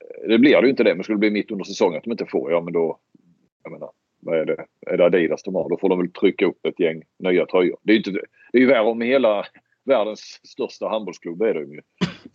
Eh, 0.00 0.28
det 0.28 0.38
blir 0.38 0.60
det 0.60 0.66
ju 0.66 0.70
inte 0.70 0.84
det, 0.84 0.94
men 0.94 1.04
skulle 1.04 1.16
det 1.16 1.20
bli 1.20 1.30
mitt 1.30 1.50
under 1.50 1.64
säsongen 1.64 1.98
att 1.98 2.04
de 2.04 2.10
inte 2.10 2.26
får, 2.26 2.52
ja 2.52 2.60
men 2.60 2.72
då. 2.72 2.98
Jag 3.62 3.72
menar, 3.72 3.90
vad 4.20 4.38
är 4.38 4.44
det? 4.44 4.64
Är 4.86 4.96
det 4.96 5.04
Adidas 5.04 5.42
de 5.42 5.54
har? 5.54 5.68
Då 5.68 5.78
får 5.78 5.88
de 5.88 5.98
väl 5.98 6.12
trycka 6.12 6.46
upp 6.46 6.66
ett 6.66 6.80
gäng 6.80 7.02
nya 7.18 7.46
tröjor. 7.46 7.78
Det 7.82 7.92
är 7.92 7.94
ju, 7.94 7.98
inte, 7.98 8.10
det 8.52 8.58
är 8.58 8.62
ju 8.62 8.66
värre 8.66 8.86
om 8.86 9.00
hela 9.00 9.44
världens 9.84 10.40
största 10.44 10.88
handbollsklubb 10.88 11.42
är 11.42 11.54
det 11.54 11.60
ju. 11.60 11.80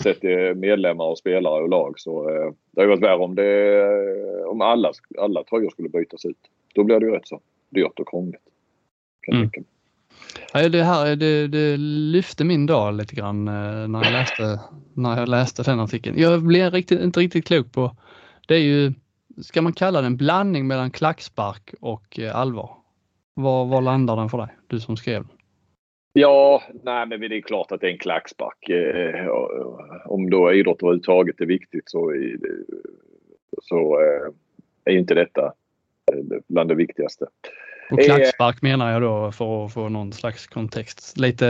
Sett 0.03 0.21
till 0.21 0.55
medlemmar 0.55 1.05
och 1.05 1.17
spelare 1.17 1.63
och 1.63 1.69
lag 1.69 1.99
så 1.99 2.29
eh, 2.29 2.51
det 2.71 2.81
hade 2.81 2.89
varit 2.89 3.03
värre 3.03 3.17
om 3.17 3.35
det 3.35 4.45
om 4.45 4.61
alla, 4.61 4.91
alla 5.17 5.43
tröjor 5.43 5.69
skulle 5.69 5.89
bytas 5.89 6.25
ut. 6.25 6.37
Då 6.75 6.83
blir 6.83 6.99
det 6.99 7.05
ju 7.05 7.11
rätt 7.11 7.27
så 7.27 7.41
dyrt 7.71 7.99
och 7.99 8.07
krångligt. 8.09 8.41
Kan 9.21 9.35
mm. 9.35 9.49
Ja, 10.53 10.69
det 10.69 10.83
här 10.83 11.15
det, 11.15 11.47
det 11.47 11.77
lyfte 11.77 12.43
min 12.43 12.65
dag 12.65 12.93
lite 12.93 13.15
grann 13.15 13.47
eh, 13.47 13.87
när 13.87 14.03
jag 14.03 14.11
läste, 14.11 14.59
när 14.93 15.19
jag 15.19 15.29
läste 15.29 15.63
den 15.63 15.79
artikeln. 15.79 16.19
Jag 16.19 16.43
blev 16.43 16.71
riktigt, 16.71 17.01
inte 17.01 17.19
riktigt 17.19 17.47
klok 17.47 17.71
på, 17.71 17.95
det 18.47 18.55
är 18.55 18.59
ju, 18.59 18.93
ska 19.41 19.61
man 19.61 19.73
kalla 19.73 20.01
det 20.01 20.07
en 20.07 20.17
blandning 20.17 20.67
mellan 20.67 20.91
klackspark 20.91 21.73
och 21.79 22.19
eh, 22.19 22.35
allvar? 22.35 22.77
Var, 23.33 23.65
var 23.65 23.81
landar 23.81 24.15
den 24.15 24.29
för 24.29 24.37
dig, 24.37 24.47
du 24.67 24.79
som 24.79 24.97
skrev 24.97 25.21
den? 25.27 25.37
Ja, 26.13 26.63
nej 26.83 27.07
men 27.07 27.19
det 27.19 27.37
är 27.37 27.41
klart 27.41 27.71
att 27.71 27.81
det 27.81 27.87
är 27.87 27.91
en 27.91 27.97
klackspark. 27.97 28.69
Eh, 28.69 29.27
om 30.05 30.29
då 30.29 30.53
idrott 30.53 30.83
överhuvudtaget 30.83 31.41
är 31.41 31.45
viktigt 31.45 31.83
så, 31.85 32.13
så 33.61 33.99
är 34.85 34.97
inte 34.97 35.13
detta 35.13 35.53
bland 36.47 36.69
det 36.69 36.75
viktigaste. 36.75 37.25
Och 37.91 37.99
klackspark 37.99 38.61
menar 38.61 38.91
jag 38.91 39.01
då 39.01 39.31
för 39.31 39.65
att 39.65 39.73
få 39.73 39.89
någon 39.89 40.13
slags 40.13 40.47
kontext. 40.47 41.17
Lite 41.17 41.45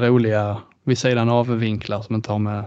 roliga 0.00 0.62
vid 0.84 0.98
sidan 0.98 1.28
av 1.28 1.58
vinklar 1.58 2.00
som 2.00 2.14
inte 2.14 2.32
har 2.32 2.38
med 2.38 2.58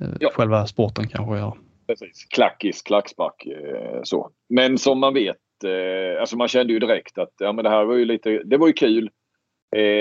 eh, 0.00 0.08
ja. 0.20 0.30
själva 0.34 0.66
sporten 0.66 1.08
kanske 1.08 1.34
att 1.34 1.40
göra. 1.40 1.52
Precis. 1.86 2.24
Klackis, 2.24 2.82
klackspark 2.82 3.46
eh, 3.46 4.00
så. 4.02 4.30
Men 4.48 4.78
som 4.78 5.00
man 5.00 5.14
vet, 5.14 5.36
eh, 5.64 6.20
alltså 6.20 6.36
man 6.36 6.48
kände 6.48 6.72
ju 6.72 6.78
direkt 6.78 7.18
att 7.18 7.32
ja, 7.38 7.52
men 7.52 7.64
det 7.64 7.70
här 7.70 7.84
var 7.84 7.94
ju 7.94 8.04
lite, 8.04 8.42
det 8.44 8.56
var 8.56 8.66
ju 8.66 8.72
kul. 8.72 9.10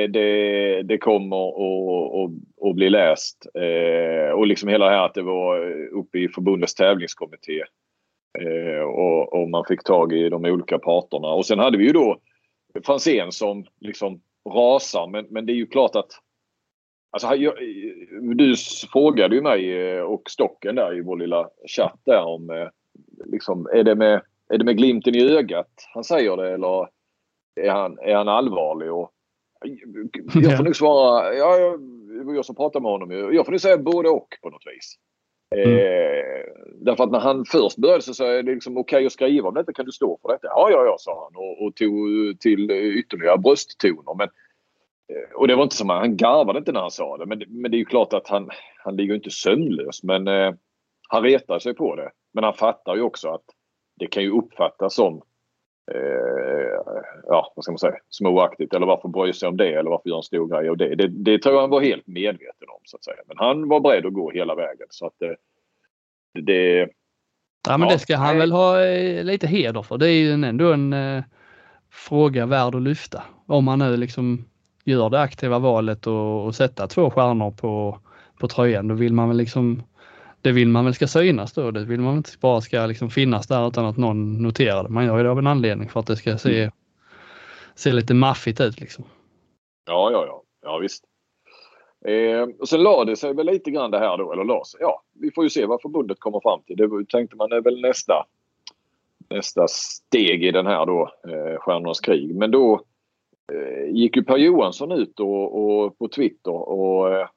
Det, 0.10 0.82
det 0.84 0.98
kommer 0.98 1.50
att 2.70 2.76
bli 2.76 2.90
läst. 2.90 3.46
Och 4.36 4.48
liksom 4.48 4.70
hela 4.70 4.86
det 4.86 4.92
här 4.92 5.06
att 5.06 5.14
det 5.14 5.22
var 5.22 5.72
uppe 5.92 6.20
i 6.20 6.30
förbundets 6.30 6.76
tävlingskommitté. 6.76 7.64
Eh, 8.36 8.84
och, 8.84 9.34
och, 9.34 9.50
man 9.50 9.66
fick 9.68 9.84
tag 9.84 10.14
i 10.14 10.30
de 10.30 10.46
olika 10.46 10.80
parterna. 10.80 11.28
Och 11.28 11.46
sen 11.46 11.60
hade 11.60 11.78
vi 11.78 11.86
ju 11.86 11.92
då 11.92 12.18
Franzén 12.86 13.32
som 13.32 13.66
liksom 13.80 14.22
rasar. 14.50 15.08
Men, 15.08 15.26
men 15.30 15.46
det 15.46 15.54
är 15.54 15.56
ju 15.56 15.68
klart 15.68 15.96
att 15.96 16.12
Alltså, 17.16 17.36
jag, 17.36 17.54
du 18.36 18.56
frågade 18.94 19.36
ju 19.36 19.42
mig 19.42 19.90
eh, 19.90 20.02
och 20.02 20.30
Stocken 20.30 20.76
där 20.76 20.98
i 20.98 21.02
vår 21.02 21.18
lilla 21.18 21.50
chatt 21.68 22.00
där 22.06 22.24
om 22.24 22.50
eh, 22.50 22.68
liksom, 23.26 23.68
är, 23.74 23.84
det 23.84 23.96
med, 23.96 24.22
är 24.50 24.58
det 24.58 24.64
med 24.64 24.78
glimten 24.78 25.16
i 25.16 25.36
ögat 25.38 25.90
han 25.94 26.04
säger 26.04 26.38
det 26.38 26.54
eller 26.54 26.88
är 27.56 27.70
han, 27.70 28.00
är 28.00 28.16
han 28.16 28.28
allvarlig? 28.28 28.92
Och, 28.92 29.12
jag 30.34 30.58
får 30.58 30.64
nog 30.64 30.76
svara, 30.76 31.34
ja, 31.34 31.58
jag, 31.58 32.36
jag 32.36 32.46
som 32.46 32.56
pratade 32.56 32.84
med 32.84 32.92
honom. 32.92 33.12
Jag 33.12 33.46
får 33.46 33.52
nog 33.52 33.62
säga 33.62 33.78
både 33.78 34.10
och 34.10 34.28
på 34.42 34.50
något 34.50 34.64
vis. 34.66 34.96
Mm. 35.56 35.78
Eh, 35.78 36.26
därför 36.76 37.04
att 37.04 37.12
när 37.12 37.20
han 37.20 37.46
först 37.46 37.78
började 37.78 38.02
så 38.02 38.14
sa 38.14 38.26
jag 38.26 38.46
det 38.46 38.54
liksom 38.54 38.78
okej 38.78 38.98
okay 38.98 39.06
att 39.06 39.12
skriva 39.12 39.48
om 39.48 39.54
detta. 39.54 39.74
Kan 39.74 39.86
du 39.86 39.92
stå 39.92 40.20
för 40.22 40.30
detta? 40.30 40.48
Ja, 40.48 40.70
ja, 40.72 40.86
ja, 40.86 40.96
sa 41.00 41.24
han 41.24 41.44
och, 41.44 41.66
och 41.66 41.76
tog 41.76 41.96
till 42.40 42.72
ytterligare 42.72 43.38
brösttoner. 43.38 44.16
Men, 44.18 44.30
eh, 45.10 45.36
och 45.36 45.48
det 45.48 45.56
var 45.56 45.64
inte 45.64 45.76
som 45.76 45.90
att 45.90 46.00
han 46.00 46.18
garvade 46.18 46.60
inte 46.60 46.72
när 46.72 46.82
han 46.82 46.92
sa 46.92 47.18
det. 47.18 47.26
Men, 47.26 47.44
men 47.48 47.72
det 47.72 47.78
är 47.78 47.80
ju 47.80 47.86
klart 47.86 48.14
att 48.14 48.28
han, 48.28 48.50
han 48.84 48.96
ligger 48.96 49.16
inte 49.16 49.32
sömnlös. 49.32 50.04
Men 50.04 50.28
eh, 50.28 50.54
han 51.10 51.24
retar 51.24 51.60
sig 51.60 51.74
på 51.74 51.96
det. 51.96 52.12
Men 52.34 52.44
han 52.44 52.54
fattar 52.54 52.96
ju 52.96 53.02
också 53.02 53.30
att 53.30 53.46
det 54.00 54.08
kan 54.08 54.24
ju 54.24 54.32
uppfattas 54.32 54.96
som 54.96 55.22
eh, 55.92 56.80
ja, 57.24 57.54
vad 57.56 57.64
ska 57.64 57.72
man 57.72 57.80
säga, 57.80 57.96
småaktigt 58.10 58.74
eller 58.74 58.86
varför 58.86 59.08
bryr 59.08 59.32
sig 59.32 59.50
om 59.50 59.58
det 59.58 59.74
eller 59.74 59.90
varför 59.90 60.10
gör 60.10 60.18
en 60.18 60.24
stor 60.24 60.48
grej 60.48 60.70
av 60.70 60.78
det. 60.78 60.96
det. 60.96 61.08
Det 61.08 61.40
tror 61.40 61.56
jag 61.56 61.62
han 61.62 61.70
var 61.70 61.82
helt 61.82 62.08
medveten 62.08 62.48
om 62.50 62.55
så 62.86 62.98
att 62.98 63.04
säga. 63.04 63.18
Men 63.28 63.38
han 63.38 63.70
var 63.70 63.80
beredd 63.80 64.06
att 64.06 64.14
gå 64.14 64.32
hela 64.32 64.56
vägen 64.56 64.88
så 64.90 65.08
att 65.08 65.22
eh, 65.22 65.32
det... 66.42 66.90
Ja 67.68 67.78
men 67.78 67.88
ja, 67.88 67.94
det 67.94 68.00
ska 68.00 68.18
han 68.18 68.38
väl 68.38 68.52
ha 68.52 68.86
eh, 68.86 69.24
lite 69.24 69.48
heder 69.48 69.82
för. 69.82 69.98
Det 69.98 70.10
är 70.10 70.14
ju 70.14 70.32
ändå 70.32 70.74
en 70.74 70.94
eh, 70.94 71.24
fråga 71.92 72.46
värd 72.46 72.76
att 72.76 72.82
lyfta. 72.82 73.24
Om 73.48 73.66
man 73.66 73.80
nu 73.80 73.98
liksom 73.98 74.46
gör 74.84 75.10
det 75.10 75.22
aktiva 75.22 75.60
valet 75.60 76.08
och, 76.08 76.46
och 76.46 76.56
sätta 76.56 76.88
två 76.88 77.10
stjärnor 77.10 77.52
på, 77.52 78.00
på 78.40 78.48
tröjan, 78.48 78.88
då 78.88 78.96
vill 78.96 79.14
man 79.14 79.28
väl 79.28 79.38
liksom 79.38 79.84
det 80.46 80.52
vill 80.52 80.68
man 80.68 80.86
väl 80.86 80.94
ska 80.94 81.08
synas 81.08 81.54
då. 81.54 81.72
Det 81.72 81.86
vill 81.86 82.00
man 82.00 82.18
inte 82.18 82.30
bara 82.40 82.62
ska 82.62 82.86
liksom 82.86 83.10
finnas 83.10 83.48
där 83.48 83.68
utan 83.68 83.86
att 83.86 83.98
någon 83.98 84.44
noterar 84.44 84.84
det. 84.84 84.90
Man 84.90 85.06
gör 85.06 85.24
det 85.24 85.30
av 85.30 85.40
en 85.40 85.48
anledning 85.48 85.90
för 85.90 86.00
att 86.00 86.08
det 86.08 86.16
ska 86.16 86.38
se, 86.38 86.62
mm. 86.62 86.72
se 87.76 87.92
lite 87.92 88.14
maffigt 88.14 88.62
ut 88.62 88.80
liksom. 88.80 89.06
Ja, 89.86 90.12
ja, 90.12 90.26
ja. 90.26 90.44
Ja, 90.62 90.78
visst. 90.78 91.04
Eh, 92.08 92.48
och 92.60 92.70
sen 92.70 92.84
lade 92.84 93.12
det 93.12 93.16
sig 93.16 93.34
väl 93.34 93.46
lite 93.46 93.72
grann 93.72 93.92
det 93.92 94.00
här 94.00 94.18
då, 94.18 94.32
eller 94.34 94.44
la 94.44 94.64
sig. 94.66 94.80
Ja, 94.82 95.02
vi 95.14 95.32
får 95.32 95.44
ju 95.44 95.50
se 95.50 95.66
vad 95.66 95.82
förbundet 95.82 96.20
kommer 96.20 96.40
fram 96.40 96.62
till. 96.62 96.78
Det 96.78 97.06
tänkte 97.10 97.36
man 97.36 97.52
är 97.52 97.62
väl 97.62 97.82
nästa, 97.82 98.26
nästa 99.30 99.68
steg 99.68 100.44
i 100.44 100.52
den 100.52 100.66
här 100.66 100.86
då, 100.86 101.12
eh, 101.28 101.60
Stjärnornas 101.60 102.00
krig. 102.00 102.36
Men 102.36 102.52
då 102.52 102.82
eh, 103.54 103.96
gick 103.96 104.16
ju 104.16 104.24
Per 104.24 104.38
Johansson 104.38 104.92
ut 104.92 105.20
och, 105.20 105.66
och 105.66 105.98
på 105.98 106.08
Twitter 106.08 106.70
och 106.70 107.14
eh, 107.14 107.22
eh 107.22 107.28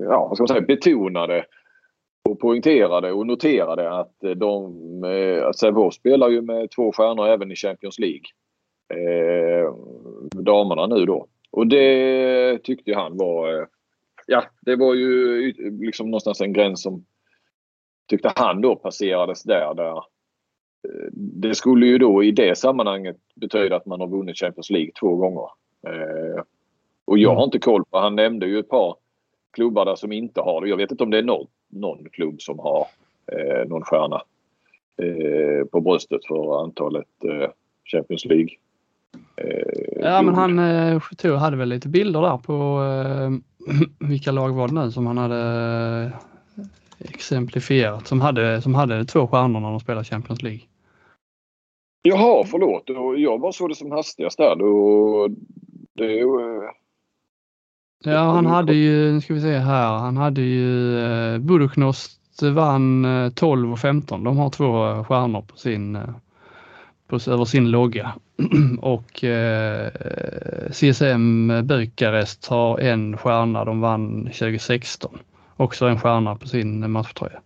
ja, 0.00 0.26
vad 0.28 0.36
ska 0.36 0.42
man 0.42 0.48
säga, 0.48 0.60
betonade 0.60 1.44
och 2.28 2.40
poängterade 2.40 3.12
och 3.12 3.26
noterade 3.26 3.90
att 3.90 4.14
de, 4.36 4.74
eh, 5.04 5.50
Sävehof 5.50 5.94
spelar 5.94 6.28
ju 6.28 6.42
med 6.42 6.70
två 6.70 6.92
stjärnor 6.92 7.26
även 7.26 7.52
i 7.52 7.56
Champions 7.56 7.98
League. 7.98 8.24
Eh, 8.94 9.74
damerna 10.42 10.86
nu 10.86 11.06
då. 11.06 11.26
Och 11.50 11.66
det 11.66 12.58
tyckte 12.62 12.94
han 12.94 13.16
var, 13.16 13.60
eh, 13.60 13.66
ja 14.26 14.44
det 14.60 14.76
var 14.76 14.94
ju 14.94 15.52
liksom 15.80 16.10
någonstans 16.10 16.40
en 16.40 16.52
gräns 16.52 16.82
som 16.82 17.04
tyckte 18.08 18.32
han 18.36 18.60
då 18.60 18.76
passerades 18.76 19.42
där. 19.42 19.74
där 19.74 19.96
eh, 19.96 21.08
det 21.12 21.54
skulle 21.54 21.86
ju 21.86 21.98
då 21.98 22.24
i 22.24 22.30
det 22.30 22.58
sammanhanget 22.58 23.16
betyda 23.34 23.76
att 23.76 23.86
man 23.86 24.00
har 24.00 24.08
vunnit 24.08 24.38
Champions 24.38 24.70
League 24.70 24.90
två 25.00 25.16
gånger. 25.16 25.48
Eh, 25.86 26.42
och 27.04 27.18
jag 27.18 27.34
har 27.34 27.44
inte 27.44 27.58
koll 27.58 27.84
på, 27.84 27.98
han 27.98 28.16
nämnde 28.16 28.46
ju 28.46 28.58
ett 28.58 28.68
par 28.68 28.96
klubbar 29.50 29.84
där 29.84 29.96
som 29.96 30.12
inte 30.12 30.40
har 30.40 30.60
det. 30.60 30.68
Jag 30.68 30.76
vet 30.76 30.90
inte 30.90 31.04
om 31.04 31.10
det 31.10 31.18
är 31.18 31.22
någon, 31.22 31.46
någon 31.68 32.08
klubb 32.10 32.42
som 32.42 32.58
har 32.58 32.86
eh, 33.32 33.68
någon 33.68 33.82
stjärna 33.82 34.22
eh, 35.02 35.66
på 35.66 35.80
bröstet 35.80 36.26
för 36.28 36.62
antalet 36.62 37.24
eh, 37.24 37.50
Champions 37.84 38.24
League. 38.24 38.48
Eh, 39.36 40.02
ja 40.02 40.22
men 40.22 40.34
han 40.34 40.58
eh, 40.58 41.38
hade 41.38 41.56
väl 41.56 41.68
lite 41.68 41.88
bilder 41.88 42.22
där 42.22 42.38
på 42.38 42.82
eh, 42.82 43.30
vilka 44.08 44.32
lag 44.32 44.52
var 44.52 44.68
det 44.68 44.74
nu 44.74 44.90
som 44.90 45.06
han 45.06 45.18
hade 45.18 45.42
eh, 46.04 46.66
exemplifierat 47.10 48.06
som 48.06 48.20
hade, 48.20 48.62
som 48.62 48.74
hade 48.74 49.04
två 49.04 49.26
stjärnor 49.26 49.60
när 49.60 49.70
de 49.70 49.80
spelade 49.80 50.04
Champions 50.04 50.42
League. 50.42 50.60
Jaha, 52.02 52.44
förlåt. 52.46 52.84
Jag 53.18 53.40
bara 53.40 53.52
såg 53.52 53.68
det 53.68 53.74
som 53.74 53.90
hastigast 53.90 54.38
där. 54.38 54.56
Då, 54.56 55.28
det, 55.94 56.24
Ja, 58.04 58.18
han 58.18 58.46
hade 58.46 58.74
ju, 58.74 59.12
nu 59.12 59.20
ska 59.20 59.34
vi 59.34 59.40
se 59.40 59.58
här, 59.58 59.98
han 59.98 60.16
hade 60.16 60.40
ju 60.40 60.98
eh, 60.98 61.38
Buducnost 61.38 62.42
vann 62.42 63.04
eh, 63.04 63.30
12 63.30 63.72
och 63.72 63.78
15. 63.78 64.24
De 64.24 64.36
har 64.36 64.50
två 64.50 64.90
eh, 64.90 65.04
stjärnor 65.04 65.42
på 65.42 65.56
sin, 65.56 65.98
på, 67.08 67.16
över 67.30 67.44
sin 67.44 67.70
logga. 67.70 68.12
och 68.80 69.24
eh, 69.24 69.90
CSM 70.70 71.52
Bukarest 71.66 72.46
har 72.46 72.78
en 72.78 73.16
stjärna, 73.16 73.64
de 73.64 73.80
vann 73.80 74.24
2016. 74.24 75.18
Också 75.56 75.86
en 75.86 76.00
stjärna 76.00 76.36
på 76.36 76.48
sin 76.48 76.90
matchtröja. 76.90 77.40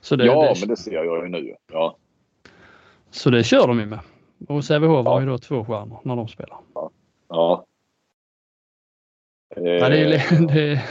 Så 0.00 0.16
det, 0.16 0.26
ja, 0.26 0.54
det, 0.54 0.60
men 0.60 0.68
det 0.68 0.76
ser 0.76 0.92
jag 0.92 1.04
ju 1.04 1.28
nu. 1.28 1.54
Ja. 1.72 1.96
Så 3.10 3.30
det 3.30 3.44
kör 3.44 3.66
de 3.66 3.80
ju 3.80 3.86
med. 3.86 3.98
Och 4.48 4.64
Sävehof 4.64 5.04
ja. 5.04 5.12
har 5.12 5.20
ju 5.20 5.26
då 5.26 5.38
två 5.38 5.64
stjärnor 5.64 6.00
när 6.02 6.16
de 6.16 6.28
spelar. 6.28 6.58
Ja. 6.74 6.90
ja. 7.28 7.66
Ja, 9.56 9.88
det 9.88 9.98
är, 9.98 10.12
eh, 10.12 10.40
det, 10.54 10.82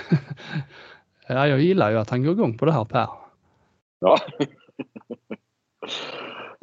ja, 1.28 1.48
jag 1.48 1.60
gillar 1.60 1.92
ju 1.92 1.98
att 1.98 2.10
han 2.10 2.24
går 2.24 2.34
igång 2.34 2.58
på 2.58 2.66
det 2.66 2.72
här 2.72 2.86
Per. 2.86 3.08
Ja. 4.00 4.18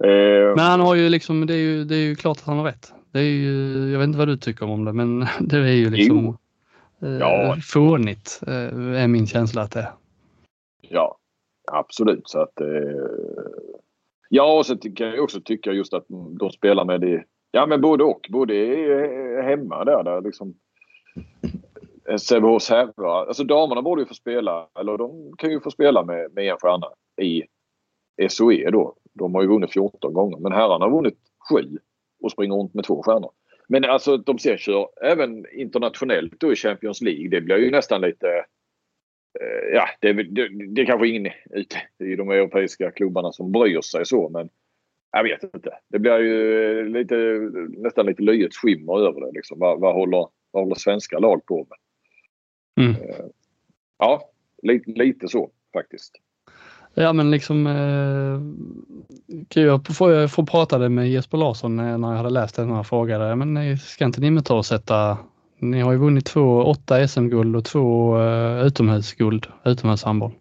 Eh, 0.05 0.55
men 0.57 0.59
han 0.59 0.81
har 0.81 0.95
ju 0.95 1.09
liksom, 1.09 1.47
det 1.47 1.55
är 1.55 1.59
ju, 1.59 1.85
det 1.85 1.97
är 1.97 2.01
ju 2.01 2.15
klart 2.15 2.37
att 2.37 2.45
han 2.45 2.59
har 2.59 2.65
rätt. 2.65 2.93
Det 3.13 3.19
är 3.19 3.23
ju, 3.23 3.91
jag 3.93 3.99
vet 3.99 4.07
inte 4.07 4.19
vad 4.19 4.29
du 4.29 4.37
tycker 4.37 4.71
om 4.71 4.85
det 4.85 4.93
men 4.93 5.19
det 5.41 5.57
är 5.57 5.73
ju 5.73 5.91
liksom 5.91 6.37
jo. 7.01 7.09
ja. 7.09 7.57
fånigt 7.63 8.41
är 8.47 9.09
min 9.09 9.27
känsla 9.27 9.63
att 9.63 9.73
det 9.73 9.81
är. 9.81 9.93
Ja, 10.81 11.19
absolut. 11.73 12.29
Så 12.29 12.41
att, 12.41 12.53
ja, 14.29 14.59
och 14.59 14.67
så 14.67 14.77
tycker 14.77 15.07
jag 15.07 15.25
också 15.25 15.41
tycker 15.41 15.73
just 15.73 15.95
att 15.95 16.05
de 16.39 16.51
spelar 16.51 16.85
med 16.85 17.01
det 17.01 17.25
Ja, 17.51 17.67
men 17.67 17.81
både 17.81 18.05
och. 18.05 18.27
Både 18.31 18.55
hemma 19.45 19.85
där, 19.85 20.03
där 20.03 20.21
liksom 20.21 20.55
Sävehofs 22.21 22.71
herrar. 22.71 23.27
Alltså 23.27 23.45
damerna 23.45 23.83
borde 23.83 24.03
ju 24.03 24.07
få 24.07 24.15
spela, 24.15 24.69
eller 24.81 24.99
de 24.99 25.33
kan 25.39 25.51
ju 25.51 25.61
få 25.61 25.71
spela 25.71 26.05
med, 26.05 26.35
med 26.35 26.45
en 26.45 26.59
stjärna 26.59 26.87
i 27.23 27.43
SOE 28.29 28.71
då. 28.71 28.95
De 29.19 29.35
har 29.35 29.43
ju 29.43 29.49
vunnit 29.49 29.73
14 29.73 30.13
gånger, 30.13 30.39
men 30.39 30.53
herrarna 30.53 30.85
har 30.85 30.91
vunnit 30.91 31.19
7 31.51 31.79
och 32.23 32.33
springer 32.33 32.55
runt 32.55 32.75
med 32.75 32.85
två 32.85 33.03
stjärnor. 33.03 33.31
Men 33.69 33.85
alltså 33.85 34.17
de 34.17 34.39
ser 34.39 34.57
kör 34.57 34.89
även 35.03 35.47
internationellt 35.53 36.41
då 36.41 36.53
i 36.53 36.57
Champions 36.57 37.03
League. 37.03 37.29
Det 37.29 37.41
blir 37.41 37.57
ju 37.57 37.71
nästan 37.71 38.01
lite... 38.01 38.29
Eh, 39.41 39.75
ja, 39.75 39.89
det, 40.01 40.13
det, 40.13 40.49
det 40.75 40.83
är 40.83 40.87
kanske 40.87 41.09
ingen 41.09 41.33
ute 41.51 41.77
i 42.05 42.17
de 42.17 42.31
europeiska 42.31 42.91
klubbarna 42.91 43.33
som 43.33 43.53
bryr 43.53 43.81
sig 43.81 44.07
så, 44.07 44.29
men 44.29 44.49
jag 45.13 45.23
vet 45.23 45.55
inte. 45.55 45.79
Det 45.89 45.99
blir 45.99 46.19
ju 46.19 46.89
lite, 46.89 47.15
nästan 47.69 48.07
lite 48.07 48.23
löjets 48.23 48.57
skimmer 48.57 48.99
över 49.09 49.21
det. 49.21 49.33
Liksom. 49.33 49.59
Vad, 49.59 49.81
vad, 49.81 49.95
håller, 49.95 50.29
vad 50.51 50.63
håller 50.63 50.75
svenska 50.75 51.19
lag 51.19 51.47
på 51.47 51.67
med? 51.69 51.79
Mm. 52.87 53.03
Eh, 53.03 53.27
ja, 53.99 54.31
lite, 54.63 54.91
lite 54.91 55.29
så 55.29 55.51
faktiskt. 55.73 56.15
Ja 57.01 57.13
men 57.13 57.31
liksom, 57.31 57.67
eh, 57.67 58.41
jag 59.63 59.87
får, 59.87 60.27
får 60.27 60.47
prata 60.47 60.89
med 60.89 61.11
Jesper 61.11 61.39
Larsson 61.39 61.77
när 61.77 61.91
jag 61.91 62.17
hade 62.17 62.31
läst 62.31 62.57
den 62.57 62.73
här 62.73 62.83
frågan. 62.83 63.39
Men 63.39 63.79
ska 63.79 64.05
inte 64.05 64.21
ni 64.21 64.31
med 64.31 64.45
ta 64.45 64.57
och 64.57 64.67
sätta, 64.67 65.19
ni 65.59 65.81
har 65.81 65.93
ju 65.93 65.99
vunnit 65.99 66.27
två, 66.27 66.63
åtta 66.65 67.09
SM-guld 67.09 67.57
och 67.57 67.65
två 67.65 68.17
uh, 68.19 68.67
utomhusguld, 68.67 69.47
utomhushandboll. 69.65 70.33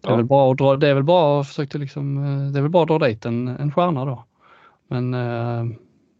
Det 0.00 0.08
är, 0.08 0.10
ja. 0.10 0.16
väl 0.16 0.24
bra 0.24 0.52
att 0.52 0.58
dra, 0.58 0.76
det 0.76 0.88
är 0.88 0.94
väl 0.94 1.04
bra 1.04 1.40
att 1.40 1.48
försöka 1.48 1.78
liksom, 1.78 2.14
det 2.52 2.58
är 2.58 2.62
väl 2.62 2.70
bra 2.70 2.82
att 2.82 2.88
dra 2.88 2.98
dit 2.98 3.26
en, 3.26 3.48
en 3.48 3.72
stjärna 3.72 4.04
då. 4.04 4.24
Men 4.88 5.14
uh, 5.14 5.66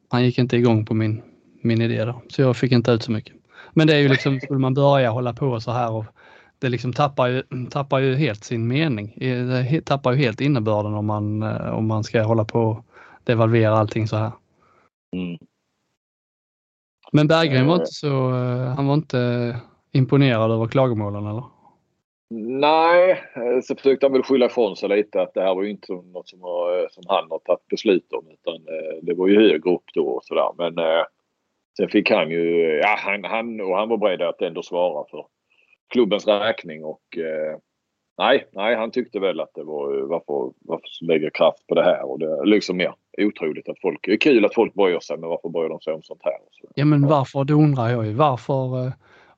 han 0.09 0.25
gick 0.25 0.39
inte 0.39 0.57
igång 0.57 0.87
på 0.87 0.95
min, 0.95 1.23
min 1.63 1.83
idé 1.83 2.05
då, 2.05 2.23
så 2.29 2.43
jag 2.43 2.57
fick 2.57 2.73
inte 2.73 2.93
ut 2.93 3.03
så 3.03 3.13
mycket. 3.13 3.35
Men 3.73 3.87
det 3.87 3.95
är 3.95 3.99
ju 3.99 4.09
liksom, 4.09 4.41
skulle 4.41 4.59
man 4.59 4.75
börja 4.75 5.11
hålla 5.11 5.33
på 5.33 5.61
så 5.61 5.71
här 5.71 5.93
och 5.93 6.05
det 6.61 6.69
liksom 6.69 6.93
tappar 6.93 7.27
ju, 7.27 7.43
tappar 7.71 7.99
ju 7.99 8.15
helt 8.15 8.45
sin 8.45 8.69
mening. 8.69 9.15
Det 9.19 9.81
tappar 9.85 10.13
ju 10.13 10.19
helt 10.19 10.41
innebörden 10.41 10.95
om 10.95 11.07
man, 11.07 11.43
eh, 11.43 11.79
om 11.79 11.87
man 11.87 12.05
ska 12.05 12.23
hålla 12.23 12.45
på 12.45 12.61
och 12.61 12.85
devalvera 13.25 13.75
allting 13.75 14.07
så 14.07 14.17
här. 14.17 14.33
Mm. 15.17 15.39
Men 17.13 17.27
Berggren 17.27 17.67
var 17.67 17.75
eh. 17.75 17.81
inte 17.81 17.93
så, 17.93 18.31
eh, 18.35 18.75
han 18.77 18.87
var 18.87 18.95
inte 18.95 19.57
imponerad 19.93 20.51
över 20.51 20.67
klagomålen 20.67 21.27
eller? 21.27 21.45
Nej, 22.35 23.23
så 23.63 23.77
försökte 23.77 24.07
han 24.07 24.13
väl 24.13 24.23
skylla 24.23 24.47
ifrån 24.47 24.77
sig 24.77 24.89
lite 24.89 25.23
att 25.23 25.35
det 25.35 25.41
här 25.41 25.55
var 25.55 25.63
ju 25.63 25.71
inte 25.71 25.93
något 25.93 26.29
som, 26.29 26.39
som 26.91 27.05
han 27.09 27.31
har 27.31 27.39
tagit 27.39 27.69
beslut 27.69 28.13
om 28.13 28.25
utan 28.31 28.65
det 29.03 29.15
var 29.15 29.29
ju 29.29 29.37
högre 29.37 29.71
upp 29.71 29.85
då 29.95 30.07
och 30.07 30.25
sådär. 30.25 30.51
Men 30.59 30.75
sen 31.77 31.89
fick 31.89 32.11
han 32.11 32.31
ju, 32.31 32.77
ja 32.83 32.97
han, 32.99 33.25
han, 33.25 33.61
och 33.61 33.77
han 33.77 33.89
var 33.89 33.97
beredd 33.97 34.23
att 34.23 34.43
ändå 34.43 34.63
svara 34.63 35.05
för 35.11 35.27
klubbens 35.91 36.27
räkning 36.27 36.85
och 36.85 37.19
eh, 37.19 37.59
nej, 38.19 38.47
nej, 38.53 38.77
han 38.77 38.91
tyckte 38.91 39.21
väl 39.21 39.41
att 39.41 39.55
det 39.55 39.65
var 39.65 40.09
varför, 40.09 40.53
varför 40.61 40.89
lägga 41.01 41.31
kraft 41.31 41.67
på 41.67 41.75
det 41.75 41.83
här 41.83 42.11
och 42.11 42.19
det 42.19 42.27
är 42.27 42.47
liksom 42.47 42.77
mer 42.77 42.95
otroligt 43.19 43.69
att 43.69 43.81
folk, 43.81 43.99
det 44.03 44.13
är 44.13 44.17
kul 44.17 44.45
att 44.45 44.55
folk 44.55 44.75
bryr 44.75 45.01
sig 45.01 45.19
men 45.19 45.29
varför 45.29 45.49
bryr 45.49 45.69
de 45.69 45.81
sig 45.81 45.93
om 45.93 46.03
sånt 46.03 46.21
här? 46.25 46.39
Så, 46.51 46.67
ja 46.75 46.85
men 46.85 47.07
varför, 47.07 47.45
det 47.45 47.55
undrar 47.55 47.89
jag 47.89 48.07
ju, 48.07 48.13
varför 48.13 48.87
eh, 48.87 48.93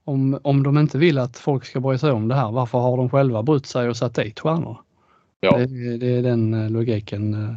om, 0.04 0.38
om 0.42 0.62
de 0.62 0.78
inte 0.78 0.98
vill 0.98 1.18
att 1.18 1.36
folk 1.36 1.64
ska 1.64 1.80
bry 1.80 1.98
sig 1.98 2.10
om 2.10 2.28
det 2.28 2.34
här, 2.34 2.52
varför 2.52 2.78
har 2.78 2.96
de 2.96 3.10
själva 3.10 3.42
brytt 3.42 3.66
sig 3.66 3.88
och 3.88 3.96
satt 3.96 4.14
dit 4.14 4.40
stjärnor? 4.40 4.76
Ja. 5.40 5.56
Det, 5.56 5.96
det 5.96 6.06
är 6.06 6.22
den 6.22 6.54
eh, 6.54 6.70
logiken. 6.70 7.56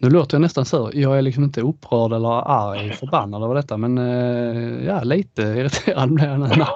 Eh. 0.00 0.08
Nu 0.08 0.10
låter 0.10 0.34
jag 0.34 0.42
nästan 0.42 0.64
så. 0.64 0.90
Jag 0.94 1.18
är 1.18 1.22
liksom 1.22 1.44
inte 1.44 1.60
upprörd 1.60 2.12
eller 2.12 2.28
arg, 2.28 2.92
förbannad 2.92 3.42
över 3.42 3.54
detta 3.54 3.76
men 3.76 3.96
ja, 4.84 5.02
lite 5.02 5.42
irriterad 5.42 6.14
blir 6.14 6.26
jag. 6.26 6.48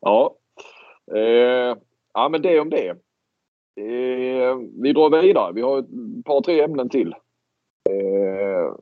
ja. 0.00 0.34
Eh, 1.14 1.76
ja, 2.14 2.28
men 2.28 2.42
det 2.42 2.60
om 2.60 2.70
det. 2.70 2.88
Eh, 3.78 4.56
vi 4.82 4.92
drar 4.92 5.22
vidare. 5.22 5.52
Vi 5.52 5.62
har 5.62 5.78
ett 5.78 6.24
par, 6.24 6.40
tre 6.40 6.60
ämnen 6.60 6.88
till. 6.88 7.14
Eh, 7.90 8.74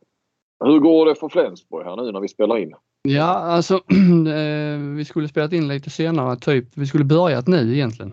hur 0.65 0.79
går 0.79 1.07
det 1.07 1.15
för 1.15 1.29
Flensburg 1.29 1.85
här 1.85 1.97
nu 1.97 2.13
när 2.13 2.21
vi 2.21 2.29
spelar 2.29 2.59
in? 2.59 2.75
Ja, 3.03 3.25
alltså 3.25 3.75
eh, 4.35 4.79
vi 4.97 5.05
skulle 5.05 5.29
spelat 5.29 5.53
in 5.53 5.69
lite 5.69 5.91
senare, 5.91 6.37
typ. 6.37 6.65
Vi 6.75 6.87
skulle 6.87 7.05
börjat 7.05 7.47
nu 7.47 7.75
egentligen. 7.75 8.13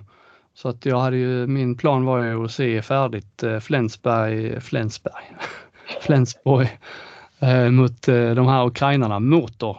Så 0.55 0.69
att 0.69 0.85
jag 0.85 0.99
hade 0.99 1.17
ju, 1.17 1.47
min 1.47 1.77
plan 1.77 2.05
var 2.05 2.23
ju 2.23 2.45
att 2.45 2.51
se 2.51 2.81
färdigt 2.81 3.43
eh, 3.43 3.59
Flensberg, 3.59 4.61
Flensberg, 4.61 5.37
Flensburg 6.01 6.79
eh, 7.39 7.69
mot 7.69 8.07
eh, 8.07 8.31
de 8.31 8.47
här 8.47 8.65
ukrainarna. 8.65 9.19
Motor 9.19 9.77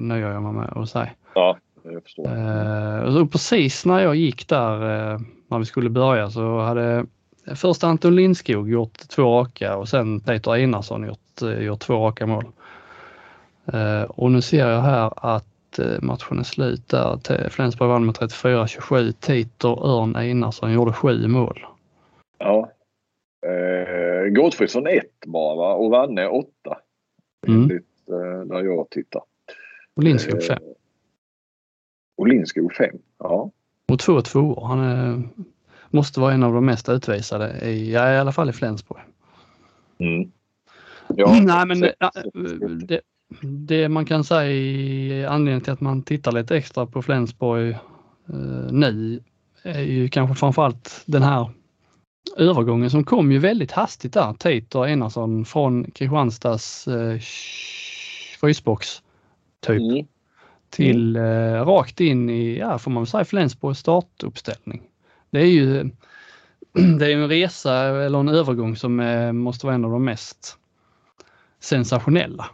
nöjer 0.00 0.30
jag 0.32 0.42
mig 0.42 0.52
med 0.52 0.72
att 0.76 0.90
säga. 0.90 1.10
Ja, 1.34 1.58
jag 1.84 2.02
förstår. 2.02 2.26
Eh, 2.26 3.14
så 3.14 3.26
precis 3.26 3.86
när 3.86 4.00
jag 4.00 4.16
gick 4.16 4.48
där, 4.48 4.74
eh, 4.74 5.20
när 5.48 5.58
vi 5.58 5.64
skulle 5.64 5.90
börja, 5.90 6.30
så 6.30 6.60
hade 6.60 7.06
först 7.54 7.84
Anton 7.84 8.16
Lindskog 8.16 8.70
gjort 8.70 8.98
två 8.98 9.40
raka 9.40 9.76
och 9.76 9.88
sen 9.88 10.20
Peter 10.20 10.52
Einarsson 10.52 11.06
gjort, 11.06 11.60
gjort 11.60 11.80
två 11.80 12.06
raka 12.06 12.26
mål. 12.26 12.44
Och 14.08 14.32
nu 14.32 14.42
ser 14.42 14.68
jag 14.68 14.82
här 14.82 15.12
att 15.16 15.51
eh, 15.78 16.02
matchen 16.02 16.38
är 16.38 16.42
slut 16.42 16.88
där. 16.88 17.48
Flensburg 17.48 17.88
vann 17.88 18.06
med 18.06 18.14
34-27. 18.14 19.12
Titer 19.12 19.86
Örn 19.86 20.16
Einarsson 20.16 20.72
gjorde 20.72 20.92
sju 20.92 21.28
mål. 21.28 21.66
Ja. 22.38 22.70
Eh, 23.46 24.32
Gottfridsson 24.32 24.86
ett 24.86 25.20
bara 25.26 25.56
va? 25.56 25.74
och 25.74 25.90
Vanne 25.90 26.26
åtta. 26.26 26.78
Mm. 27.46 27.62
Enligt 27.62 27.86
eh, 28.08 28.46
där 28.46 28.62
jag 28.62 28.90
tittar. 28.90 29.22
Och 29.94 30.02
Lindskog 30.02 30.42
eh, 30.42 30.46
fem. 30.46 30.62
Och 32.16 32.28
Lindskog 32.28 32.74
fem, 32.74 32.98
ja. 33.18 33.50
Och 33.88 33.98
två 33.98 34.20
tvåor. 34.20 34.66
Han 34.66 34.80
är, 34.80 35.22
måste 35.90 36.20
vara 36.20 36.32
en 36.32 36.42
av 36.42 36.52
de 36.52 36.66
mest 36.66 36.88
utvisade 36.88 37.68
i, 37.68 37.92
ja, 37.92 38.12
i 38.12 38.18
alla 38.18 38.32
fall 38.32 38.50
i 38.50 38.52
Flensburg. 38.52 39.00
Mm. 39.98 40.32
Ja, 41.16 41.40
Nej, 41.42 41.66
men 41.66 41.80
det, 41.80 41.94
det, 42.86 43.00
det, 43.40 43.88
man 43.88 44.04
kan 44.04 44.24
säga 44.24 45.30
anledningen 45.30 45.60
till 45.60 45.72
att 45.72 45.80
man 45.80 46.02
tittar 46.02 46.32
lite 46.32 46.56
extra 46.56 46.86
på 46.86 47.02
Flensburg 47.02 47.70
eh, 48.28 48.72
nu 48.72 49.20
är 49.62 49.80
ju 49.80 50.08
kanske 50.08 50.34
framförallt 50.34 51.02
den 51.06 51.22
här 51.22 51.50
övergången 52.36 52.90
som 52.90 53.04
kom 53.04 53.32
ju 53.32 53.38
väldigt 53.38 53.72
hastigt 53.72 54.12
där. 54.12 54.32
Tater 54.32 54.86
Enarsson 54.86 55.44
från 55.44 55.90
Kristianstads 55.90 56.88
eh, 56.88 57.18
frysbox 58.40 59.02
typ 59.66 59.80
mm. 59.80 60.06
till 60.70 61.16
eh, 61.16 61.64
rakt 61.66 62.00
in 62.00 62.30
i, 62.30 62.58
ja 62.58 62.78
får 62.78 62.90
man 62.90 63.06
säga, 63.06 63.24
Flensburgs 63.24 63.78
startuppställning. 63.78 64.82
Det 65.30 65.40
är 65.40 65.46
ju 65.46 65.90
det 66.98 67.12
är 67.12 67.16
en 67.16 67.28
resa 67.28 67.74
eller 67.74 68.20
en 68.20 68.28
övergång 68.28 68.76
som 68.76 69.00
eh, 69.00 69.32
måste 69.32 69.66
vara 69.66 69.74
en 69.74 69.84
av 69.84 69.90
de 69.90 70.04
mest 70.04 70.58
sensationella. 71.60 72.46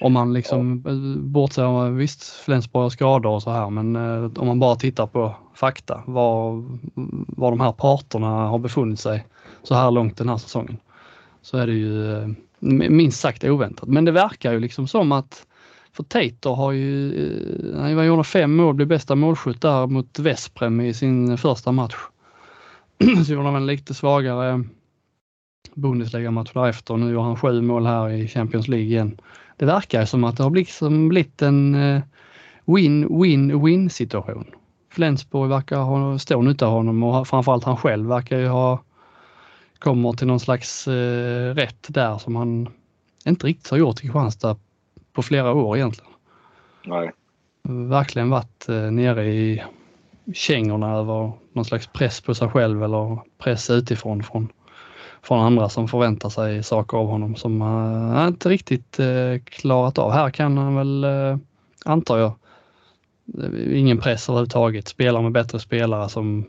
Om 0.00 0.12
man 0.12 0.32
liksom 0.32 0.82
ja. 0.84 0.90
Eh, 0.90 0.96
bortser, 1.22 1.90
visst 1.90 2.24
Flensburg 2.24 2.82
har 2.82 2.90
skador 2.90 3.30
och 3.30 3.42
så 3.42 3.50
här 3.50 3.70
men 3.70 3.96
eh, 3.96 4.30
om 4.36 4.46
man 4.46 4.58
bara 4.58 4.76
tittar 4.76 5.06
på 5.06 5.34
fakta, 5.54 6.02
var, 6.06 6.64
var 7.36 7.50
de 7.50 7.60
här 7.60 7.72
parterna 7.72 8.26
har 8.26 8.58
befunnit 8.58 9.00
sig 9.00 9.26
så 9.62 9.74
här 9.74 9.90
långt 9.90 10.16
den 10.16 10.28
här 10.28 10.36
säsongen. 10.36 10.76
Så 11.42 11.58
är 11.58 11.66
det 11.66 11.72
ju 11.72 12.16
eh, 12.22 12.28
minst 12.90 13.20
sagt 13.20 13.44
oväntat. 13.44 13.88
Men 13.88 14.04
det 14.04 14.12
verkar 14.12 14.52
ju 14.52 14.60
liksom 14.60 14.88
som 14.88 15.12
att 15.12 15.46
för 15.92 16.02
Tater 16.02 16.50
har 16.50 16.72
ju, 16.72 17.14
eh, 17.74 17.80
han 17.80 18.06
gjorde 18.06 18.24
fem 18.24 18.56
mål, 18.56 18.74
blev 18.74 18.88
bästa 18.88 19.14
målskytt 19.14 19.60
där 19.60 19.86
mot 19.86 20.18
Vesprem 20.18 20.80
i 20.80 20.94
sin 20.94 21.38
första 21.38 21.72
match. 21.72 21.96
Så 23.26 23.32
gjorde 23.32 23.46
han 23.46 23.56
en 23.56 23.66
lite 23.66 23.94
svagare 23.94 24.64
Bundesliga-match 25.74 26.50
därefter. 26.54 26.96
Nu 26.96 27.12
gör 27.12 27.20
han 27.20 27.36
sju 27.36 27.62
mål 27.62 27.86
här 27.86 28.08
i 28.08 28.28
Champions 28.28 28.68
League 28.68 28.86
igen. 28.86 29.20
Det 29.62 29.66
verkar 29.66 30.04
som 30.04 30.24
att 30.24 30.36
det 30.36 30.42
har 30.42 30.50
liksom 30.50 31.08
blivit 31.08 31.42
en 31.42 31.76
win-win-win 32.64 33.84
eh, 33.84 33.88
situation. 33.88 34.46
Flensburg 34.90 35.50
verkar 35.50 35.76
ha 35.76 36.18
stor 36.18 36.42
nytta 36.42 36.66
av 36.66 36.72
honom 36.72 37.02
och 37.02 37.28
framförallt 37.28 37.64
han 37.64 37.76
själv 37.76 38.08
verkar 38.08 38.38
ju 38.38 38.48
ha 38.48 38.82
kommer 39.78 40.12
till 40.12 40.26
någon 40.26 40.40
slags 40.40 40.88
eh, 40.88 41.54
rätt 41.54 41.86
där 41.88 42.18
som 42.18 42.36
han 42.36 42.68
inte 43.26 43.46
riktigt 43.46 43.70
har 43.70 43.78
gjort 43.78 43.98
i 43.98 44.00
Kristianstad 44.00 44.56
på 45.12 45.22
flera 45.22 45.52
år 45.52 45.76
egentligen. 45.76 46.12
Nej. 46.86 47.10
Verkligen 47.88 48.30
varit 48.30 48.68
eh, 48.68 48.90
nere 48.90 49.24
i 49.24 49.62
kängorna 50.34 50.92
över 50.92 51.32
någon 51.52 51.64
slags 51.64 51.86
press 51.86 52.20
på 52.20 52.34
sig 52.34 52.48
själv 52.48 52.82
eller 52.84 53.18
press 53.38 53.70
utifrån 53.70 54.22
från, 54.22 54.48
från 55.24 55.40
andra 55.40 55.68
som 55.68 55.88
förväntar 55.88 56.28
sig 56.28 56.62
saker 56.62 56.96
av 56.96 57.06
honom 57.06 57.36
som 57.36 57.60
han 57.60 58.28
inte 58.28 58.48
riktigt 58.48 58.98
eh, 58.98 59.38
klarat 59.44 59.98
av. 59.98 60.12
Här 60.12 60.30
kan 60.30 60.58
han 60.58 60.76
väl, 60.76 61.04
eh, 61.04 61.36
antar 61.84 62.18
jag, 62.18 62.32
eh, 63.38 63.78
ingen 63.78 63.98
press 63.98 64.28
överhuvudtaget, 64.28 64.88
spelar 64.88 65.22
med 65.22 65.32
bättre 65.32 65.58
spelare 65.58 66.08
som 66.08 66.44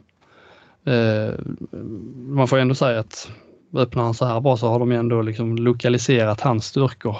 man 2.16 2.48
får 2.48 2.58
ändå 2.58 2.76
säga 2.76 3.00
att 3.00 3.32
öppnar 3.74 4.04
han 4.04 4.14
så 4.14 4.26
här 4.26 4.40
bra 4.40 4.58
så 4.58 4.68
har 4.68 4.80
de 4.80 4.92
ändå 4.92 5.22
liksom 5.22 5.56
lokaliserat 5.56 6.42
hans 6.42 6.66
styrkor 6.66 7.18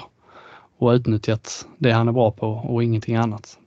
och 0.78 0.90
utnyttjat 0.90 1.68
det 1.78 1.92
han 1.92 2.08
är 2.08 2.12
bra 2.12 2.32
på 2.32 2.48
och 2.48 2.84
ingenting 2.84 3.16
annat. 3.16 3.58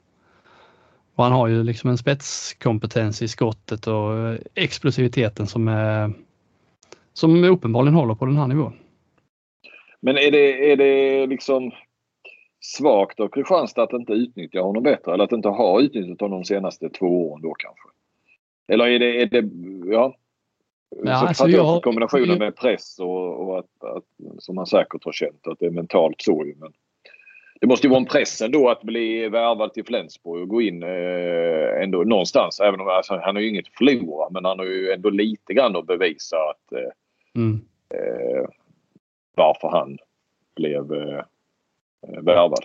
Och 1.14 1.24
han 1.24 1.32
har 1.32 1.46
ju 1.46 1.62
liksom 1.62 1.90
en 1.90 1.98
spetskompetens 1.98 3.22
i 3.22 3.28
skottet 3.28 3.86
och 3.86 4.36
explosiviteten 4.54 5.46
som 5.46 5.68
är 5.68 6.12
som 7.18 7.44
uppenbarligen 7.44 7.94
håller 7.94 8.14
på 8.14 8.26
den 8.26 8.36
här 8.36 8.46
nivån. 8.46 8.72
Men 10.00 10.18
är 10.18 10.30
det, 10.30 10.72
är 10.72 10.76
det 10.76 11.26
liksom 11.26 11.72
svagt 12.60 13.20
av 13.20 13.28
Kristianstad 13.28 13.82
att 13.82 13.92
inte 13.92 14.12
utnyttja 14.12 14.60
honom 14.60 14.82
bättre 14.82 15.14
eller 15.14 15.24
att 15.24 15.32
inte 15.32 15.48
ha 15.48 15.80
utnyttjat 15.80 16.20
honom 16.20 16.40
de 16.40 16.44
senaste 16.44 16.90
två 16.90 17.30
åren 17.30 17.42
då 17.42 17.54
kanske? 17.54 17.88
Eller 18.68 18.86
är 18.86 18.98
det, 18.98 19.22
är 19.22 19.26
det 19.26 19.50
ja. 19.92 20.14
ja 21.04 21.18
så 21.18 21.26
alltså 21.26 21.48
jag, 21.48 21.82
kombinationen 21.82 22.28
jag, 22.28 22.38
med 22.38 22.56
press 22.56 22.98
och, 22.98 23.48
och 23.48 23.58
att, 23.58 23.84
att, 23.96 24.04
som 24.38 24.54
man 24.54 24.66
säkert 24.66 25.04
har 25.04 25.12
känt 25.12 25.46
att 25.46 25.58
det 25.58 25.66
är 25.66 25.70
mentalt 25.70 26.22
så. 26.22 26.44
Men 26.56 26.72
det 27.60 27.66
måste 27.66 27.86
ju 27.86 27.90
vara 27.90 28.00
en 28.00 28.06
press 28.06 28.42
ändå 28.42 28.68
att 28.68 28.82
bli 28.82 29.28
värvad 29.28 29.72
till 29.72 29.84
Flensburg 29.84 30.42
och 30.42 30.48
gå 30.48 30.62
in 30.62 30.82
eh, 30.82 31.82
ändå 31.82 31.98
någonstans. 31.98 32.60
Även 32.60 32.80
om 32.80 32.88
alltså, 32.88 33.20
han 33.22 33.36
har 33.36 33.42
ju 33.42 33.48
inget 33.48 33.66
att 33.66 33.76
förlora 33.78 34.30
men 34.30 34.44
han 34.44 34.58
har 34.58 34.66
ju 34.66 34.90
ändå 34.90 35.10
lite 35.10 35.54
grann 35.54 35.76
att 35.76 35.86
bevisa 35.86 36.36
att 36.36 36.72
eh, 36.72 36.88
mm. 37.36 37.60
eh, 37.88 38.48
varför 39.34 39.68
han 39.68 39.98
blev 40.56 40.92
eh, 40.92 41.24
värvad. 42.22 42.64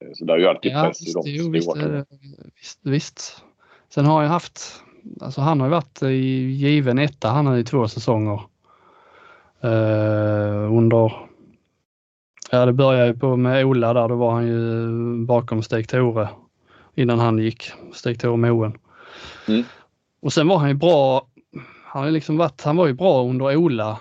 Eh, 0.00 0.08
så 0.14 0.24
det 0.24 0.32
är 0.32 0.38
ju 0.38 0.46
alltid 0.46 0.72
ja, 0.72 0.84
press 0.84 1.08
i 1.08 1.12
de 1.12 1.22
jo, 1.24 1.50
visst, 1.50 1.76
visst, 2.54 2.80
visst. 2.82 3.44
Sen 3.88 4.06
har 4.06 4.22
jag 4.22 4.30
haft, 4.30 4.82
alltså 5.20 5.40
han 5.40 5.60
har 5.60 5.66
ju 5.66 5.70
varit 5.70 6.02
i 6.02 6.50
given 6.50 6.98
etta 6.98 7.28
han 7.28 7.46
har 7.46 7.56
i 7.56 7.64
två 7.64 7.88
säsonger. 7.88 8.40
Uh, 9.64 10.76
under, 10.76 11.12
ja 12.50 12.66
det 12.66 12.72
började 12.72 13.06
ju 13.06 13.14
på 13.14 13.36
med 13.36 13.64
Ola 13.64 13.92
där, 13.92 14.08
då 14.08 14.16
var 14.16 14.32
han 14.32 14.46
ju 14.46 14.86
bakom 15.26 15.62
Stig 15.62 15.88
Tore 15.88 16.28
innan 16.94 17.18
han 17.18 17.38
gick, 17.38 17.72
Stig 17.92 18.20
Tore 18.20 18.36
Moen. 18.36 18.78
Mm. 19.48 19.62
Och 20.20 20.32
sen 20.32 20.48
var 20.48 20.58
han 20.58 20.68
ju 20.68 20.74
bra, 20.74 21.26
han, 21.92 22.02
har 22.02 22.10
liksom 22.10 22.36
varit, 22.36 22.62
han 22.62 22.76
var 22.76 22.86
ju 22.86 22.92
bra 22.92 23.24
under 23.24 23.56
Ola 23.56 23.98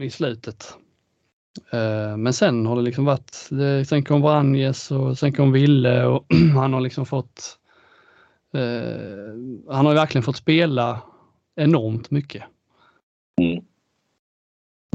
i 0.00 0.10
slutet. 0.10 0.76
Uh, 1.74 2.16
men 2.16 2.32
sen 2.32 2.66
har 2.66 2.76
det 2.76 2.82
liksom 2.82 3.04
varit, 3.04 3.48
sen 3.88 4.04
kom 4.04 4.22
Vranjes 4.22 4.90
och 4.90 5.18
sen 5.18 5.32
kom 5.32 5.52
Ville 5.52 6.04
och 6.04 6.26
han 6.54 6.72
har 6.72 6.80
liksom 6.80 7.06
fått 7.06 7.58
Eh, 8.56 9.74
han 9.74 9.86
har 9.86 9.94
verkligen 9.94 10.22
fått 10.22 10.36
spela 10.36 11.02
enormt 11.56 12.10
mycket. 12.10 12.44
Mm. 13.40 13.64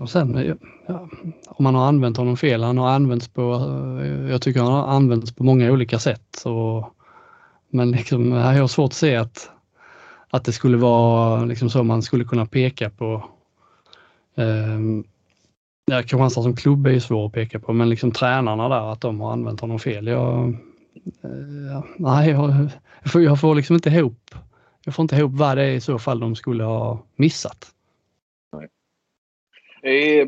Och 0.01 0.09
sen, 0.09 0.57
ja, 0.87 1.09
om 1.47 1.63
man 1.63 1.75
har 1.75 1.87
använt 1.87 2.17
honom 2.17 2.37
fel, 2.37 2.63
han 2.63 2.77
har 2.77 2.89
använts 2.89 3.27
på, 3.27 3.53
eh, 4.01 4.31
jag 4.31 4.41
tycker 4.41 4.59
han 4.59 4.71
har 4.71 4.87
använts 4.87 5.35
på 5.35 5.43
många 5.43 5.71
olika 5.71 5.99
sätt. 5.99 6.43
Och, 6.45 6.95
men 7.69 7.91
liksom, 7.91 8.31
jag 8.31 8.61
har 8.61 8.67
svårt 8.67 8.89
att 8.89 8.93
se 8.93 9.15
att, 9.15 9.51
att 10.31 10.45
det 10.45 10.51
skulle 10.51 10.77
vara 10.77 11.45
liksom 11.45 11.69
så 11.69 11.83
man 11.83 12.01
skulle 12.01 12.23
kunna 12.23 12.45
peka 12.45 12.89
på. 12.89 13.29
Eh, 14.35 14.79
ja, 15.85 16.01
Kristianstad 16.01 16.43
som 16.43 16.55
klubb 16.55 16.87
är 16.87 16.91
ju 16.91 16.99
svår 16.99 17.25
att 17.25 17.33
peka 17.33 17.59
på, 17.59 17.73
men 17.73 17.89
liksom 17.89 18.11
tränarna 18.11 18.69
där, 18.69 18.91
att 18.91 19.01
de 19.01 19.21
har 19.21 19.31
använt 19.31 19.59
honom 19.59 19.79
fel. 19.79 20.07
Jag, 20.07 20.55
Uh, 21.25 21.83
nej, 21.97 22.29
jag, 22.29 22.69
jag, 23.13 23.39
får, 23.39 23.55
liksom 23.55 23.75
inte 23.75 23.89
ihop. 23.89 24.35
Jag 24.85 24.95
får 24.95 25.03
inte 25.03 25.15
ihop 25.15 25.31
vad 25.33 25.57
det 25.57 25.63
är 25.63 25.71
i 25.71 25.81
så 25.81 25.99
fall 25.99 26.19
de 26.19 26.35
skulle 26.35 26.63
ha 26.63 27.05
missat. 27.15 27.71
Nej. 28.51 28.67
Eh, 29.93 30.27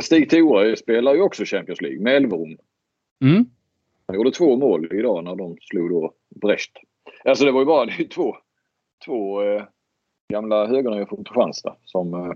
Stig 0.00 0.30
Thore 0.30 0.76
spelar 0.76 1.14
ju 1.14 1.20
också 1.20 1.44
Champions 1.44 1.80
League 1.80 2.00
med 2.00 2.16
Elverum. 2.16 2.56
Mm. 3.24 3.46
Han 4.06 4.16
gjorde 4.16 4.30
två 4.30 4.56
mål 4.56 4.88
idag 4.92 5.24
när 5.24 5.36
de 5.36 5.56
slog 5.60 5.90
då 5.90 6.12
Brecht. 6.40 6.72
Alltså 7.24 7.44
det 7.44 7.52
var 7.52 7.60
ju 7.60 7.66
bara 7.66 7.84
det 7.98 8.04
två, 8.04 8.36
två 9.04 9.42
eh, 9.42 9.62
gamla 10.32 10.66
högernior 10.66 11.06
från 11.06 11.24
Kristianstad 11.24 11.76
som, 11.84 12.14
eh, 12.14 12.32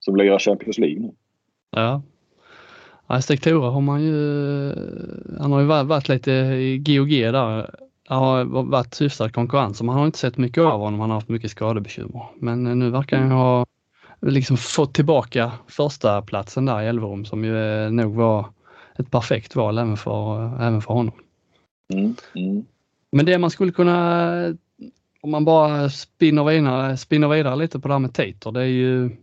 som 0.00 0.16
lirar 0.16 0.38
Champions 0.38 0.78
League 0.78 1.00
nu. 1.00 1.12
Ja, 1.70 2.02
Ja, 3.10 3.22
Stektora 3.22 3.70
har 3.70 3.80
man 3.80 4.02
ju, 4.02 4.14
han 5.40 5.52
har 5.52 5.60
ju 5.60 5.66
varit 5.66 6.08
lite 6.08 6.32
i 6.32 6.78
GOG 6.78 7.10
där. 7.10 7.32
Det 8.08 8.14
har 8.14 8.44
varit 8.44 9.00
hyfsad 9.00 9.32
konkurrens 9.32 9.82
man 9.82 9.96
har 9.96 10.06
inte 10.06 10.18
sett 10.18 10.36
mycket 10.36 10.64
av 10.64 10.80
honom. 10.80 11.00
Han 11.00 11.10
har 11.10 11.16
haft 11.16 11.28
mycket 11.28 11.50
skadebekymmer. 11.50 12.26
Men 12.36 12.78
nu 12.78 12.90
verkar 12.90 13.18
han 13.18 13.30
ha 13.30 13.66
liksom 14.20 14.56
fått 14.56 14.94
tillbaka 14.94 15.52
första 15.66 16.22
platsen 16.22 16.66
där 16.66 16.82
i 16.82 16.86
Elverum 16.86 17.24
som 17.24 17.44
ju 17.44 17.90
nog 17.90 18.14
var 18.14 18.46
ett 18.98 19.10
perfekt 19.10 19.56
val 19.56 19.78
även 19.78 19.96
för, 19.96 20.46
även 20.62 20.82
för 20.82 20.94
honom. 20.94 21.14
Mm, 21.94 22.14
mm. 22.34 22.64
Men 23.12 23.26
det 23.26 23.38
man 23.38 23.50
skulle 23.50 23.72
kunna, 23.72 24.56
om 25.28 25.32
man 25.32 25.44
bara 25.44 25.90
spinner 25.90 26.44
vidare, 26.44 26.96
spinner 26.96 27.28
vidare 27.28 27.56
lite 27.56 27.80
på 27.80 27.88
det 27.88 27.94
här 27.94 27.98
med 27.98 28.14
Tater, 28.14 28.52
det 28.52 28.60
är 28.60 28.64
ju 28.64 29.16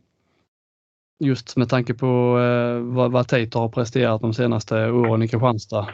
just 1.19 1.57
med 1.57 1.69
tanke 1.69 1.93
på 1.93 2.39
eh, 2.39 2.79
vad, 2.79 3.11
vad 3.11 3.27
Tater 3.27 3.59
har 3.59 3.69
presterat 3.69 4.21
de 4.21 4.33
senaste 4.33 4.91
åren 4.91 5.23
i 5.23 5.27
Kristianstad. 5.27 5.87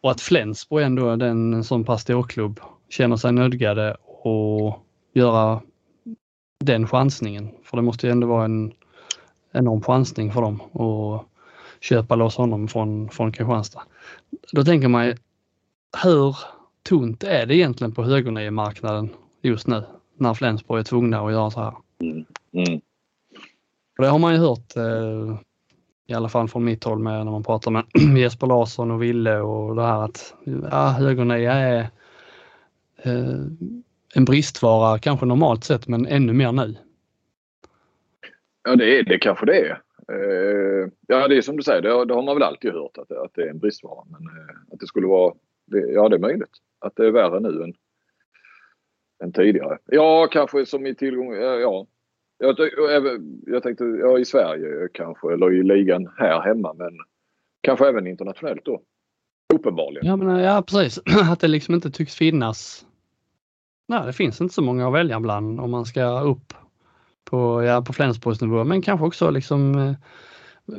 Och 0.00 0.10
att 0.10 0.20
Flensburg 0.20 0.84
ändå 0.84 1.08
är 1.08 1.16
den, 1.16 1.54
en 1.54 1.64
sån 1.64 1.84
pass 1.84 2.06
klubb 2.28 2.60
känner 2.88 3.16
sig 3.16 3.32
nödgade 3.32 3.90
att 4.24 4.80
göra 5.14 5.60
den 6.64 6.88
chansningen. 6.88 7.50
För 7.62 7.76
det 7.76 7.82
måste 7.82 8.06
ju 8.06 8.10
ändå 8.10 8.26
vara 8.26 8.44
en 8.44 8.72
enorm 9.52 9.82
chansning 9.82 10.32
för 10.32 10.40
dem 10.40 10.60
att 10.60 11.26
köpa 11.80 12.16
loss 12.16 12.36
honom 12.36 12.68
från, 12.68 13.08
från 13.08 13.32
Kristianstad. 13.32 13.82
Då 14.52 14.64
tänker 14.64 14.88
man 14.88 15.06
ju, 15.06 15.16
hur 16.02 16.36
tunt 16.88 17.24
är 17.24 17.46
det 17.46 17.56
egentligen 17.56 17.92
på 17.92 18.02
högernio-marknaden 18.02 19.08
just 19.42 19.66
nu 19.66 19.82
när 20.16 20.34
Flensburg 20.34 20.80
är 20.80 20.84
tvungna 20.84 21.20
att 21.20 21.32
göra 21.32 21.50
så 21.50 21.60
här? 21.60 21.74
Mm. 22.00 22.24
Mm. 22.52 22.80
Det 23.96 24.06
har 24.06 24.18
man 24.18 24.32
ju 24.32 24.38
hört 24.38 24.76
eh, 24.76 25.36
i 26.06 26.14
alla 26.14 26.28
fall 26.28 26.48
från 26.48 26.64
mitt 26.64 26.84
håll 26.84 26.98
med 26.98 27.24
när 27.24 27.32
man 27.32 27.42
pratar 27.42 27.70
med 27.70 27.84
Jesper 28.18 28.46
Larsson 28.46 28.90
och 28.90 29.02
Ville 29.02 29.40
och 29.40 29.76
det 29.76 29.82
här 29.82 30.04
att 30.04 30.34
ja, 30.70 30.88
högernia 30.88 31.52
är 31.52 31.80
eh, 33.02 33.40
en 34.14 34.24
bristvara 34.24 34.98
kanske 34.98 35.26
normalt 35.26 35.64
sett 35.64 35.88
men 35.88 36.06
ännu 36.06 36.32
mer 36.32 36.52
nu. 36.52 36.76
Ja 38.62 38.76
det, 38.76 38.98
är, 38.98 39.02
det 39.02 39.18
kanske 39.18 39.46
det 39.46 39.58
är. 39.58 39.80
Eh, 40.08 40.88
ja 41.06 41.28
det 41.28 41.36
är 41.36 41.42
som 41.42 41.56
du 41.56 41.62
säger, 41.62 41.82
det, 41.82 42.04
det 42.04 42.14
har 42.14 42.22
man 42.22 42.36
väl 42.36 42.42
alltid 42.42 42.72
hört 42.72 42.98
att, 42.98 43.10
att 43.10 43.34
det 43.34 43.42
är 43.42 43.50
en 43.50 43.58
bristvara. 43.58 44.04
Men 44.10 44.22
eh, 44.22 44.72
att 44.72 44.80
det 44.80 44.86
skulle 44.86 45.06
vara, 45.06 45.34
det, 45.66 45.78
ja 45.78 46.08
det 46.08 46.16
är 46.16 46.20
möjligt. 46.20 46.60
Att 46.84 46.96
det 46.96 47.06
är 47.06 47.10
värre 47.10 47.40
nu 47.40 47.62
än, 47.62 47.74
än 49.24 49.32
tidigare. 49.32 49.78
Ja 49.84 50.28
kanske 50.32 50.66
som 50.66 50.86
i 50.86 50.94
tillgång, 50.94 51.34
ja 51.34 51.86
jag, 52.38 52.56
jag 53.46 53.62
tänkte, 53.62 53.84
ja 53.84 54.18
i 54.18 54.24
Sverige 54.24 54.88
kanske 54.94 55.32
eller 55.32 55.52
i 55.52 55.62
ligan 55.62 56.10
här 56.18 56.40
hemma 56.40 56.74
men 56.74 56.98
kanske 57.60 57.88
även 57.88 58.06
internationellt 58.06 58.64
då. 58.64 58.82
Uppenbarligen. 59.54 60.06
Ja, 60.06 60.16
men, 60.16 60.38
ja 60.38 60.62
precis. 60.62 61.02
Att 61.32 61.40
det 61.40 61.48
liksom 61.48 61.74
inte 61.74 61.90
tycks 61.90 62.14
finnas. 62.14 62.86
Nej, 63.88 64.06
det 64.06 64.12
finns 64.12 64.40
inte 64.40 64.54
så 64.54 64.62
många 64.62 64.86
att 64.88 64.94
välja 64.94 65.20
bland 65.20 65.60
om 65.60 65.70
man 65.70 65.84
ska 65.84 66.20
upp 66.20 66.54
på, 67.24 67.62
ja, 67.62 67.82
på 67.82 67.92
Flensburgsnivå 67.92 68.64
men 68.64 68.82
kanske 68.82 69.06
också 69.06 69.30
liksom 69.30 69.78
eh, 69.78 69.94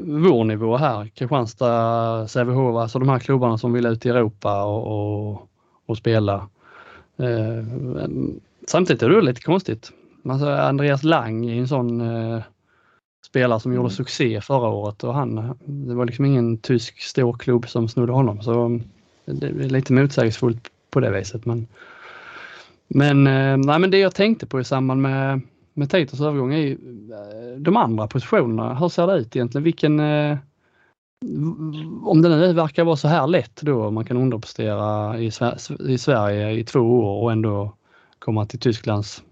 vår 0.05 0.43
nivå 0.43 0.77
här. 0.77 1.07
Kristianstad, 1.07 2.27
Sävehof, 2.27 2.75
alltså 2.75 2.99
de 2.99 3.09
här 3.09 3.19
klubbarna 3.19 3.57
som 3.57 3.73
vill 3.73 3.85
ut 3.85 4.05
i 4.05 4.09
Europa 4.09 4.63
och, 4.63 4.87
och, 4.87 5.49
och 5.85 5.97
spela. 5.97 6.49
Eh, 7.17 7.65
samtidigt 8.67 9.03
är 9.03 9.09
det 9.09 9.21
lite 9.21 9.41
konstigt. 9.41 9.91
Alltså 10.29 10.49
Andreas 10.49 11.03
Lang 11.03 11.45
är 11.45 11.59
en 11.59 11.67
sån 11.67 12.01
eh, 12.01 12.41
spelare 13.25 13.59
som 13.59 13.71
mm. 13.71 13.81
gjorde 13.81 13.93
succé 13.93 14.41
förra 14.41 14.67
året 14.67 15.03
och 15.03 15.13
han, 15.13 15.57
det 15.65 15.95
var 15.95 16.05
liksom 16.05 16.25
ingen 16.25 16.57
tysk 16.57 17.01
storklubb 17.01 17.69
som 17.69 17.87
snodde 17.87 18.11
honom 18.11 18.41
så 18.41 18.79
det 19.25 19.47
är 19.47 19.69
lite 19.69 19.93
motsägelsefullt 19.93 20.69
på 20.89 20.99
det 20.99 21.11
viset. 21.11 21.45
Men, 21.45 21.67
men, 22.87 23.27
eh, 23.27 23.57
nej, 23.57 23.79
men 23.79 23.91
det 23.91 23.97
jag 23.97 24.15
tänkte 24.15 24.45
på 24.45 24.59
i 24.59 24.63
samband 24.63 25.01
med, 25.01 25.41
med 25.73 25.89
Taters 25.89 26.21
övergång 26.21 26.53
är 26.53 26.57
ju 26.57 26.77
de 27.57 27.77
andra 27.77 28.07
positionerna. 28.07 28.75
Hur 28.75 28.89
ser 28.89 29.07
det 29.07 29.13
ut 29.13 29.35
egentligen? 29.35 29.63
Vilken 29.63 29.99
om 32.03 32.21
det 32.21 32.29
nu 32.29 32.53
verkar 32.53 32.83
vara 32.83 32.95
så 32.95 33.07
här 33.07 33.27
lätt 33.27 33.61
då, 33.61 33.91
man 33.91 34.05
kan 34.05 34.17
underprestera 34.17 35.19
i, 35.19 35.31
i 35.88 35.97
Sverige 35.97 36.51
i 36.51 36.63
två 36.63 36.79
år 36.79 37.23
och 37.23 37.31
ändå 37.31 37.73
komma 38.19 38.45
till 38.45 38.59
Tysklands 38.59 39.23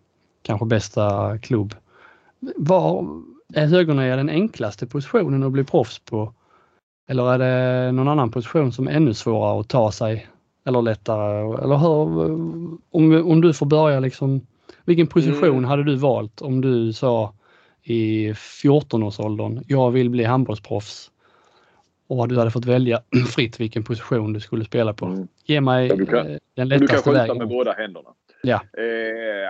kanske 0.41 0.65
bästa 0.65 1.37
klubb. 1.37 1.75
Var 2.55 3.07
är 3.53 3.67
högernia 3.67 4.15
den 4.15 4.29
enklaste 4.29 4.87
positionen 4.87 5.43
att 5.43 5.51
bli 5.51 5.63
proffs 5.63 5.99
på? 5.99 6.33
Eller 7.07 7.33
är 7.33 7.37
det 7.37 7.91
någon 7.91 8.07
annan 8.07 8.31
position 8.31 8.71
som 8.71 8.87
är 8.87 8.91
ännu 8.91 9.13
svårare 9.13 9.59
att 9.59 9.69
ta 9.69 9.91
sig 9.91 10.27
eller 10.65 10.81
lättare? 10.81 11.63
Eller 11.63 11.77
hur, 11.77 11.89
om, 12.91 13.31
om 13.31 13.41
du 13.41 13.53
får 13.53 13.65
börja 13.65 13.99
liksom, 13.99 14.41
vilken 14.85 15.07
position 15.07 15.57
mm. 15.57 15.63
hade 15.63 15.83
du 15.83 15.95
valt 15.95 16.41
om 16.41 16.61
du 16.61 16.93
sa 16.93 17.33
i 17.83 18.31
14-årsåldern. 18.31 19.63
Jag 19.67 19.91
vill 19.91 20.09
bli 20.09 20.23
handbollsproffs. 20.23 21.11
Och 22.19 22.27
du 22.27 22.37
hade 22.37 22.51
fått 22.51 22.65
välja 22.65 23.01
fritt 23.35 23.59
vilken 23.59 23.83
position 23.83 24.33
du 24.33 24.39
skulle 24.39 24.65
spela 24.65 24.93
på. 24.93 25.05
Mm. 25.05 25.27
Ge 25.45 25.61
mig 25.61 25.87
ja, 25.87 25.95
du 25.95 26.05
kan, 26.05 26.27
eh, 26.27 26.37
den 26.55 26.67
lättaste 26.67 27.11
vägen. 27.11 27.13
Du 27.13 27.27
kan 27.27 27.27
skjuta 27.27 27.33
med 27.33 27.47
båda 27.47 27.71
händerna. 27.71 28.09
Ja. 28.43 28.61
Eh, 28.77 28.83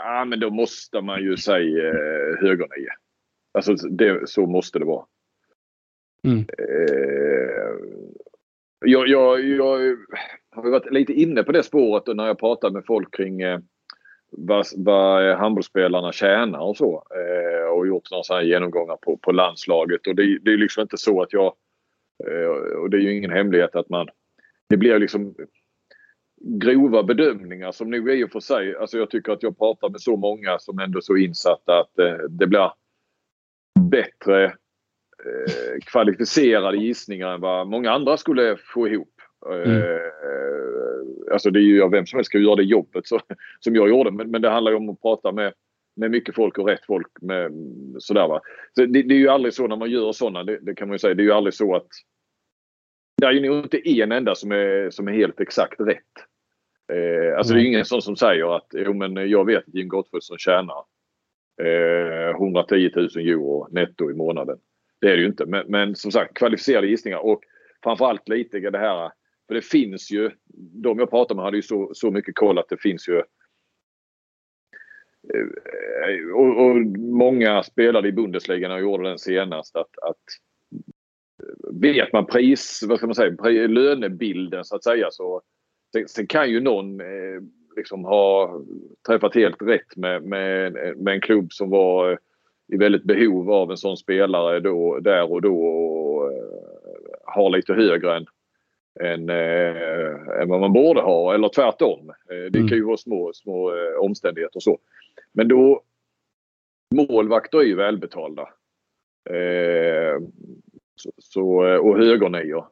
ja, 0.05 0.25
men 0.25 0.39
då 0.39 0.49
måste 0.49 1.01
man 1.01 1.23
ju 1.23 1.37
säga 1.37 1.87
eh, 1.87 2.39
högernie. 2.41 2.89
Alltså 3.53 3.73
det, 3.73 4.29
så 4.29 4.45
måste 4.45 4.79
det 4.79 4.85
vara. 4.85 5.05
Mm. 6.27 6.39
Eh, 6.39 7.73
jag, 8.85 9.07
jag, 9.07 9.43
jag 9.49 9.97
har 10.55 10.69
varit 10.69 10.91
lite 10.91 11.13
inne 11.13 11.43
på 11.43 11.51
det 11.51 11.63
spåret 11.63 12.15
när 12.15 12.27
jag 12.27 12.39
pratar 12.39 12.71
med 12.71 12.83
folk 12.85 13.15
kring 13.15 13.41
eh, 13.41 13.59
vad, 14.31 14.65
vad 14.75 15.37
handbollsspelarna 15.37 16.11
tjänar 16.11 16.59
och 16.59 16.77
så. 16.77 17.03
Eh, 17.15 17.69
och 17.69 17.87
gjort 17.87 18.11
några 18.11 18.43
genomgångar 18.43 18.97
på, 19.01 19.17
på 19.17 19.31
landslaget. 19.31 20.07
Och 20.07 20.15
det, 20.15 20.39
det 20.41 20.53
är 20.53 20.57
liksom 20.57 20.81
inte 20.81 20.97
så 20.97 21.21
att 21.21 21.33
jag... 21.33 21.53
Eh, 22.27 22.77
och 22.77 22.89
det 22.89 22.97
är 22.97 23.01
ju 23.01 23.17
ingen 23.17 23.31
hemlighet 23.31 23.75
att 23.75 23.89
man... 23.89 24.07
Det 24.69 24.77
blir 24.77 24.99
liksom 24.99 25.35
grova 26.43 27.03
bedömningar 27.03 27.71
som 27.71 27.89
nog 27.89 28.09
i 28.09 28.23
och 28.23 28.31
för 28.31 28.39
sig, 28.39 28.75
alltså 28.75 28.97
jag 28.97 29.09
tycker 29.09 29.31
att 29.31 29.43
jag 29.43 29.57
pratar 29.57 29.89
med 29.89 30.01
så 30.01 30.17
många 30.17 30.59
som 30.59 30.79
ändå 30.79 30.97
är 30.97 31.01
så 31.01 31.17
insatta 31.17 31.79
att 31.79 31.99
eh, 31.99 32.17
det 32.29 32.47
blir 32.47 32.71
bättre 33.79 34.45
eh, 34.45 35.79
kvalificerade 35.85 36.77
gissningar 36.77 37.33
än 37.33 37.41
vad 37.41 37.67
många 37.67 37.91
andra 37.91 38.17
skulle 38.17 38.57
få 38.73 38.87
ihop. 38.87 39.13
Mm. 39.49 39.77
Eh, 39.77 41.33
alltså 41.33 41.49
det 41.49 41.59
är 41.59 41.63
ju 41.63 41.89
vem 41.89 42.05
som 42.05 42.17
helst 42.17 42.29
ska 42.29 42.37
göra 42.37 42.55
det 42.55 42.63
jobbet 42.63 43.07
så, 43.07 43.19
som 43.59 43.75
jag 43.75 43.89
gjorde 43.89 44.11
men, 44.11 44.31
men 44.31 44.41
det 44.41 44.49
handlar 44.49 44.71
ju 44.71 44.77
om 44.77 44.89
att 44.89 45.01
prata 45.01 45.31
med, 45.31 45.53
med 45.95 46.11
mycket 46.11 46.35
folk 46.35 46.57
och 46.57 46.67
rätt 46.67 46.85
folk. 46.85 47.07
Med, 47.21 47.51
sådär 47.99 48.27
va. 48.27 48.41
Så 48.75 48.85
det, 48.85 49.03
det 49.03 49.13
är 49.13 49.19
ju 49.19 49.29
aldrig 49.29 49.53
så 49.53 49.67
när 49.67 49.75
man 49.75 49.91
gör 49.91 50.11
sådana, 50.11 50.43
det, 50.43 50.59
det, 50.61 50.75
kan 50.75 50.87
man 50.87 50.95
ju 50.95 50.99
säga, 50.99 51.13
det 51.13 51.23
är 51.23 51.25
ju 51.25 51.31
aldrig 51.31 51.53
så 51.53 51.75
att 51.75 51.87
det 53.17 53.25
är 53.25 53.31
ju 53.31 53.41
nog 53.41 53.65
inte 53.65 53.89
en 53.89 54.11
enda 54.11 54.35
som 54.35 54.51
är, 54.51 54.89
som 54.89 55.07
är 55.07 55.11
helt 55.11 55.39
exakt 55.39 55.79
rätt. 55.79 56.13
Eh, 56.93 57.37
alltså 57.37 57.53
mm. 57.53 57.57
det 57.57 57.61
är 57.61 57.63
ju 57.63 57.67
ingen 57.67 57.85
sån 57.85 58.01
som 58.01 58.15
säger 58.15 58.55
att 58.55 58.67
jo, 58.73 58.93
men 58.93 59.29
jag 59.29 59.45
vet 59.45 59.67
att 59.67 59.73
Jim 59.73 59.87
Gottfridsson 59.87 60.37
tjänar 60.37 60.85
eh, 61.61 62.29
110 62.29 62.91
000 62.95 63.05
euro 63.15 63.67
netto 63.71 64.11
i 64.11 64.13
månaden. 64.13 64.57
Det 65.01 65.07
är 65.07 65.15
det 65.15 65.21
ju 65.21 65.27
inte. 65.27 65.45
Men, 65.45 65.65
men 65.67 65.95
som 65.95 66.11
sagt 66.11 66.33
kvalificerade 66.33 66.87
gissningar 66.87 67.17
och 67.17 67.41
framförallt 67.83 68.29
lite 68.29 68.59
det 68.59 68.77
här. 68.77 69.11
För 69.47 69.55
det 69.55 69.61
finns 69.61 70.11
ju, 70.11 70.31
de 70.83 70.99
jag 70.99 71.09
pratar 71.09 71.35
med 71.35 71.43
hade 71.45 71.57
ju 71.57 71.63
så, 71.63 71.91
så 71.93 72.11
mycket 72.11 72.35
koll 72.35 72.57
att 72.57 72.69
det 72.69 72.81
finns 72.81 73.09
ju 73.09 73.23
och, 76.35 76.65
och 76.65 76.75
många 76.97 77.63
spelade 77.63 78.07
i 78.07 78.11
Bundesliga 78.11 78.67
när 78.67 78.75
jag 78.75 78.83
gjorde 78.83 79.09
den 79.09 79.19
senast 79.19 79.75
att, 79.75 79.99
att 80.01 80.23
vet 81.81 82.13
man 82.13 82.25
pris, 82.25 82.83
vad 82.87 82.97
ska 82.97 83.07
man 83.07 83.15
säga, 83.15 83.67
lönebilden 83.67 84.63
så 84.63 84.75
att 84.75 84.83
säga 84.83 85.07
så 85.11 85.41
sen, 85.93 86.07
sen 86.07 86.27
kan 86.27 86.49
ju 86.49 86.59
någon 86.59 87.01
eh, 87.01 87.41
liksom 87.75 88.05
ha 88.05 88.61
träffat 89.07 89.35
helt 89.35 89.61
rätt 89.61 89.95
med, 89.95 90.23
med, 90.23 90.73
med 90.97 91.13
en 91.13 91.21
klubb 91.21 91.53
som 91.53 91.69
var 91.69 92.19
i 92.73 92.77
väldigt 92.77 93.03
behov 93.03 93.51
av 93.51 93.71
en 93.71 93.77
sån 93.77 93.97
spelare 93.97 94.59
då, 94.59 94.99
där 94.99 95.31
och 95.31 95.41
då 95.41 95.65
och 95.65 96.31
uh, 96.31 96.37
har 97.25 97.49
lite 97.49 97.73
högre 97.73 98.17
än, 98.17 98.25
än, 98.99 99.29
uh, 99.29 100.41
än 100.41 100.49
vad 100.49 100.59
man 100.59 100.73
borde 100.73 101.01
ha 101.01 101.33
eller 101.33 101.49
tvärtom. 101.49 102.09
Uh, 102.09 102.51
det 102.51 102.59
mm. 102.59 102.67
kan 102.67 102.77
ju 102.77 102.83
vara 102.83 102.97
små, 102.97 103.31
små 103.33 103.71
omständigheter 103.99 104.55
och 104.55 104.63
så. 104.63 104.77
Men 105.33 105.47
då 105.47 105.83
målvakter 106.95 107.57
är 107.57 107.63
ju 107.63 107.75
välbetalda. 107.75 108.49
Så, 110.95 111.11
så, 111.17 111.43
och 111.79 111.97
högernior. 111.97 112.67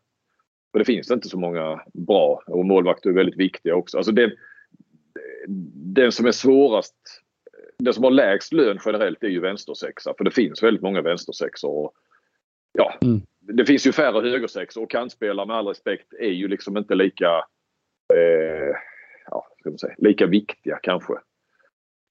För 0.72 0.80
det 0.80 0.86
finns 0.86 1.12
inte 1.12 1.30
så 1.30 1.40
många 1.40 1.82
bra 1.94 2.44
och 2.48 2.66
målvakter 2.66 3.10
är 3.10 3.14
väldigt 3.14 3.40
viktiga 3.40 3.76
också. 3.76 3.98
Alltså 3.98 4.12
det, 4.12 4.34
den 5.96 6.12
som 6.12 6.26
är 6.26 6.32
svårast, 6.32 6.96
den 7.78 7.94
som 7.94 8.04
har 8.04 8.12
lägst 8.12 8.54
lön 8.54 8.80
generellt 8.86 9.24
är 9.24 9.28
ju 9.28 9.40
vänstersexa. 9.40 10.14
För 10.18 10.24
det 10.24 10.32
finns 10.32 10.64
väldigt 10.64 10.84
många 10.84 11.02
vänstersexor. 11.02 11.92
ja, 12.74 12.94
mm. 13.02 13.22
Det 13.40 13.66
finns 13.66 13.88
ju 13.88 13.92
färre 13.92 14.30
högersexor 14.30 14.84
och 14.84 14.92
kantspelare 14.92 15.48
med 15.48 15.56
all 15.56 15.68
respekt 15.68 16.14
är 16.14 16.32
ju 16.32 16.48
liksom 16.48 16.78
inte 16.78 16.96
lika 16.96 17.46
eh, 18.14 18.76
ja, 19.26 19.48
ska 19.60 19.70
man 19.70 19.80
säga, 19.80 19.96
lika 19.98 20.26
viktiga 20.26 20.80
kanske. 20.84 21.14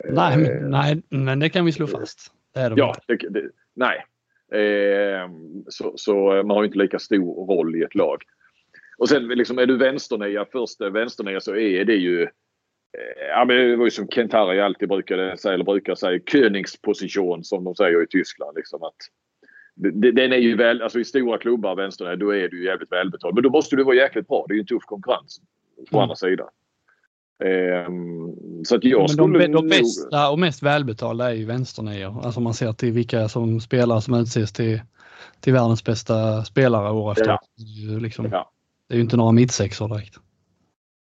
Nej, 0.05 0.39
men, 0.39 0.47
eh, 0.47 0.69
nej, 0.69 1.03
men 1.09 1.39
det 1.39 1.49
kan 1.49 1.65
vi 1.65 1.73
slå 1.73 1.87
fast. 1.87 2.33
Det 2.55 2.61
är 2.61 2.71
de 2.71 2.79
ja, 2.79 2.95
det, 3.07 3.17
det, 3.17 3.51
nej. 3.75 4.05
Eh, 4.53 5.31
så, 5.69 5.93
så, 5.97 6.43
man 6.45 6.51
har 6.51 6.65
inte 6.65 6.79
lika 6.79 6.99
stor 6.99 7.47
roll 7.47 7.77
i 7.77 7.83
ett 7.83 7.95
lag. 7.95 8.23
Och 8.99 9.09
sen 9.09 9.29
liksom, 9.29 9.59
är 9.59 9.67
du 9.67 9.77
vänsternia, 9.77 10.45
första 10.53 10.91
vänsternia 10.91 11.41
så 11.41 11.57
är 11.57 11.85
det 11.85 11.95
ju 11.95 12.29
Eh, 12.99 13.27
ja, 13.29 13.45
men 13.45 13.57
det 13.57 13.77
var 13.77 13.85
ju 13.85 13.91
som 13.91 14.09
Kentari 14.09 14.61
alltid 14.61 14.89
brukade 14.89 15.37
säga, 15.37 15.55
eller 15.55 15.65
brukar 15.65 15.95
säga, 15.95 16.21
Königsposition 16.33 17.45
som 17.45 17.65
de 17.65 17.75
säger 17.75 18.03
i 18.03 18.07
Tyskland. 18.07 18.57
Liksom 18.57 18.83
att, 18.83 18.97
den 20.15 20.33
är 20.33 20.37
ju 20.37 20.57
väl, 20.57 20.83
alltså 20.83 21.01
i 21.01 21.05
stora 21.05 21.39
klubbar, 21.39 21.77
vänstern, 21.77 22.19
då 22.19 22.31
är 22.31 22.49
du 22.49 22.65
jävligt 22.65 22.93
välbetald. 22.93 23.35
Men 23.35 23.43
då 23.43 23.51
måste 23.51 23.77
du 23.77 23.85
vara 23.85 23.97
jäkligt 23.97 24.29
bra. 24.29 24.45
Det 24.49 24.53
är 24.53 24.57
ju 24.57 24.61
en 24.61 24.67
tuff 24.67 24.85
konkurrens 24.85 25.41
på 25.91 25.97
mm. 25.97 26.03
andra 26.03 26.17
sidan. 26.17 26.49
Um, 27.41 28.37
så 28.65 28.77
att 28.77 28.85
jag 28.85 29.11
skulle 29.11 29.39
de, 29.39 29.53
de 29.53 29.69
bästa 29.69 30.31
och 30.31 30.39
mest 30.39 30.63
välbetalda 30.63 31.31
är 31.31 31.35
ju 31.35 31.45
vänsternior. 31.45 32.25
Alltså 32.25 32.41
man 32.41 32.55
ser 32.55 32.73
till 32.73 32.93
vilka 32.93 33.29
som 33.29 33.61
spelar 33.61 34.01
som 34.01 34.15
utses 34.15 34.53
till, 34.53 34.81
till 35.41 35.53
världens 35.53 35.85
bästa 35.85 36.45
spelare 36.45 36.93
år 36.93 37.13
efter 37.13 37.29
ja. 37.29 37.41
Det 37.57 37.63
är 37.63 37.93
ju 37.93 38.01
liksom, 38.01 38.29
ja. 38.33 38.51
det 38.89 38.95
är 38.95 38.97
ju 38.97 39.03
inte 39.03 39.17
några 39.17 39.33
mittsexor 39.33 39.89
direkt. 39.89 40.17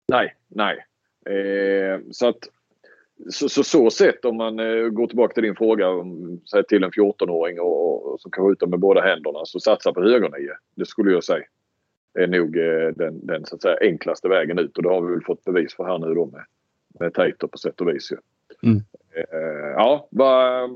Nej, 0.08 0.34
nej. 0.48 0.76
Eh, 1.26 2.00
så 2.10 2.28
att 2.28 2.38
så, 3.30 3.48
så, 3.48 3.64
så 3.64 3.90
sett 3.90 4.24
om 4.24 4.36
man 4.36 4.58
eh, 4.58 4.88
går 4.88 5.06
tillbaka 5.06 5.34
till 5.34 5.42
din 5.42 5.56
fråga 5.56 5.88
om, 5.88 6.40
säg 6.50 6.64
till 6.64 6.84
en 6.84 6.90
14-åring 6.90 7.60
och, 7.60 8.12
och, 8.12 8.20
som 8.20 8.30
kan 8.30 8.44
skjuta 8.44 8.66
med 8.66 8.78
båda 8.78 9.00
händerna 9.00 9.38
så 9.44 9.60
satsa 9.60 9.92
på 9.92 10.02
högernie. 10.02 10.50
Det 10.76 10.86
skulle 10.86 11.12
jag 11.12 11.24
säga 11.24 11.44
är 12.14 12.26
nog 12.26 12.56
eh, 12.56 12.88
den, 12.96 13.26
den 13.26 13.46
så 13.46 13.54
att 13.54 13.62
säga, 13.62 13.76
enklaste 13.80 14.28
vägen 14.28 14.58
ut 14.58 14.76
och 14.76 14.82
det 14.82 14.88
har 14.88 15.02
vi 15.02 15.12
väl 15.12 15.24
fått 15.24 15.44
bevis 15.44 15.74
för 15.74 15.84
här 15.84 15.98
nu 15.98 16.14
då 16.14 16.26
med, 16.26 16.44
med 17.00 17.14
Tater 17.14 17.46
på 17.46 17.58
sätt 17.58 17.80
och 17.80 17.88
vis. 17.88 18.12
Ju. 18.12 18.16
Mm. 18.70 18.82
Eh, 19.14 19.72
ja, 19.76 20.08
va, 20.10 20.68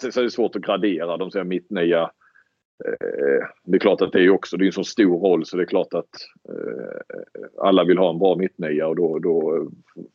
sen 0.00 0.12
så 0.12 0.20
är 0.20 0.24
det 0.24 0.30
svårt 0.30 0.56
att 0.56 0.62
gradera. 0.62 1.16
De 1.16 1.30
säger 1.30 1.44
mittnia 1.44 2.10
Eh, 2.84 3.46
det 3.64 3.76
är 3.76 3.80
klart 3.80 4.00
att 4.00 4.12
det 4.12 4.24
är 4.24 4.30
också 4.30 4.56
det 4.56 4.64
är 4.64 4.66
en 4.66 4.72
så 4.72 4.84
stor 4.84 5.18
roll 5.18 5.46
så 5.46 5.56
det 5.56 5.62
är 5.62 5.66
klart 5.66 5.94
att 5.94 6.14
eh, 6.48 7.16
alla 7.62 7.84
vill 7.84 7.98
ha 7.98 8.10
en 8.10 8.18
bra 8.18 8.36
mittnia 8.36 8.86
och 8.86 8.96
då, 8.96 9.18
då 9.18 9.68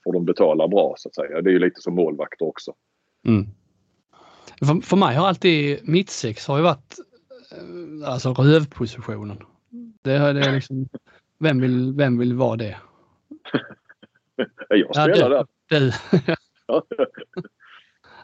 får 0.03 0.13
de 0.13 0.25
betala 0.25 0.67
bra 0.67 0.93
så 0.97 1.09
att 1.09 1.15
säga. 1.15 1.41
Det 1.41 1.49
är 1.49 1.51
ju 1.53 1.59
lite 1.59 1.81
som 1.81 1.95
målvakter 1.95 2.45
också. 2.45 2.73
Mm. 3.27 3.45
För, 4.59 4.81
för 4.81 4.97
mig 4.97 5.15
har 5.15 5.27
alltid 5.27 5.89
mittsex 5.89 6.47
har 6.47 6.57
ju 6.57 6.63
varit 6.63 6.95
eh, 7.51 8.11
alltså 8.11 8.33
rövpositionen. 8.33 9.37
Det, 10.09 10.39
är 10.45 10.53
liksom, 10.53 10.89
vem 11.39 11.61
vill, 11.61 11.93
vem 11.97 12.17
vill 12.17 12.33
vara 12.33 12.55
det? 12.55 12.77
Jag 14.69 14.95
spelar 14.95 15.31
ja, 15.31 15.45
du, 15.69 15.79
där. 15.79 15.93
Du. 16.27 16.35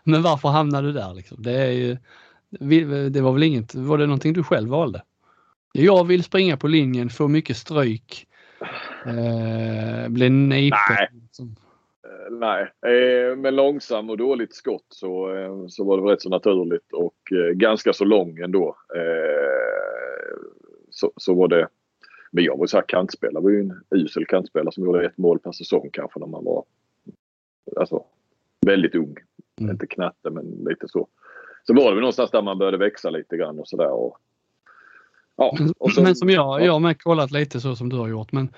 Men 0.03 0.21
varför 0.21 0.49
hamnade 0.49 0.87
du 0.87 0.93
där 0.93 1.13
liksom? 1.13 1.37
Det 1.41 1.51
är 1.51 1.71
ju 1.71 1.97
det 3.09 3.21
var 3.21 3.31
väl 3.33 3.43
inget, 3.43 3.75
var 3.75 3.97
det 3.97 4.05
någonting 4.05 4.33
du 4.33 4.43
själv 4.43 4.69
valde? 4.69 5.03
Jag 5.73 6.07
vill 6.07 6.23
springa 6.23 6.57
på 6.57 6.67
linjen, 6.67 7.09
få 7.09 7.27
mycket 7.27 7.57
stryk, 7.57 8.27
eh, 9.05 10.09
bli 10.09 10.29
nepen. 10.29 10.79
Nej. 10.89 11.09
Eh, 12.05 12.31
nej, 12.31 12.71
eh, 12.95 13.35
med 13.35 13.53
långsam 13.53 14.09
och 14.09 14.17
dåligt 14.17 14.55
skott 14.55 14.85
så, 14.89 15.35
eh, 15.35 15.67
så 15.67 15.83
var 15.83 16.01
det 16.01 16.13
rätt 16.13 16.21
så 16.21 16.29
naturligt 16.29 16.93
och 16.93 17.31
eh, 17.31 17.53
ganska 17.53 17.93
så 17.93 18.05
lång 18.05 18.37
ändå. 18.37 18.75
Eh, 18.95 20.35
så, 20.89 21.11
så 21.15 21.33
var 21.33 21.47
det. 21.47 21.67
Men 22.35 22.43
jag 22.43 22.57
var 22.57 22.67
så 22.67 22.77
här 22.77 22.85
kantspelare, 22.87 23.43
var 23.43 23.49
ju 23.49 23.59
en 23.59 23.81
usel 23.89 24.25
kantspelare 24.25 24.71
som 24.71 24.85
gjorde 24.85 25.05
ett 25.05 25.17
mål 25.17 25.39
per 25.39 25.51
säsong 25.51 25.89
kanske 25.93 26.19
när 26.19 26.27
man 26.27 26.43
var 26.43 26.63
alltså, 27.75 28.03
väldigt 28.65 28.95
ung. 28.95 29.15
Mm. 29.59 29.71
Inte 29.71 29.87
knatte 29.87 30.29
men 30.29 30.45
lite 30.45 30.87
så 30.87 31.07
så 31.67 31.73
var 31.73 31.83
det 31.83 31.91
väl 31.91 31.99
någonstans 31.99 32.31
där 32.31 32.41
man 32.41 32.57
började 32.57 32.77
växa 32.77 33.09
lite 33.09 33.37
grann 33.37 33.59
och 33.59 33.67
sådär. 33.67 33.91
Och, 33.91 34.17
ja, 35.35 35.57
och 35.77 35.91
så, 35.91 36.01
men 36.01 36.15
som 36.15 36.29
jag, 36.29 36.65
jag 36.65 36.73
har 36.73 36.79
med 36.79 37.01
kollat 37.01 37.31
lite 37.31 37.61
så 37.61 37.75
som 37.75 37.89
du 37.89 37.97
har 37.97 38.07
gjort 38.07 38.31
men 38.31 38.53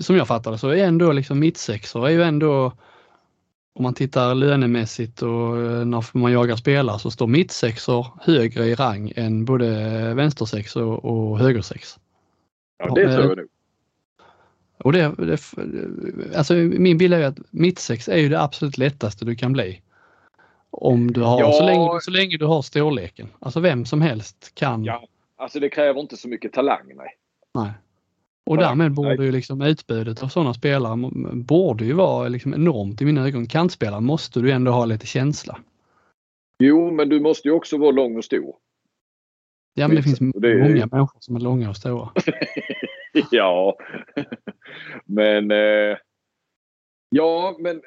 som 0.00 0.16
jag 0.16 0.28
fattar 0.28 0.52
det 0.52 0.58
så 0.58 0.68
är 0.68 0.84
ändå 0.84 1.12
liksom 1.12 1.38
mittsexor 1.40 2.06
är 2.06 2.10
ju 2.10 2.22
ändå 2.22 2.72
om 3.74 3.82
man 3.82 3.94
tittar 3.94 4.34
lönemässigt 4.34 5.22
och 5.22 5.56
eh, 5.56 5.84
när 5.84 6.18
man 6.18 6.32
jagar 6.32 6.56
spelare 6.56 6.98
så 6.98 7.10
står 7.10 7.26
mittsexor 7.26 8.06
högre 8.20 8.64
i 8.64 8.74
rang 8.74 9.12
än 9.16 9.44
både 9.44 9.66
vänstersexor 10.14 11.06
och 11.06 11.38
högersex. 11.38 11.98
Ja, 12.78 12.94
det 12.94 13.14
tror 13.16 13.28
jag 13.28 13.36
nog. 13.36 13.46
Och 14.78 14.92
det, 14.92 15.14
det, 15.18 15.38
alltså 16.36 16.54
min 16.54 16.98
bild 16.98 17.14
är 17.14 17.24
att 17.24 17.38
mittsex 17.50 18.08
är 18.08 18.16
ju 18.16 18.28
det 18.28 18.40
absolut 18.42 18.78
lättaste 18.78 19.24
du 19.24 19.34
kan 19.34 19.52
bli. 19.52 19.80
Om 20.70 21.12
du 21.12 21.20
har, 21.20 21.40
Ja. 21.40 21.52
så, 21.52 21.66
länge, 21.66 22.00
så 22.00 22.10
länge 22.10 22.36
du 22.36 22.44
har 22.46 22.62
storleken. 22.62 23.28
Alltså 23.40 23.60
vem 23.60 23.84
som 23.84 24.00
helst 24.00 24.52
kan. 24.54 24.84
Ja. 24.84 25.06
Alltså 25.36 25.60
det 25.60 25.68
kräver 25.68 26.00
inte 26.00 26.16
så 26.16 26.28
mycket 26.28 26.52
talang, 26.52 26.92
nej. 26.94 27.08
Nej. 27.54 27.72
Och 28.46 28.56
Nej, 28.56 28.64
därmed 28.64 28.92
borde 28.92 29.16
nej. 29.16 29.26
ju 29.26 29.32
liksom 29.32 29.62
utbudet 29.62 30.22
av 30.22 30.28
sådana 30.28 30.54
spelare 30.54 31.10
borde 31.32 31.84
ju 31.84 31.92
vara 31.92 32.28
liksom 32.28 32.54
enormt 32.54 33.02
i 33.02 33.04
mina 33.04 33.26
ögon. 33.26 33.46
Kantspelare 33.46 34.00
måste 34.00 34.40
du 34.40 34.50
ändå 34.50 34.72
ha 34.72 34.84
lite 34.84 35.06
känsla. 35.06 35.58
Jo, 36.58 36.90
men 36.90 37.08
du 37.08 37.20
måste 37.20 37.48
ju 37.48 37.54
också 37.54 37.78
vara 37.78 37.90
lång 37.90 38.16
och 38.16 38.24
stor. 38.24 38.56
Ja 39.74 39.88
men 39.88 39.96
det 39.96 40.02
finns 40.02 40.18
det 40.18 40.50
är- 40.50 40.58
många 40.58 40.86
människor 40.86 41.18
som 41.20 41.36
är 41.36 41.40
långa 41.40 41.68
och 41.68 41.76
stora. 41.76 42.08
ja, 43.30 43.76
men... 45.04 45.50
Eh, 45.50 45.96
ja, 47.08 47.56
men... 47.58 47.82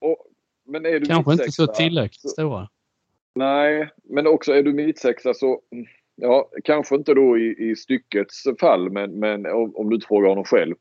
Och, 0.00 0.26
men 0.66 0.86
är 0.86 1.00
du 1.00 1.06
Kanske 1.06 1.32
inte 1.32 1.52
så 1.52 1.66
tillräckligt 1.66 2.30
stora. 2.30 2.68
Nej, 3.34 3.90
men 4.04 4.26
också 4.26 4.52
är 4.52 4.62
du 4.62 4.72
mittsexa 4.72 5.34
så... 5.34 5.60
Ja, 6.14 6.50
kanske 6.64 6.94
inte 6.94 7.14
då 7.14 7.38
i, 7.38 7.70
i 7.70 7.76
styckets 7.76 8.44
fall, 8.60 8.90
men, 8.90 9.18
men 9.18 9.46
om, 9.46 9.76
om 9.76 9.88
du 9.88 9.94
inte 9.94 10.06
frågar 10.06 10.28
honom 10.28 10.44
själv. 10.44 10.74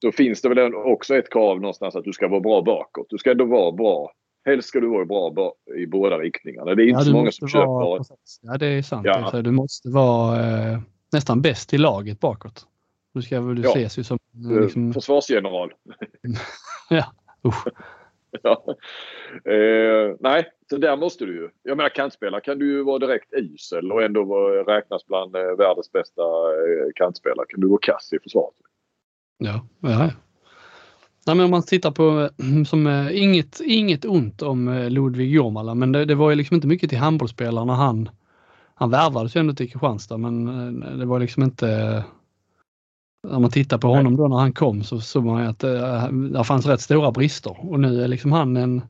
Då 0.00 0.12
finns 0.12 0.42
det 0.42 0.48
väl 0.48 0.74
också 0.74 1.16
ett 1.16 1.30
krav 1.30 1.60
någonstans 1.60 1.96
att 1.96 2.04
du 2.04 2.12
ska 2.12 2.28
vara 2.28 2.40
bra 2.40 2.62
bakåt. 2.62 3.06
Du 3.08 3.18
ska 3.18 3.30
ändå 3.30 3.44
vara 3.44 3.72
bra. 3.72 4.12
Helst 4.44 4.68
ska 4.68 4.80
du 4.80 4.88
vara 4.88 5.04
bra 5.04 5.54
i 5.76 5.86
båda 5.86 6.18
riktningarna. 6.18 6.74
Det 6.74 6.82
är 6.82 6.88
inte 6.88 6.98
Ja, 7.00 7.04
så 7.04 7.12
många 7.12 7.32
som 7.32 7.48
vara, 7.52 7.96
köper... 7.98 7.98
precis. 7.98 8.40
Ja 8.42 8.58
det 8.58 8.66
är 8.66 8.82
sant. 8.82 9.06
Ja. 9.06 9.12
Alltså, 9.14 9.42
du 9.42 9.50
måste 9.50 9.88
vara 9.88 10.40
eh, 10.72 10.78
nästan 11.12 11.42
bäst 11.42 11.74
i 11.74 11.78
laget 11.78 12.20
bakåt. 12.20 12.66
Du, 13.14 13.22
ska, 13.22 13.40
du 13.40 13.62
Ja. 13.62 13.68
ses 13.70 13.98
ju 13.98 14.04
som 14.04 14.18
eh, 14.50 14.56
eh, 14.56 14.62
liksom, 14.62 14.92
Försvarsgeneral. 14.94 15.72
ja, 16.90 17.04
usch. 17.46 17.64
Ja. 18.42 18.64
Eh, 19.52 20.16
nej, 20.20 20.48
så 20.70 20.76
där 20.76 20.96
måste 20.96 21.24
du 21.24 21.34
ju. 21.36 21.48
Jag 21.62 21.76
menar 21.76 21.88
kantspelare 21.88 22.40
kan 22.40 22.58
du 22.58 22.72
ju 22.72 22.82
vara 22.82 22.98
direkt 22.98 23.32
usel 23.32 23.92
och 23.92 24.02
ändå 24.02 24.24
vara, 24.24 24.76
räknas 24.76 25.06
bland 25.06 25.36
eh, 25.36 25.42
världens 25.42 25.92
bästa 25.92 26.22
eh, 26.22 26.90
kantspelare. 26.94 27.46
Kan 27.48 27.60
du 27.60 27.68
gå 27.68 27.78
kass 27.78 28.12
i 28.12 28.18
försvaret. 28.22 28.54
Ja, 29.38 29.66
ja. 29.80 30.10
Nej, 31.30 31.36
men 31.36 31.44
om 31.44 31.50
man 31.50 31.62
tittar 31.62 31.90
på, 31.90 32.20
eh, 32.20 32.62
som, 32.66 32.86
eh, 32.86 33.22
inget, 33.22 33.60
inget 33.60 34.04
ont 34.04 34.42
om 34.42 34.68
eh, 34.68 34.90
Ludvig 34.90 35.30
Jormala, 35.30 35.74
men 35.74 35.92
det, 35.92 36.04
det 36.04 36.14
var 36.14 36.30
ju 36.30 36.36
liksom 36.36 36.54
inte 36.54 36.66
mycket 36.66 36.90
till 36.90 36.98
handbollsspelare 36.98 37.64
när 37.64 37.74
han, 37.74 38.08
han 38.74 38.90
värvades 38.90 39.36
ju 39.36 39.40
ändå 39.40 39.54
till 39.54 39.70
Kristianstad, 39.70 40.16
men 40.16 40.98
det 40.98 41.04
var 41.06 41.20
liksom 41.20 41.42
inte, 41.42 42.04
när 43.28 43.38
man 43.38 43.50
tittar 43.50 43.78
på 43.78 43.88
honom 43.88 44.16
då 44.16 44.28
när 44.28 44.36
han 44.36 44.52
kom 44.52 44.82
så 44.82 45.00
såg 45.00 45.24
man 45.24 45.42
ju 45.42 45.48
att 45.48 45.64
eh, 45.64 46.08
det 46.08 46.44
fanns 46.44 46.66
rätt 46.66 46.80
stora 46.80 47.10
brister 47.10 47.70
och 47.70 47.80
nu 47.80 48.02
är 48.02 48.08
liksom 48.08 48.32
han 48.32 48.56
en, 48.56 48.82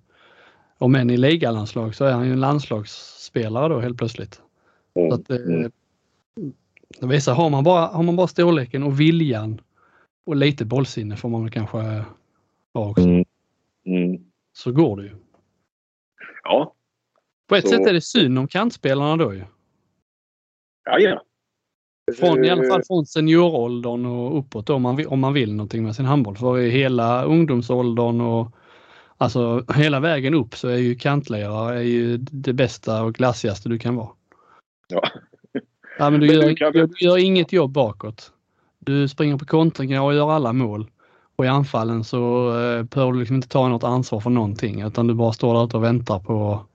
om 0.78 0.94
än 0.94 1.10
i 1.10 1.16
ligalandslag 1.16 1.94
så 1.94 2.04
är 2.04 2.12
han 2.12 2.26
ju 2.26 2.32
en 2.32 2.40
landslagsspelare 2.40 3.68
då 3.68 3.80
helt 3.80 3.98
plötsligt. 3.98 4.40
Så 4.94 5.14
att, 5.14 5.30
Mm. 5.30 5.70
det 7.00 7.06
visar, 7.06 7.34
har 7.34 7.50
man, 7.50 7.64
bara, 7.64 7.86
har 7.86 8.02
man 8.02 8.16
bara 8.16 8.26
storleken 8.26 8.82
och 8.82 9.00
viljan 9.00 9.60
och 10.26 10.36
lite 10.36 10.64
bollsinne 10.64 11.16
får 11.16 11.28
man 11.28 11.50
kanske 11.50 12.04
ha 12.74 12.90
också. 12.90 13.02
Mm. 13.08 13.24
Mm. 13.86 14.24
Så 14.52 14.72
går 14.72 14.96
det 14.96 15.02
ju. 15.02 15.16
Ja, 16.44 16.74
På 17.48 17.56
ett 17.56 17.68
Så- 17.68 17.74
sätt 17.76 17.86
är 17.86 17.92
det 17.92 18.00
synd 18.00 18.38
om 18.38 18.48
kantspelarna 18.48 19.16
då 19.16 19.34
ju. 19.34 19.44
ja, 20.84 20.98
ja. 20.98 21.22
Från, 22.18 22.44
I 22.44 22.50
alla 22.50 22.64
Eh, 22.64 22.68
fall 22.70 22.82
från 22.86 23.06
senioråldern 23.06 24.06
och 24.06 24.38
uppåt 24.38 24.70
om 24.70 24.82
man, 24.82 25.06
om 25.06 25.20
man 25.20 25.32
vill 25.32 25.54
någonting 25.54 25.84
med 25.84 25.96
sin 25.96 26.04
handboll. 26.04 26.36
För 26.36 26.58
i 26.58 26.70
hela 26.70 27.24
ungdomsåldern 27.24 28.20
och 28.20 28.52
alltså 29.16 29.64
hela 29.74 30.00
vägen 30.00 30.34
upp 30.34 30.54
så 30.56 30.68
är 30.68 30.76
ju 30.76 30.94
kantlirare 30.94 31.78
är 31.78 31.82
ju 31.82 32.16
det 32.16 32.52
bästa 32.52 33.02
och 33.02 33.14
glassigaste 33.14 33.68
du 33.68 33.78
kan 33.78 33.96
vara. 33.96 34.08
Ja. 34.88 35.02
Ja, 35.98 36.10
men 36.10 36.20
du, 36.20 36.26
gör, 36.26 36.72
du 36.72 36.88
gör 37.06 37.18
inget 37.18 37.52
jobb 37.52 37.70
bakåt. 37.72 38.32
Du 38.78 39.08
springer 39.08 39.36
på 39.38 39.44
kontringar 39.44 40.02
och 40.02 40.14
gör 40.14 40.30
alla 40.30 40.52
mål. 40.52 40.90
Och 41.40 41.46
i 41.46 41.48
anfallen 41.48 42.04
så 42.04 42.48
eh, 42.48 42.82
behöver 42.82 43.12
du 43.12 43.18
liksom 43.18 43.36
inte 43.36 43.48
ta 43.48 43.68
något 43.68 43.84
ansvar 43.84 44.20
för 44.20 44.30
någonting 44.30 44.80
utan 44.80 45.06
du 45.06 45.14
bara 45.14 45.32
står 45.32 45.54
där 45.54 45.64
ute 45.64 45.76
och 45.76 45.84
väntar 45.84 46.18
på 46.18 46.66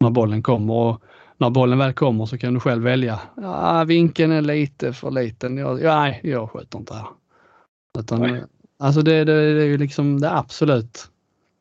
när 0.00 0.10
bollen 0.10 0.42
kommer. 0.42 0.74
Och 0.74 1.02
när 1.36 1.50
bollen 1.50 1.78
väl 1.78 1.92
kommer 1.92 2.26
så 2.26 2.38
kan 2.38 2.54
du 2.54 2.60
själv 2.60 2.82
välja. 2.82 3.20
Ja, 3.36 3.84
vinkeln 3.84 4.32
är 4.32 4.42
lite 4.42 4.92
för 4.92 5.10
liten. 5.10 5.56
Jag, 5.56 5.82
ja, 5.82 6.00
nej, 6.00 6.20
jag 6.22 6.50
skjuter 6.50 6.78
inte 6.78 6.94
här. 6.94 7.06
Utan, 7.98 8.20
Nej. 8.20 8.42
alltså 8.78 9.02
det, 9.02 9.24
det, 9.24 9.54
det 9.54 9.62
är 9.62 9.66
ju 9.66 9.78
liksom 9.78 10.20
det 10.20 10.30
absolut. 10.30 11.10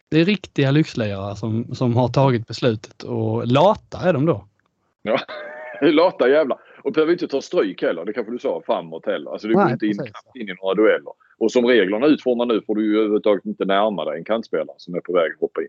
Det 0.09 0.19
är 0.19 0.25
riktiga 0.25 0.71
lyxlirare 0.71 1.35
som, 1.35 1.75
som 1.75 1.95
har 1.95 2.07
tagit 2.07 2.47
beslutet 2.47 3.03
och 3.03 3.47
lata 3.47 3.99
är 4.09 4.13
de 4.13 4.25
då. 4.25 4.45
Ja. 5.01 5.19
Lata 5.81 6.29
jävlar. 6.29 6.57
Och 6.83 6.91
behöver 6.91 7.13
inte 7.13 7.27
ta 7.27 7.41
stryk 7.41 7.81
heller. 7.81 8.05
Det 8.05 8.13
kanske 8.13 8.31
du 8.31 8.39
sa 8.39 8.61
framåt 8.65 9.05
heller. 9.05 9.31
Alltså 9.31 9.47
du 9.47 9.53
går 9.53 9.71
inte 9.71 9.85
in, 9.85 9.99
in 10.35 10.49
i 10.49 10.55
några 10.61 10.75
dueller. 10.75 11.26
Och 11.39 11.51
som 11.51 11.65
reglerna 11.65 12.05
är 12.05 12.09
utformade 12.09 12.53
nu 12.53 12.61
får 12.61 12.75
du 12.75 12.85
ju 12.85 12.97
överhuvudtaget 12.97 13.45
inte 13.45 13.65
närma 13.65 14.05
dig 14.05 14.17
en 14.17 14.23
kantspelare 14.23 14.75
som 14.77 14.95
är 14.95 14.99
på 14.99 15.13
väg 15.13 15.31
att 15.31 15.39
hoppa 15.39 15.61
in. 15.61 15.67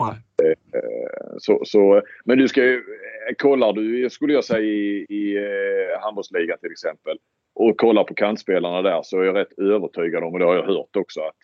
Nej. 0.00 0.16
Eh, 0.42 1.38
Så, 1.38 1.62
så, 1.64 2.02
men 2.24 2.38
du 2.38 2.48
ska 2.48 2.64
ju, 2.64 2.76
eh, 2.76 3.34
kollar 3.38 3.72
du, 3.72 4.10
skulle 4.10 4.32
jag 4.32 4.44
säga 4.44 4.60
i, 4.60 5.06
i 5.08 5.36
eh, 5.36 6.00
handbollsligan 6.00 6.58
till 6.58 6.72
exempel 6.72 7.18
och 7.54 7.76
kollar 7.76 8.04
på 8.04 8.14
kantspelarna 8.14 8.82
där 8.82 9.02
så 9.02 9.20
är 9.20 9.24
jag 9.24 9.36
rätt 9.36 9.58
övertygad 9.58 10.24
om, 10.24 10.32
och 10.32 10.38
det 10.38 10.44
har 10.44 10.54
jag 10.54 10.66
hört 10.66 10.96
också, 10.96 11.20
att 11.20 11.36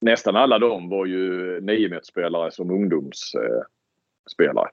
nästan 0.00 0.36
alla 0.36 0.58
de 0.58 0.88
var 0.88 1.06
ju 1.06 1.60
niometersspelare 1.60 2.50
som 2.50 2.70
ungdomsspelare. 2.70 3.64
Spelare. 4.30 4.68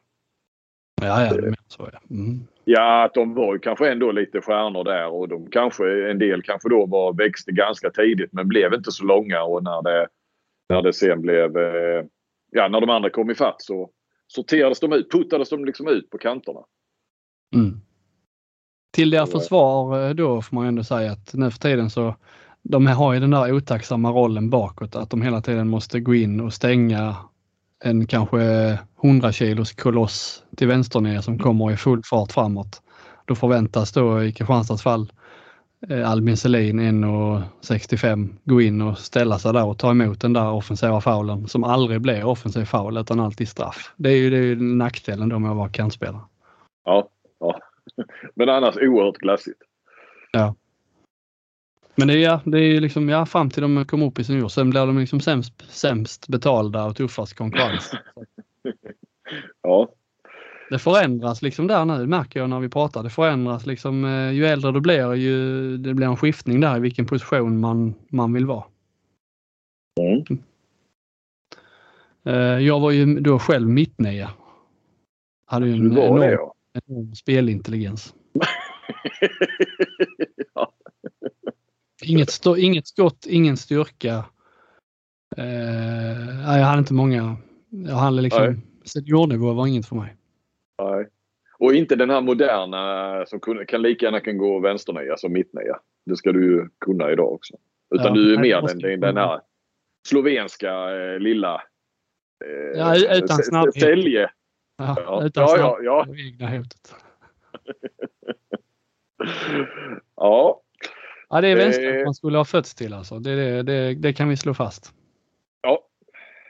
Ja, 1.02 1.26
ja, 1.26 1.34
du 1.36 1.42
menar 1.42 1.58
så 1.68 1.90
ja. 1.94 2.00
Mm. 2.10 2.40
Ja, 2.68 3.04
att 3.04 3.14
de 3.14 3.34
var 3.34 3.54
ju 3.54 3.60
kanske 3.60 3.92
ändå 3.92 4.12
lite 4.12 4.42
stjärnor 4.42 4.84
där 4.84 5.08
och 5.08 5.28
de 5.28 5.50
kanske, 5.50 6.12
en 6.12 6.20
del 6.20 6.42
kanske 6.42 6.70
då 6.70 6.86
var, 6.86 7.14
växte 7.14 7.52
ganska 7.52 7.90
tidigt 7.90 8.34
men 8.34 8.48
blev 8.48 8.74
inte 8.74 8.92
så 8.92 9.06
långa 9.06 9.44
och 9.44 9.64
när 9.64 9.82
det, 9.82 10.08
när 10.70 10.82
det 10.82 10.94
sen 10.94 11.22
blev, 11.22 11.58
eh, 11.58 12.06
ja 12.52 12.68
när 12.68 12.82
de 12.82 12.90
andra 12.90 13.10
kom 13.10 13.32
ifatt 13.32 13.62
så 13.62 13.90
sorterades 14.28 14.80
de 14.80 14.94
ut, 14.94 15.12
puttades 15.12 15.50
de 15.50 15.66
liksom 15.66 15.88
ut 15.88 16.10
på 16.10 16.18
kanterna. 16.18 16.60
Mm. 17.56 17.82
Till 18.94 19.10
deras 19.10 19.30
eh, 19.34 19.40
försvar 19.40 20.08
eh, 20.08 20.14
då 20.14 20.42
får 20.42 20.56
man 20.56 20.68
ändå 20.68 20.84
säga 20.84 21.12
att 21.12 21.34
nu 21.34 21.52
för 21.52 21.60
tiden 21.60 21.90
så 21.90 22.16
de 22.62 22.88
har 22.88 23.14
ju 23.14 23.20
den 23.20 23.32
där 23.32 23.54
otacksamma 23.54 24.12
rollen 24.12 24.50
bakåt 24.50 24.96
att 24.96 25.10
de 25.10 25.22
hela 25.22 25.42
tiden 25.42 25.68
måste 25.68 26.00
gå 26.00 26.16
in 26.16 26.42
och 26.42 26.54
stänga 26.54 27.16
en 27.86 28.08
kanske 28.08 28.40
100 29.04 29.32
kilos 29.32 29.74
koloss 29.74 30.44
till 30.58 30.68
vänster 30.68 31.00
ner 31.00 31.22
som 31.22 31.40
kommer 31.40 31.72
i 31.72 31.78
full 31.78 32.02
fart 32.04 32.32
framåt. 32.32 32.82
Då 33.26 33.36
förväntas 33.36 33.92
då 33.92 34.24
i 34.24 34.32
Kristianstads 34.32 34.84
fall 34.84 35.12
eh, 35.90 36.12
Albin 36.12 36.38
Selin 36.38 36.80
1,65 36.80 38.36
gå 38.44 38.62
in 38.62 38.82
och 38.82 38.98
ställa 38.98 39.40
sig 39.40 39.54
där 39.54 39.66
och 39.66 39.78
ta 39.78 39.92
emot 39.92 40.22
den 40.22 40.34
där 40.34 40.52
offensiva 40.52 41.02
faulen 41.02 41.48
som 41.48 41.64
aldrig 41.64 42.02
blir 42.02 42.24
offensiv 42.24 42.66
foul 42.66 42.98
utan 42.98 43.20
alltid 43.20 43.50
straff. 43.50 43.94
Det 43.98 44.10
är 44.10 44.18
ju, 44.18 44.30
det 44.30 44.38
är 44.38 44.42
ju 44.42 44.62
nackdelen 44.62 45.30
då 45.30 45.40
med 45.40 45.52
att 45.52 45.58
vara 45.58 45.70
kantspelare. 45.70 46.22
Ja, 46.86 47.10
ja. 47.40 47.60
Men 48.36 48.50
annars 48.50 48.76
oerhört 48.78 49.18
glassigt. 49.18 49.62
Men 51.96 52.08
det 52.08 52.14
är, 52.14 52.18
ja, 52.18 52.42
det 52.46 52.58
är 52.58 52.64
ju 52.64 52.80
liksom, 52.80 53.10
ja, 53.10 53.26
fram 53.26 53.50
till 53.50 53.62
de 53.62 53.86
kom 53.86 54.02
upp 54.02 54.20
i 54.20 54.24
senior. 54.24 54.48
Sen 54.48 54.70
blir 54.70 54.86
de 54.86 55.00
liksom 55.00 55.20
sämst, 55.20 55.54
sämst 55.72 56.28
betalda 56.28 56.86
och 56.86 56.96
tuffast 56.96 57.34
konkurrens. 57.34 57.92
Ja, 59.62 59.90
Det 60.70 60.80
förändras 60.80 61.42
liksom 61.42 61.68
där 61.68 61.86
nu 61.86 62.08
märker 62.08 62.40
jag 62.40 62.50
när 62.50 62.60
vi 62.60 62.70
pratar. 62.70 63.04
Det 63.04 63.10
förändras 63.10 63.66
liksom 63.66 64.06
eh, 64.06 64.32
ju 64.32 64.46
äldre 64.46 64.72
du 64.72 64.82
blir 64.82 65.14
ju 65.14 65.78
det 65.78 65.94
blir 65.94 66.08
en 66.08 66.18
skiftning 66.18 66.60
där 66.60 66.78
i 66.78 66.80
vilken 66.80 67.06
position 67.06 67.60
man, 67.60 67.94
man 68.10 68.34
vill 68.34 68.46
vara. 68.46 68.64
Mm. 70.02 70.24
Eh, 72.24 72.66
Jag 72.66 72.80
var 72.80 72.92
ju 72.92 73.20
då 73.20 73.40
själv 73.40 73.70
mittnia. 73.70 74.30
Hade 75.46 75.68
ju 75.68 75.74
du 75.74 75.80
en 75.80 75.96
det 75.96 76.02
enorm, 76.02 76.22
ja. 76.22 76.54
enorm 76.88 77.16
spelintelligens. 77.16 78.14
ja. 80.56 80.72
Inget, 82.06 82.30
stå, 82.30 82.58
inget 82.58 82.88
skott, 82.88 83.26
ingen 83.30 83.58
styrka. 83.58 84.26
Eh, 85.38 86.58
jag 86.58 86.66
hade 86.66 86.80
inte 86.80 86.94
många. 86.94 87.38
Jag 87.70 87.96
hade 87.96 88.22
liksom, 88.22 88.62
seniornivå 88.86 89.54
var 89.54 89.68
inget 89.68 89.86
för 89.88 89.96
mig. 89.96 90.16
Nej. 90.84 91.08
Och 91.60 91.74
inte 91.74 91.96
den 91.96 92.10
här 92.10 92.22
moderna 92.22 93.26
som 93.26 93.40
kun- 93.40 93.66
kan 93.66 93.82
lika 93.82 94.06
gärna 94.06 94.20
kan 94.20 94.38
gå 94.38 94.60
vänsternia 94.60 95.18
som 95.18 95.34
mittnia. 95.34 95.80
Det 96.06 96.16
ska 96.16 96.32
du 96.32 96.46
ju 96.46 96.70
kunna 96.86 97.12
idag 97.12 97.34
också. 97.34 97.54
Utan 97.96 98.06
Ja, 98.06 98.14
du 98.14 98.34
är 98.34 98.40
mer 98.40 98.62
den, 98.62 98.80
den, 98.80 99.00
den 99.00 99.18
här 99.18 99.42
slovenska 100.08 100.72
eh, 100.96 101.20
lilla 101.20 101.56
eh, 102.46 102.80
Ja, 102.80 103.16
utan 103.18 103.38
snabbhet. 103.44 103.80
Sälje. 103.84 104.30
Ja, 104.78 104.96
Ja, 104.98 105.24
utan 105.26 105.44
ja, 105.44 105.58
snabb- 105.58 105.84
ja, 105.84 106.06
ja. 106.40 106.58
hotet. 106.58 106.96
ja. 110.16 110.62
Ja, 111.30 111.42
det 111.42 111.48
är 111.48 111.52
Eh. 111.58 111.64
vänster 111.64 112.06
man 112.06 112.14
skulle 112.14 112.38
ha 112.38 112.46
fötts 112.46 112.76
till 112.76 112.94
alltså. 112.94 113.20
Det, 113.20 113.64
det, 113.64 113.94
det, 113.96 114.14
kan 114.14 114.30
vi 114.30 114.38
slå 114.38 114.54
fast. 114.54 114.94
Ja. 115.62 115.80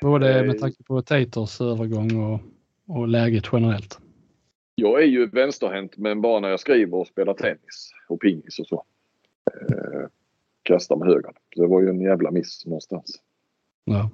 Både 0.01 0.39
Eh. 0.39 0.45
med 0.45 0.59
tanke 0.59 0.83
på 0.83 1.01
Tators 1.01 1.61
övergång 1.61 2.23
och 2.33 2.39
och 2.87 3.07
läget 3.07 3.43
generellt? 3.51 3.99
Jag 4.75 5.01
är 5.01 5.07
ju 5.07 5.27
vänsterhänt 5.29 5.97
men 5.97 6.21
bara 6.21 6.39
när 6.39 6.49
jag 6.49 6.59
skriver 6.59 6.97
och 6.97 7.07
spelar 7.07 7.33
tennis 7.33 7.91
och 8.09 8.19
pingis 8.19 8.59
och 8.59 8.67
så. 8.67 8.83
Eh, 9.51 10.07
kastar 10.63 10.95
med 10.95 11.07
höger. 11.07 11.31
Det 11.55 11.67
var 11.67 11.81
ju 11.81 11.89
en 11.89 12.01
jävla 12.01 12.31
miss 12.31 12.65
någonstans. 12.65 13.21
Ja. 13.83 14.09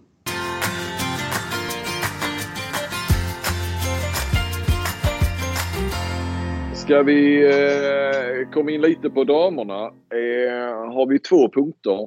Ska 6.92 7.04
vi 7.04 7.44
eh, 7.44 8.50
komma 8.50 8.72
in 8.72 8.82
lite 8.82 9.10
på 9.10 9.24
damerna 9.24 9.86
eh, 9.86 10.94
har 10.94 11.08
vi 11.08 11.20
två 11.20 11.50
punkter. 11.50 12.00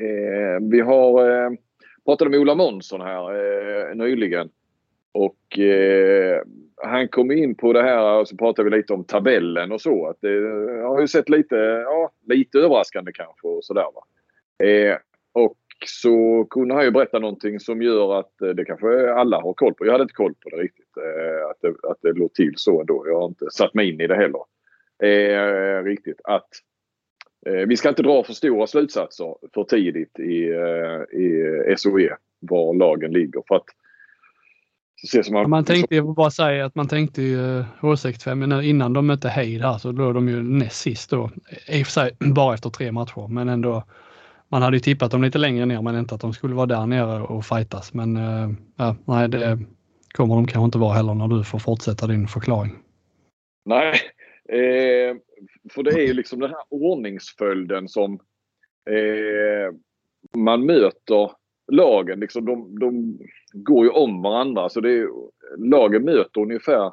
Eh, 0.00 0.68
vi 0.70 0.80
har 0.80 1.30
eh, 1.30 1.50
pratat 2.06 2.30
med 2.30 2.40
Ola 2.40 2.54
Månsson 2.54 3.00
här 3.00 3.34
eh, 3.34 3.94
nyligen. 3.94 4.48
Och 5.12 5.58
eh, 5.58 6.42
han 6.76 7.08
kom 7.08 7.30
in 7.30 7.54
på 7.54 7.72
det 7.72 7.82
här 7.82 8.20
och 8.20 8.28
så 8.28 8.36
pratade 8.36 8.70
vi 8.70 8.76
lite 8.76 8.92
om 8.92 9.04
tabellen 9.04 9.72
och 9.72 9.80
så. 9.80 10.06
Att 10.06 10.18
det 10.20 10.36
eh, 10.36 10.88
har 10.88 11.00
ju 11.00 11.08
sett 11.08 11.28
lite, 11.28 11.56
ja, 11.84 12.10
lite 12.26 12.58
överraskande 12.58 13.12
kanske 13.12 13.48
och 13.48 13.64
sådär. 13.64 13.86
Va? 13.94 14.04
Eh, 14.66 14.96
och 15.32 15.58
så 15.86 16.46
kunde 16.50 16.74
han 16.74 16.84
ju 16.84 16.90
berätta 16.90 17.18
någonting 17.18 17.60
som 17.60 17.82
gör 17.82 18.18
att 18.18 18.42
eh, 18.42 18.48
det 18.48 18.64
kanske 18.64 19.12
alla 19.12 19.40
har 19.40 19.54
koll 19.54 19.74
på. 19.74 19.86
Jag 19.86 19.92
hade 19.92 20.02
inte 20.02 20.14
koll 20.14 20.34
på 20.34 20.50
det 20.50 20.56
riktigt. 20.56 20.96
Eh, 20.96 21.50
att, 21.50 21.56
det, 21.60 21.90
att 21.90 21.98
det 22.02 22.12
låg 22.12 22.34
till 22.34 22.52
så 22.56 22.80
ändå. 22.80 23.04
Jag 23.08 23.20
har 23.20 23.26
inte 23.26 23.46
satt 23.50 23.74
mig 23.74 23.88
in 23.88 24.00
i 24.00 24.06
det 24.06 24.16
heller. 24.16 24.40
Eh, 25.02 25.84
riktigt. 25.84 26.20
Att 26.24 26.48
eh, 27.46 27.66
vi 27.68 27.76
ska 27.76 27.88
inte 27.88 28.02
dra 28.02 28.24
för 28.24 28.32
stora 28.32 28.66
slutsatser 28.66 29.34
för 29.54 29.64
tidigt 29.64 30.18
i, 30.18 30.48
eh, 30.48 31.20
i 31.20 31.74
SOE 31.76 32.16
var 32.40 32.74
lagen 32.74 33.12
ligger. 33.12 33.42
För 33.48 33.56
att 33.56 33.66
man, 35.30 35.50
man 35.50 35.64
tänkte, 35.64 35.96
jag 35.96 36.14
bara 36.14 36.30
säga 36.30 36.66
att 36.66 36.74
man 36.74 36.88
tänkte 36.88 37.22
ju 37.22 37.58
eh, 37.58 37.64
H65 37.80 38.62
innan 38.62 38.92
de 38.92 39.06
mötte 39.06 39.28
Heid 39.28 39.62
här 39.62 39.78
så 39.78 39.92
låg 39.92 40.14
de 40.14 40.28
ju 40.28 40.42
näst 40.42 40.80
sist 40.80 41.10
då. 41.10 41.30
I 41.68 41.82
och 41.82 41.86
för 41.86 41.92
sig 41.92 42.16
bara 42.20 42.54
efter 42.54 42.70
tre 42.70 42.92
matcher 42.92 43.28
men 43.28 43.48
ändå. 43.48 43.84
Man 44.48 44.62
hade 44.62 44.76
ju 44.76 44.80
tippat 44.80 45.10
dem 45.10 45.22
lite 45.22 45.38
längre 45.38 45.66
ner 45.66 45.82
men 45.82 45.98
inte 45.98 46.14
att 46.14 46.20
de 46.20 46.32
skulle 46.32 46.54
vara 46.54 46.66
där 46.66 46.86
nere 46.86 47.22
och 47.22 47.44
fightas. 47.44 47.94
Men 47.94 48.16
äh, 48.16 48.94
nej, 49.04 49.28
det 49.28 49.58
kommer 50.14 50.34
de 50.34 50.46
kanske 50.46 50.64
inte 50.64 50.78
vara 50.78 50.92
heller 50.92 51.14
när 51.14 51.28
du 51.28 51.44
får 51.44 51.58
fortsätta 51.58 52.06
din 52.06 52.28
förklaring. 52.28 52.72
Nej, 53.64 53.94
eh, 54.48 55.16
för 55.70 55.82
det 55.82 55.90
är 55.90 56.06
ju 56.06 56.12
liksom 56.12 56.40
den 56.40 56.50
här 56.50 56.64
ordningsföljden 56.68 57.88
som 57.88 58.14
eh, 58.90 59.74
man 60.36 60.66
möter 60.66 61.30
lagen. 61.72 62.20
Liksom, 62.20 62.44
de, 62.44 62.78
de 62.78 63.18
går 63.52 63.84
ju 63.84 63.90
om 63.90 64.22
varandra. 64.22 64.68
Så 64.68 64.80
det 64.80 64.92
är, 64.92 65.08
lagen 65.56 66.04
möter 66.04 66.40
ungefär 66.40 66.86
eh, 66.86 66.92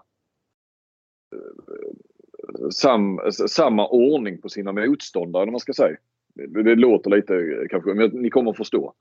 sam, 2.72 3.20
samma 3.32 3.88
ordning 3.88 4.42
på 4.42 4.50
sina 4.50 4.72
motståndare, 4.72 5.44
om 5.44 5.52
man 5.52 5.60
ska 5.60 5.74
säga. 5.74 5.98
Det, 6.36 6.64
det 6.64 6.76
låter 6.76 7.10
lite 7.10 7.68
kanske, 7.70 7.94
men 7.94 8.10
ni 8.10 8.30
kommer 8.30 8.52
att 8.52 8.58
förstå. 8.58 8.94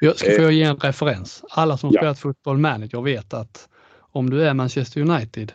Jag 0.00 0.16
ska 0.16 0.30
få 0.30 0.42
eh. 0.42 0.50
ge 0.50 0.62
en 0.62 0.76
referens. 0.76 1.44
Alla 1.50 1.76
som 1.76 1.90
ja. 1.92 2.00
spelat 2.00 2.18
fotboll 2.18 2.58
manager 2.58 3.02
vet 3.02 3.34
att 3.34 3.68
om 3.98 4.30
du 4.30 4.42
är 4.42 4.54
Manchester 4.54 5.00
United 5.00 5.52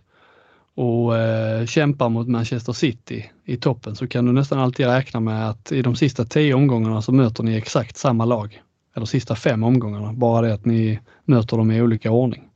och 0.76 1.18
eh, 1.18 1.66
kämpar 1.66 2.10
mot 2.10 2.28
Manchester 2.28 2.74
City 2.74 3.32
i 3.46 3.58
toppen 3.58 3.96
så 3.96 4.08
kan 4.08 4.26
du 4.26 4.32
nästan 4.32 4.60
alltid 4.60 4.86
räkna 4.86 5.20
med 5.20 5.50
att 5.50 5.72
i 5.72 5.82
de 5.82 5.96
sista 5.96 6.26
tio 6.26 6.54
omgångarna 6.54 7.02
så 7.02 7.12
möter 7.12 7.44
ni 7.44 7.58
exakt 7.58 7.98
samma 7.98 8.26
lag 8.26 8.62
eller 8.96 9.06
sista 9.06 9.36
fem 9.36 9.64
omgångarna. 9.64 10.14
Bara 10.14 10.48
det 10.48 10.54
att 10.54 10.66
ni 10.66 11.00
möter 11.26 11.58
dem 11.58 11.72
i 11.72 11.82
olika 11.82 12.12
ordning. 12.12 12.50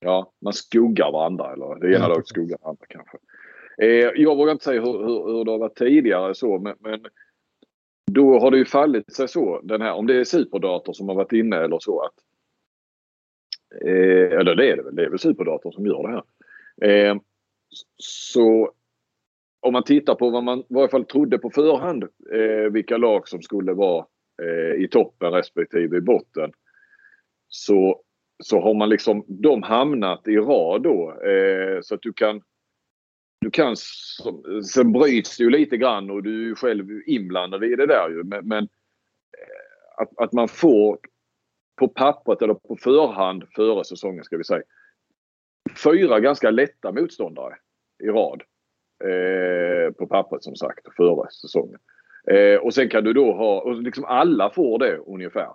Ja, 0.00 0.32
man 0.42 0.52
skuggar 0.52 1.12
varandra 1.12 1.52
eller 1.52 1.80
det 1.80 1.86
ena 1.86 2.04
ja, 2.04 2.08
laget 2.08 2.28
skuggar 2.28 2.58
andra 2.62 2.86
kanske. 2.88 3.18
Eh, 3.82 4.22
jag 4.22 4.36
vågar 4.36 4.52
inte 4.52 4.64
säga 4.64 4.80
hur, 4.80 4.92
hur, 4.92 5.32
hur 5.32 5.44
det 5.44 5.50
har 5.50 5.58
varit 5.58 5.76
tidigare 5.76 6.34
så 6.34 6.58
men, 6.58 6.74
men, 6.80 7.00
då 8.10 8.38
har 8.38 8.50
det 8.50 8.58
ju 8.58 8.64
fallit 8.64 9.12
sig 9.12 9.28
så 9.28 9.60
den 9.62 9.82
här 9.82 9.92
om 9.92 10.06
det 10.06 10.16
är 10.16 10.24
superdator 10.24 10.92
som 10.92 11.08
har 11.08 11.14
varit 11.14 11.32
inne 11.32 11.56
eller 11.56 11.78
så 11.78 12.00
att 12.00 12.14
eh, 13.84 14.38
eller 14.38 14.54
det 14.54 14.72
är 14.72 14.76
det 14.76 14.82
väl, 14.82 14.96
det 14.96 15.04
är 15.04 15.10
väl 15.10 15.18
superdatorn 15.18 15.72
som 15.72 15.86
gör 15.86 16.02
det 16.02 16.08
här. 16.08 16.24
Eh, 16.90 17.16
så 17.96 18.72
om 19.60 19.72
man 19.72 19.84
tittar 19.84 20.14
på 20.14 20.30
vad 20.30 20.44
man 20.44 20.58
i 20.58 20.64
varje 20.68 20.88
fall 20.88 21.04
trodde 21.04 21.38
på 21.38 21.50
förhand 21.50 22.04
eh, 22.32 22.72
vilka 22.72 22.96
lag 22.96 23.28
som 23.28 23.42
skulle 23.42 23.72
vara 23.72 24.06
eh, 24.42 24.82
i 24.84 24.88
toppen 24.90 25.32
respektive 25.32 25.96
i 25.96 26.00
botten. 26.00 26.52
Så, 27.48 28.02
så 28.42 28.60
har 28.60 28.74
man 28.74 28.88
liksom 28.88 29.24
de 29.28 29.62
hamnat 29.62 30.28
i 30.28 30.36
rad 30.36 30.82
då. 30.82 31.22
Eh, 31.22 31.80
så 31.82 31.94
att 31.94 32.02
du 32.02 32.12
kan 32.12 32.42
du 33.40 33.50
kan, 33.50 33.76
sen 34.72 34.92
bryts 34.92 35.36
det 35.36 35.44
ju 35.44 35.50
lite 35.50 35.76
grann 35.76 36.10
och 36.10 36.22
du 36.22 36.42
är 36.42 36.46
ju 36.46 36.54
själv 36.54 37.02
inblandad 37.06 37.64
i 37.64 37.76
det 37.76 37.86
där 37.86 38.08
ju. 38.08 38.24
Men, 38.24 38.48
men 38.48 38.64
eh, 39.38 40.02
att, 40.02 40.18
att 40.18 40.32
man 40.32 40.48
får 40.48 40.98
på 41.76 41.88
pappret 41.88 42.42
eller 42.42 42.54
på 42.54 42.76
förhand 42.76 43.44
före 43.54 43.84
säsongen 43.84 44.24
ska 44.24 44.36
vi 44.36 44.44
säga. 44.44 44.62
Fyra 45.84 46.20
ganska 46.20 46.50
lätta 46.50 46.92
motståndare 46.92 47.54
i 48.04 48.06
rad. 48.06 48.42
Eh, 49.04 49.92
på 49.92 50.06
pappret 50.06 50.42
som 50.42 50.56
sagt 50.56 50.94
före 50.96 51.30
säsongen. 51.30 51.78
Eh, 52.30 52.56
och 52.56 52.74
sen 52.74 52.88
kan 52.88 53.04
du 53.04 53.12
då 53.12 53.32
ha, 53.32 53.60
och 53.60 53.82
liksom 53.82 54.04
alla 54.04 54.50
får 54.50 54.78
det 54.78 54.96
ungefär. 54.96 55.48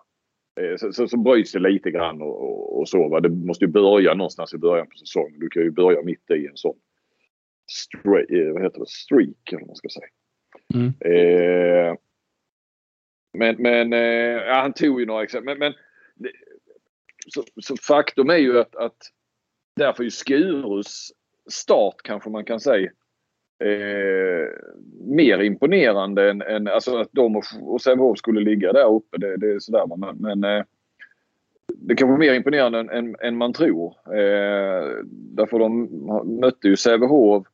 Eh, 0.59 0.75
så, 0.77 0.93
så, 0.93 1.07
så 1.07 1.17
bryts 1.17 1.51
det 1.51 1.59
lite 1.59 1.91
grann 1.91 2.21
och, 2.21 2.43
och, 2.43 2.79
och, 2.79 2.89
så. 2.89 3.09
Va? 3.09 3.19
Det 3.19 3.29
måste 3.29 3.65
ju 3.65 3.71
börja 3.71 4.13
någonstans 4.13 4.53
i 4.53 4.57
början 4.57 4.87
på 4.87 4.97
säsongen. 4.97 5.39
Du 5.39 5.49
kan 5.49 5.63
ju 5.63 5.71
börja 5.71 6.01
mitt 6.01 6.31
i 6.31 6.47
en 6.47 6.57
sån 6.57 6.75
eh, 8.05 8.53
vad 8.53 8.63
heter 8.63 8.79
det? 8.79 8.89
streak 8.89 9.51
eller 9.51 9.59
vad 9.59 9.67
man 9.67 9.75
ska 9.75 9.89
säga. 9.89 10.07
Mm. 10.73 10.93
Eh, 10.99 11.95
men 13.37 13.55
men 13.59 13.93
eh, 13.93 14.43
ja, 14.47 14.61
han 14.61 14.73
tog 14.73 14.99
ju 14.99 15.05
några 15.05 15.23
exempel. 15.23 15.57
Men, 15.57 15.73
men 16.15 16.31
så, 17.27 17.43
så, 17.61 17.75
faktum 17.77 18.29
är 18.29 18.37
ju 18.37 18.59
att, 18.59 18.75
att 18.75 18.97
därför 19.75 20.03
är 20.03 20.05
ju 20.05 20.11
Skurus 20.11 21.11
start 21.51 21.95
kanske 22.03 22.29
man 22.29 22.45
kan 22.45 22.59
säga 22.59 22.91
eh, 23.63 24.47
mer 24.99 25.39
imponerande 25.41 26.29
än, 26.29 26.41
än 26.41 26.67
alltså 26.67 26.97
att 26.97 27.09
de 27.11 27.35
och, 27.35 27.43
och 27.61 27.81
Sävehof 27.81 28.17
skulle 28.17 28.41
ligga 28.41 28.73
där 28.73 28.95
uppe. 28.95 29.17
Det, 29.17 29.37
det 29.37 29.53
är 29.53 29.59
sådär. 29.59 29.97
Men, 29.97 30.17
men 30.17 30.43
eh, 30.43 30.65
det 31.75 31.95
kanske 31.95 32.19
mer 32.19 32.33
imponerande 32.33 32.79
än, 32.79 32.89
än, 32.89 33.15
än 33.21 33.37
man 33.37 33.53
tror. 33.53 33.95
Eh, 34.07 35.03
därför 35.11 35.59
de 35.59 35.89
mötte 36.39 36.67
ju 36.67 36.75
Sävehof, 36.75 37.47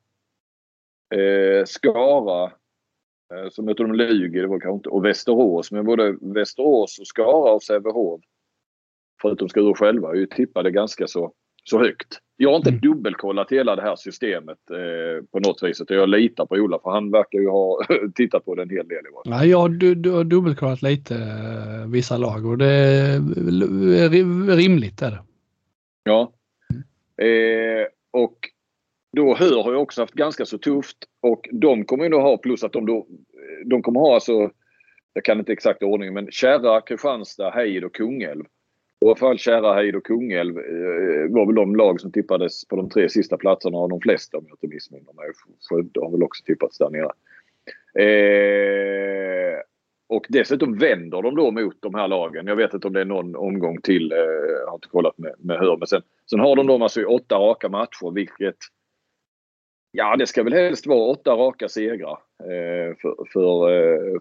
eh, 1.15 1.65
Skara, 1.65 2.43
eh, 3.33 3.49
så 3.51 3.63
mötte 3.63 3.83
de 3.83 3.93
Lugi, 3.93 4.39
det 4.39 4.47
var 4.47 4.59
kanske 4.59 4.75
inte, 4.75 4.89
och 4.89 5.05
Västerås. 5.05 5.71
Men 5.71 5.85
både 5.85 6.17
Västerås 6.21 6.99
och 6.99 7.07
Skara 7.07 7.53
och 7.53 7.63
Sävehof, 7.63 8.21
förutom 9.21 9.49
Skuru 9.49 9.73
själva, 9.73 10.09
är 10.09 10.15
ju 10.15 10.25
tippade 10.25 10.71
ganska 10.71 11.07
så, 11.07 11.33
så 11.63 11.79
högt. 11.79 12.19
Jag 12.41 12.49
har 12.49 12.57
inte 12.57 12.69
mm. 12.69 12.81
dubbelkollat 12.81 13.51
hela 13.51 13.75
det 13.75 13.81
här 13.81 13.95
systemet 13.95 14.57
eh, 14.71 15.25
på 15.31 15.39
något 15.39 15.63
vis. 15.63 15.81
Jag 15.87 16.09
litar 16.09 16.45
på 16.45 16.55
Ola 16.55 16.79
för 16.83 16.91
han 16.91 17.11
verkar 17.11 17.39
ju 17.39 17.49
ha 17.49 17.81
tittat 18.15 18.45
på 18.45 18.55
det 18.55 18.61
en 18.61 18.69
hel 18.69 18.87
del. 18.87 18.97
I 18.97 19.09
ja, 19.23 19.45
jag 19.45 19.57
har 19.57 19.69
du, 19.69 19.95
du 19.95 20.23
dubbelkollat 20.23 20.81
lite 20.81 21.15
eh, 21.15 21.87
vissa 21.87 22.17
lag 22.17 22.45
och 22.45 22.57
det 22.57 22.65
är 22.65 24.55
rimligt. 24.55 25.01
Är 25.01 25.11
det. 25.11 25.19
Ja. 26.03 26.33
Eh, 27.25 27.87
och 28.11 28.35
då 29.17 29.35
Höör 29.35 29.63
har 29.63 29.71
ju 29.71 29.77
också 29.77 30.01
haft 30.01 30.13
ganska 30.13 30.45
så 30.45 30.57
tufft 30.57 30.97
och 31.21 31.49
de 31.51 31.85
kommer 31.85 32.03
ju 32.03 32.09
då 32.09 32.19
ha 32.19 32.37
plus 32.37 32.63
att 32.63 32.73
de 32.73 32.85
då 32.85 33.07
de 33.65 33.81
kommer 33.81 33.99
ha 33.99 34.13
alltså 34.13 34.51
jag 35.13 35.23
kan 35.23 35.39
inte 35.39 35.53
exakt 35.53 35.83
ordningen 35.83 36.13
men 36.13 36.31
Kärra, 36.31 36.81
Kristianstad, 36.81 37.51
Heid 37.51 37.83
och 37.83 37.95
Kungälv. 37.95 38.43
I 39.01 39.05
alla 39.05 39.15
fall 39.15 39.37
Kärra, 39.37 39.73
Heid 39.73 39.95
och 39.95 40.05
Kungälv 40.05 40.57
eh, 40.57 41.29
var 41.29 41.45
väl 41.45 41.55
de 41.55 41.75
lag 41.75 42.01
som 42.01 42.11
tippades 42.11 42.67
på 42.67 42.75
de 42.75 42.89
tre 42.89 43.09
sista 43.09 43.37
platserna 43.37 43.77
av 43.77 43.89
de 43.89 44.01
flesta 44.01 44.37
om 44.37 44.45
jag 44.47 44.53
inte 44.55 44.75
missminner 44.75 45.13
mig. 45.13 45.25
Skövde 45.69 45.99
har 45.99 46.11
väl 46.11 46.23
också 46.23 46.43
tippats 46.43 46.77
där 46.77 46.89
nere. 46.89 47.11
Eh, 48.05 49.59
och 50.09 50.25
dessutom 50.29 50.77
vänder 50.77 51.21
de 51.21 51.35
då 51.35 51.51
mot 51.51 51.81
de 51.81 51.95
här 51.95 52.07
lagen. 52.07 52.47
Jag 52.47 52.55
vet 52.55 52.73
inte 52.73 52.87
om 52.87 52.93
det 52.93 53.01
är 53.01 53.05
någon 53.05 53.35
omgång 53.35 53.81
till. 53.81 54.11
Eh, 54.11 54.17
jag 54.17 54.67
har 54.67 54.75
inte 54.75 54.87
kollat 54.87 55.17
med, 55.17 55.35
med 55.39 55.59
hur. 55.59 55.77
Men 55.77 55.87
sen, 55.87 56.01
sen 56.29 56.39
har 56.39 56.55
de 56.55 56.67
dem 56.67 56.81
alltså 56.81 57.01
i 57.01 57.05
åtta 57.05 57.35
raka 57.35 57.69
matcher 57.69 58.11
vilket 58.13 58.57
Ja, 59.91 60.15
det 60.15 60.27
ska 60.27 60.43
väl 60.43 60.53
helst 60.53 60.87
vara 60.87 61.11
åtta 61.11 61.31
raka 61.31 61.69
segrar 61.69 62.17
eh, 62.43 62.95
för, 63.01 63.31
för, 63.33 63.71
eh, 63.71 64.19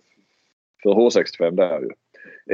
för 0.83 0.91
H65 0.91 1.51
där 1.51 1.81
ju. 1.81 1.91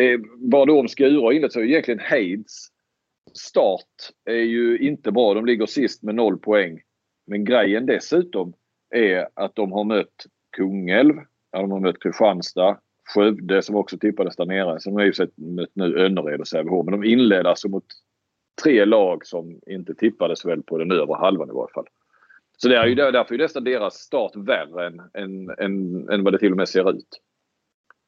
Eh, 0.03 0.21
bara 0.37 0.65
då 0.65 0.81
om 0.81 0.89
Skura 0.89 1.33
inlett 1.33 1.53
så 1.53 1.61
är 1.61 1.65
egentligen 1.65 2.01
Heids 2.01 2.69
start 3.33 4.11
är 4.25 4.35
ju 4.43 4.79
inte 4.79 5.13
bra. 5.13 5.35
De 5.35 5.47
ligger 5.47 5.67
sist 5.67 6.03
med 6.03 6.15
noll 6.15 6.39
poäng. 6.39 6.81
Men 7.27 7.45
grejen 7.45 7.87
dessutom 7.87 8.53
är 8.95 9.29
att 9.35 9.55
de 9.55 9.73
har 9.73 9.85
mött 9.85 10.27
Kungälv, 10.57 11.15
de 11.53 11.71
har 11.71 11.81
mött 11.81 12.03
Kristianstad, 12.03 12.79
Skövde 13.15 13.63
som 13.63 13.77
också 13.77 13.99
tippades 13.99 14.37
där 14.37 14.47
nere. 14.47 14.81
Sen 14.81 14.93
har 14.93 15.01
de 15.01 15.07
ju 15.07 15.13
sett 15.13 15.37
mött 15.37 15.71
nu 15.73 15.99
Önnered 15.99 16.41
och 16.41 16.49
Sävehof. 16.49 16.85
Men 16.85 17.01
de 17.01 17.05
inledde 17.09 17.49
alltså 17.49 17.69
mot 17.69 17.85
tre 18.63 18.85
lag 18.85 19.27
som 19.27 19.61
inte 19.67 19.95
tippades 19.95 20.45
väl 20.45 20.63
på 20.63 20.79
den 20.79 20.93
övre 20.93 21.15
halvan 21.15 21.49
i 21.49 21.53
varje 21.53 21.73
fall. 21.73 21.87
Så 22.57 22.69
det 22.69 22.77
är 22.77 22.87
ju 22.87 22.95
därför 22.95 23.35
är 23.35 23.39
nästan 23.39 23.65
deras 23.65 23.95
start 23.95 24.33
värre 24.37 24.87
än, 24.87 25.01
än, 25.15 25.51
än, 25.59 26.09
än 26.09 26.25
vad 26.25 26.33
det 26.33 26.39
till 26.39 26.51
och 26.51 26.57
med 26.57 26.69
ser 26.69 26.91
ut. 26.91 27.21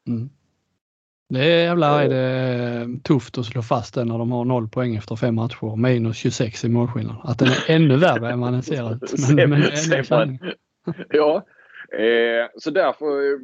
Mm. 0.08 0.28
Det 1.28 1.40
är 1.40 1.64
jävla 1.64 2.02
är 2.02 2.08
det 2.08 2.88
tufft 3.02 3.38
att 3.38 3.46
slå 3.46 3.62
fast 3.62 3.94
det 3.94 4.04
när 4.04 4.18
de 4.18 4.32
har 4.32 4.44
noll 4.44 4.68
poäng 4.68 4.96
efter 4.96 5.16
fem 5.16 5.34
matcher. 5.34 5.76
Minus 5.76 6.16
26 6.16 6.64
i 6.64 6.68
målskillnad. 6.68 7.16
Att 7.24 7.38
den 7.38 7.48
är 7.48 7.74
ännu 7.74 7.96
värre 7.96 8.30
än 8.30 8.40
vad 8.40 8.52
den 8.52 8.62
ser 8.62 8.92
ut. 8.92 9.14
Men, 9.36 9.50
men 9.50 10.38
ja, 11.10 11.46
eh, 11.98 12.46
så 12.58 12.70
därför 12.70 13.06
eh, 13.06 13.38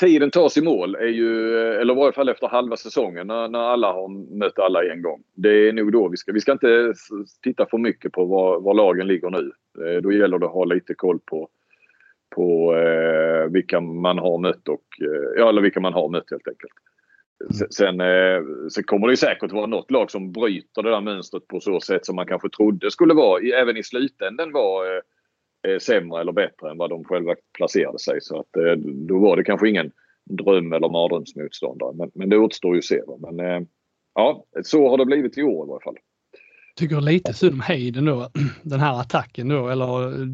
tiden 0.00 0.30
tas 0.30 0.56
i 0.56 0.62
mål 0.62 0.94
är 0.94 1.06
ju, 1.06 1.58
eller 1.58 1.94
i 1.94 1.96
varje 1.96 2.12
fall 2.12 2.28
efter 2.28 2.48
halva 2.48 2.76
säsongen 2.76 3.26
när, 3.26 3.48
när 3.48 3.58
alla 3.58 3.92
har 3.92 4.36
mött 4.38 4.58
alla 4.58 4.84
en 4.92 5.02
gång. 5.02 5.22
Det 5.34 5.68
är 5.68 5.72
nog 5.72 5.92
då 5.92 6.08
vi 6.08 6.16
ska, 6.16 6.32
vi 6.32 6.40
ska 6.40 6.52
inte 6.52 6.94
titta 7.42 7.66
för 7.66 7.78
mycket 7.78 8.12
på 8.12 8.24
var, 8.24 8.60
var 8.60 8.74
lagen 8.74 9.06
ligger 9.06 9.30
nu. 9.30 9.52
Eh, 9.78 10.02
då 10.02 10.12
gäller 10.12 10.38
det 10.38 10.46
att 10.46 10.52
ha 10.52 10.64
lite 10.64 10.94
koll 10.94 11.18
på 11.24 11.48
på 12.36 12.76
eh, 12.76 13.50
vilka 13.52 13.80
man 13.80 14.18
har 14.18 14.38
mött 14.38 14.68
och, 14.68 14.84
eh, 15.00 15.30
ja, 15.36 15.48
eller 15.48 15.62
vilka 15.62 15.80
man 15.80 15.92
har 15.92 16.08
mött 16.08 16.30
helt 16.30 16.48
enkelt. 16.48 16.72
Mm. 17.40 17.70
Sen, 17.70 18.00
eh, 18.00 18.68
sen 18.70 18.84
kommer 18.84 19.08
det 19.08 19.16
säkert 19.16 19.52
vara 19.52 19.66
något 19.66 19.90
lag 19.90 20.10
som 20.10 20.32
bryter 20.32 20.82
det 20.82 20.90
där 20.90 21.00
mönstret 21.00 21.46
på 21.46 21.60
så 21.60 21.80
sätt 21.80 22.06
som 22.06 22.16
man 22.16 22.26
kanske 22.26 22.48
trodde 22.48 22.90
skulle 22.90 23.14
vara, 23.14 23.40
även 23.40 23.76
i 23.76 23.82
slutändan 23.82 24.52
var 24.52 25.02
sämre 25.78 26.20
eller 26.20 26.32
bättre 26.32 26.70
än 26.70 26.78
vad 26.78 26.90
de 26.90 27.04
själva 27.04 27.34
placerade 27.52 27.98
sig. 27.98 28.20
Så 28.20 28.40
att 28.40 28.48
då 29.08 29.18
var 29.18 29.36
det 29.36 29.44
kanske 29.44 29.68
ingen 29.68 29.92
dröm 30.24 30.72
eller 30.72 30.88
mardrömsmotståndare. 30.88 31.92
Men, 31.94 32.10
men 32.14 32.28
det 32.28 32.38
återstår 32.38 32.74
ju 32.74 32.78
att 32.78 32.84
se. 32.84 33.02
Men 33.18 33.66
ja, 34.14 34.44
så 34.62 34.88
har 34.88 34.98
det 34.98 35.06
blivit 35.06 35.38
i 35.38 35.42
år 35.42 35.66
i 35.66 35.68
varje 35.68 35.84
fall 35.84 35.98
tycker 36.76 37.00
lite 37.00 37.34
synd 37.34 37.52
om 37.52 37.60
Hayden 37.60 38.04
då, 38.04 38.30
den 38.62 38.80
här 38.80 39.00
attacken 39.00 39.48
då 39.48 39.68
eller 39.68 40.26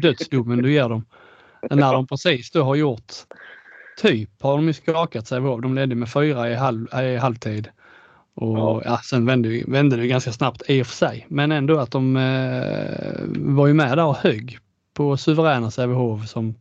dödsdomen 0.00 0.62
du 0.62 0.72
ger 0.72 0.88
dem. 0.88 1.04
När 1.70 1.92
de 1.92 2.06
precis 2.06 2.50
då 2.50 2.62
har 2.62 2.74
gjort, 2.74 3.12
typ 4.02 4.42
har 4.42 4.56
de 4.56 4.66
ju 4.66 4.72
skakat 4.72 5.26
sig 5.26 5.38
av. 5.38 5.60
De 5.60 5.74
ledde 5.74 5.94
med 5.94 6.12
fyra 6.12 6.50
i, 6.50 6.54
halv, 6.54 6.88
i 7.02 7.16
halvtid. 7.16 7.68
Och 8.34 8.58
ja. 8.58 8.82
ja 8.84 8.98
sen 8.98 9.26
vände, 9.26 9.62
vände 9.66 9.96
det 9.96 10.06
ganska 10.06 10.32
snabbt 10.32 10.62
i 10.68 10.82
och 10.82 10.86
för 10.86 10.94
sig. 10.94 11.26
Men 11.28 11.52
ändå 11.52 11.78
att 11.78 11.90
de 11.90 12.16
eh, 12.16 13.22
var 13.28 13.66
ju 13.66 13.74
med 13.74 13.98
där 13.98 14.06
och 14.06 14.16
högg 14.16 14.58
på 14.94 15.16
suveräna 15.16 15.70
Sävehof 15.70 16.28
som 16.28 16.54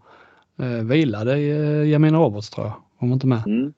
eh, 0.59 0.67
vilade 0.67 1.33
eh, 1.33 1.89
Jamina 1.89 2.17
Roberts 2.17 2.49
tror 2.49 2.65
jag. 2.67 2.73
Hon 2.97 3.09
var 3.09 3.13
inte 3.13 3.27
med. 3.27 3.47
Mm. 3.47 3.73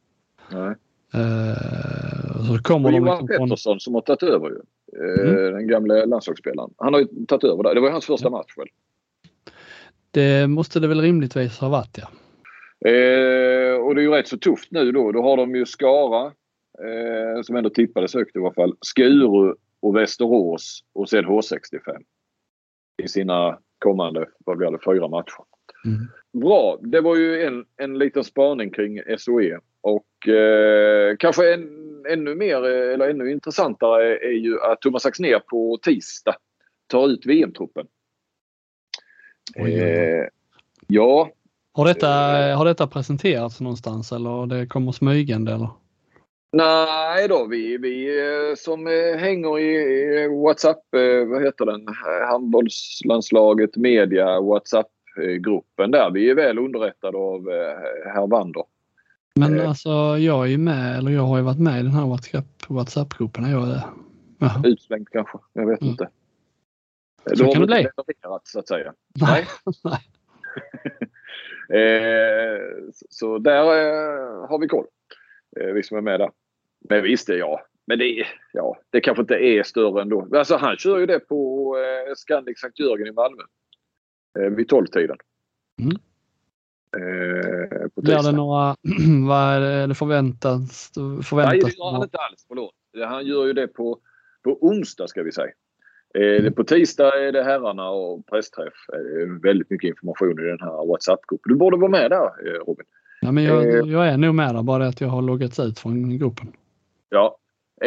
Nej. 0.52 0.76
Eh, 1.14 2.46
så 2.48 2.64
kommer 2.64 2.86
och 2.86 2.92
de 2.92 2.98
Johan 2.98 3.18
liksom 3.18 3.28
Pettersson 3.28 3.74
från... 3.74 3.80
som 3.80 3.94
har 3.94 4.02
tagit 4.02 4.24
över 4.24 4.50
ju. 4.50 4.60
Eh, 4.94 5.30
mm. 5.30 5.54
Den 5.54 5.68
gamle 5.68 6.06
landslagsspelaren. 6.06 6.74
Han 6.78 6.94
har 6.94 7.02
ju 7.02 7.08
tagit 7.28 7.44
över 7.44 7.64
där. 7.64 7.76
Det 7.76 7.82
var 7.82 7.90
hans 7.90 8.06
första 8.06 8.30
match 8.30 8.58
väl? 8.58 8.68
Det 10.12 10.48
måste 10.48 10.80
det 10.80 10.88
väl 10.88 11.02
rimligtvis 11.02 11.60
ha 11.60 11.70
varit 11.70 11.98
ja. 11.98 12.08
Eh, 12.90 13.76
och 13.76 13.96
det 13.96 14.02
är 14.02 14.04
ju 14.04 14.10
rätt 14.10 14.28
så 14.28 14.38
tufft 14.38 14.72
nu 14.72 14.92
då. 14.92 15.12
Då 15.12 15.22
har 15.22 15.38
de 15.38 15.56
ju 15.56 15.66
Skara 15.66 16.26
eh, 16.84 17.42
som 17.42 17.56
ändå 17.56 17.70
tippades 17.70 18.14
högt 18.14 18.36
i 18.36 18.40
alla 18.40 18.54
fall. 18.54 18.76
Skuru 18.82 19.54
och 19.80 19.96
Västerås 19.96 20.84
och 20.94 21.10
sen 21.10 21.26
H65. 21.26 22.02
I 23.04 23.08
sina 23.08 23.60
kommande, 23.80 24.26
vad 24.46 24.58
blir 24.58 24.72
det, 24.72 24.80
fyra 24.86 25.08
matcher. 25.08 25.44
Mm. 25.86 26.08
Bra. 26.34 26.80
Det 26.82 27.02
var 27.02 27.16
ju 27.16 27.44
en, 27.44 27.66
en 27.78 27.98
liten 27.98 28.24
spaning 28.24 28.72
kring 28.72 29.02
SOE. 29.18 29.60
Och 29.86 30.28
eh, 30.34 31.16
kanske 31.20 31.54
en, 31.54 31.70
ännu 32.10 32.36
mer 32.36 32.64
eller 32.64 33.10
ännu 33.10 33.32
intressantare 33.32 34.18
är 34.18 34.38
ju 34.38 34.62
att 34.62 34.82
Thomas 34.82 35.06
Axner 35.06 35.40
på 35.40 35.80
tisdag 35.82 36.36
tar 36.88 37.08
ut 37.08 37.26
VM-truppen. 37.26 37.88
Eh, 39.56 40.28
ja. 40.88 41.30
Har 41.74 41.86
detta, 41.86 42.10
eh, 42.50 42.58
har 42.58 42.66
detta 42.66 42.88
presenterats 42.88 43.62
någonstans 43.62 44.12
eller 44.12 44.46
det 44.46 44.68
kommer 44.68 44.92
smygande 44.92 45.52
eller? 45.54 45.70
Nej 46.54 47.28
då, 47.28 47.48
vi, 47.48 47.78
vi 47.78 48.20
eh, 48.20 48.56
som 48.56 48.88
eh, 48.88 49.20
hänger 49.20 49.60
i 49.60 50.28
WhatsApp, 50.28 50.84
vad 51.28 51.44
heter 51.44 51.66
den, 51.66 51.88
handbollslandslaget 52.30 53.76
media 53.76 54.42
WhatsApp-gruppen 54.42 55.92
där. 55.92 56.12
Vi 56.12 56.30
är 56.30 56.36
väl 56.36 56.60
underrättade 56.60 57.18
av 57.18 57.50
herr 58.06 58.28
Wander. 58.28 58.64
Men 59.40 59.60
eh, 59.60 59.70
alltså 59.70 59.90
jag 60.18 60.44
är 60.44 60.50
ju 60.50 60.58
med, 60.58 60.98
eller 60.98 61.12
jag 61.12 61.22
har 61.22 61.38
ju 61.38 61.44
varit 61.44 61.60
med 61.60 61.80
i 61.80 61.84
den 61.84 61.92
här 61.92 62.18
WhatsApp-gruppen. 62.70 63.52
Jag 63.52 63.70
är, 63.70 63.82
ja. 64.40 64.62
Utslängd 64.66 65.10
kanske, 65.10 65.38
jag 65.54 65.68
vet 65.68 65.82
mm. 65.82 65.92
inte. 65.92 66.10
Så 67.26 67.44
Då 67.44 67.52
kan 67.52 67.62
det 67.62 67.68
bli. 67.68 67.88
så 68.44 68.60
att 68.60 68.68
säga. 68.68 68.94
Nej. 69.14 69.48
Nej. 69.84 70.00
eh, 71.80 72.62
så 73.10 73.38
där 73.38 73.64
eh, 73.64 74.48
har 74.50 74.60
vi 74.60 74.68
koll. 74.68 74.86
Eh, 75.60 75.68
vi 75.68 75.84
som 75.84 75.98
är 75.98 76.02
med 76.02 76.20
där. 76.20 76.32
Men 76.90 77.04
visst, 77.04 77.30
ja. 77.30 77.62
Men 77.88 78.00
det, 78.00 78.26
ja, 78.54 78.78
det 78.90 79.02
kanske 79.02 79.22
inte 79.22 79.36
är 79.36 79.64
större 79.64 80.02
ändå. 80.02 80.28
Alltså 80.34 80.56
han 80.56 80.78
kör 80.78 81.00
ju 81.00 81.06
det 81.06 81.20
på 81.20 81.72
eh, 81.78 82.14
Scandic 82.16 82.60
Sankt 82.60 82.80
Jörgen 82.80 83.08
i 83.08 83.12
Malmö. 83.12 83.44
Eh, 84.40 84.50
vid 84.50 84.72
12-tiden. 84.72 85.18
Mm. 85.82 85.98
Eh, 86.96 87.88
Blir 87.96 88.24
det 88.24 88.32
några, 88.32 88.76
vad 89.28 89.64
är 89.64 89.88
det 89.88 89.96
förväntas? 89.96 90.92
förväntas 91.24 91.54
Nej, 91.54 91.60
det 91.60 91.78
gör 91.78 91.92
han 91.92 92.04
inte 92.04 92.18
alls. 92.18 92.46
Förlåt. 92.48 92.74
Han 93.08 93.26
gör 93.26 93.46
ju 93.46 93.54
det 93.54 93.68
på, 93.68 94.00
på 94.44 94.58
onsdag 94.62 95.08
ska 95.08 95.24
vi 95.24 95.32
säga. 95.32 95.52
Eh, 96.16 96.40
mm. 96.40 96.54
På 96.54 96.64
tisdag 96.64 97.28
är 97.28 97.32
det 97.32 97.44
herrarna 97.44 97.90
och 97.90 98.26
pressträff. 98.26 98.74
Eh, 98.94 99.28
väldigt 99.44 99.70
mycket 99.70 99.88
information 99.88 100.40
i 100.40 100.44
den 100.44 100.60
här 100.60 100.88
WhatsApp-gruppen. 100.88 101.54
Du 101.54 101.56
borde 101.56 101.78
vara 101.78 101.92
med 101.92 102.12
där 102.12 102.24
eh, 102.48 102.60
Robin. 102.68 102.86
Ja, 103.22 103.32
men 103.32 103.44
jag, 103.44 103.64
eh, 103.64 103.92
jag 103.92 104.08
är 104.08 104.18
nog 104.18 104.36
med 104.36 104.56
där, 104.56 104.64
bara 104.64 104.88
att 104.88 105.02
jag 105.02 105.08
har 105.08 105.22
loggats 105.22 105.60
ut 105.60 105.80
från 105.80 106.18
gruppen. 106.18 106.54
Ja. 107.10 107.38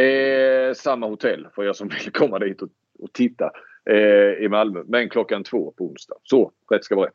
Eh, 0.00 0.74
samma 0.74 1.06
hotell 1.06 1.48
för 1.54 1.64
er 1.64 1.72
som 1.72 1.88
vill 1.88 2.12
komma 2.12 2.38
dit 2.38 2.62
och, 2.62 2.68
och 2.98 3.12
titta 3.12 3.50
eh, 3.90 4.44
i 4.44 4.48
Malmö. 4.50 4.82
Men 4.86 5.08
klockan 5.08 5.44
två 5.44 5.72
på 5.76 5.84
onsdag. 5.84 6.16
Så, 6.22 6.52
rätt 6.70 6.84
ska 6.84 6.96
vara 6.96 7.06
rätt. 7.06 7.14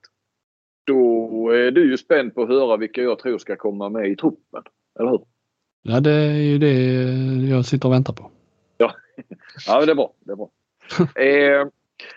Då 0.84 1.50
är 1.50 1.72
du 1.72 1.90
ju 1.92 1.98
spänd 1.98 2.36
på 2.36 2.44
att 2.44 2.50
höra 2.50 2.78
vilka 2.78 3.02
jag 3.02 3.20
tror 3.20 3.38
ska 3.38 3.56
komma 3.56 3.90
med 3.90 4.08
i 4.08 4.16
truppen. 4.16 4.64
Eller 5.00 5.10
hur? 5.10 5.26
Ja, 5.82 6.00
det 6.00 6.12
är 6.12 6.34
ju 6.34 6.58
det 6.58 6.74
jag 7.50 7.66
sitter 7.66 7.88
och 7.88 7.94
väntar 7.94 8.14
på. 8.14 8.32
Ja, 8.78 8.94
ja 9.68 9.86
det 9.86 9.92
är 9.92 9.96
bra. 9.96 10.14
Det 10.20 10.32
är 10.32 10.36
bra. 10.36 10.50
eh, 11.22 11.68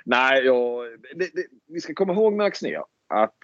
nej, 0.05 0.45
ja, 0.45 0.83
det, 1.15 1.35
det, 1.35 1.47
vi 1.67 1.81
ska 1.81 1.95
komma 1.95 2.13
ihåg 2.13 2.33
med 2.33 2.47
Axnér 2.47 2.83
att 3.09 3.35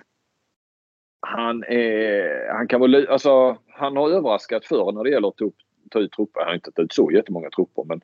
han, 1.20 1.64
är, 1.64 2.52
han 2.52 2.68
kan 2.68 2.80
vara, 2.80 3.12
alltså, 3.12 3.58
han 3.68 3.96
har 3.96 4.10
överraskat 4.10 4.64
förr 4.64 4.92
när 4.92 5.04
det 5.04 5.10
gäller 5.10 5.28
att 5.28 5.36
ta, 5.36 5.44
upp, 5.44 5.56
ta 5.90 5.98
ut 5.98 6.12
trupper. 6.12 6.40
Han 6.40 6.48
har 6.48 6.54
inte 6.54 6.72
tagit 6.72 6.86
ut 6.86 6.92
så 6.92 7.10
jättemånga 7.10 7.50
trupper 7.50 7.84
men 7.84 8.00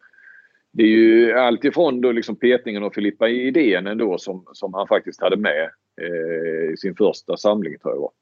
det 0.72 0.82
är 0.82 0.86
ju 0.86 1.32
alltifrån 1.32 2.00
då 2.00 2.12
liksom 2.12 2.36
petningen 2.36 2.82
av 2.82 2.90
Filippa 2.90 3.28
Idén 3.28 3.86
ändå 3.86 4.18
som, 4.18 4.44
som 4.52 4.74
han 4.74 4.86
faktiskt 4.86 5.20
hade 5.20 5.36
med 5.36 5.70
eh, 6.00 6.72
i 6.72 6.76
sin 6.76 6.94
första 6.94 7.36
samling 7.36 7.78
tror 7.78 7.94
jag 7.94 8.00
var. 8.00 8.12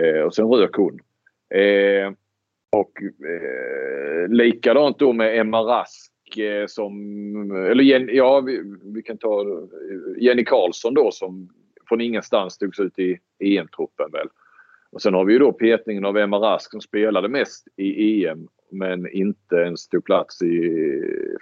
Eh, 0.00 0.22
och 0.22 0.34
sen 0.34 0.46
rök 0.46 0.74
hon. 0.74 1.00
Eh, 1.54 2.12
och 2.72 2.92
eh, 3.02 4.28
likadant 4.28 4.98
då 4.98 5.12
med 5.12 5.38
Emma 5.38 5.60
Rask 5.60 6.38
eh, 6.38 6.66
som, 6.66 6.92
eller 7.70 7.84
Jen, 7.84 8.08
ja 8.12 8.40
vi, 8.40 8.62
vi, 8.94 9.02
kan 9.02 9.18
ta 9.18 9.40
eh, 9.40 10.22
Jenny 10.22 10.44
Karlsson 10.44 10.94
då 10.94 11.10
som 11.10 11.48
från 11.88 12.00
ingenstans 12.00 12.58
togs 12.58 12.80
ut 12.80 12.98
i 12.98 13.18
EM-truppen 13.38 14.10
väl. 14.12 14.28
Och 14.90 15.02
sen 15.02 15.14
har 15.14 15.24
vi 15.24 15.32
ju 15.32 15.38
då 15.38 15.52
petningen 15.52 16.04
av 16.04 16.16
Emma 16.16 16.38
Rask 16.38 16.70
som 16.70 16.80
spelade 16.80 17.28
mest 17.28 17.68
i 17.76 18.26
EM 18.26 18.48
men 18.70 19.10
inte 19.10 19.56
ens 19.56 19.88
tog 19.88 20.04
plats 20.04 20.42
i, 20.42 20.82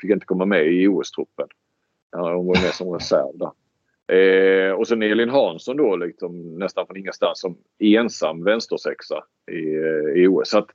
fick 0.00 0.10
inte 0.10 0.26
komma 0.26 0.44
med 0.44 0.72
i 0.72 0.88
OS-truppen. 0.88 1.48
Hon 2.12 2.46
var 2.46 2.62
med 2.62 2.74
som 2.74 2.92
reserv 2.92 3.38
där. 3.38 3.50
Eh, 4.06 4.72
och 4.72 4.88
sen 4.88 5.02
Elin 5.02 5.28
Hansson 5.28 5.76
då 5.76 5.96
liksom 5.96 6.58
nästan 6.58 6.86
från 6.86 6.96
ingenstans 6.96 7.40
som 7.40 7.58
ensam 7.78 8.44
vänstersexa 8.44 9.24
i, 9.50 9.74
eh, 9.74 10.22
i 10.22 10.26
OS. 10.26 10.48
Så 10.50 10.58
att, 10.58 10.68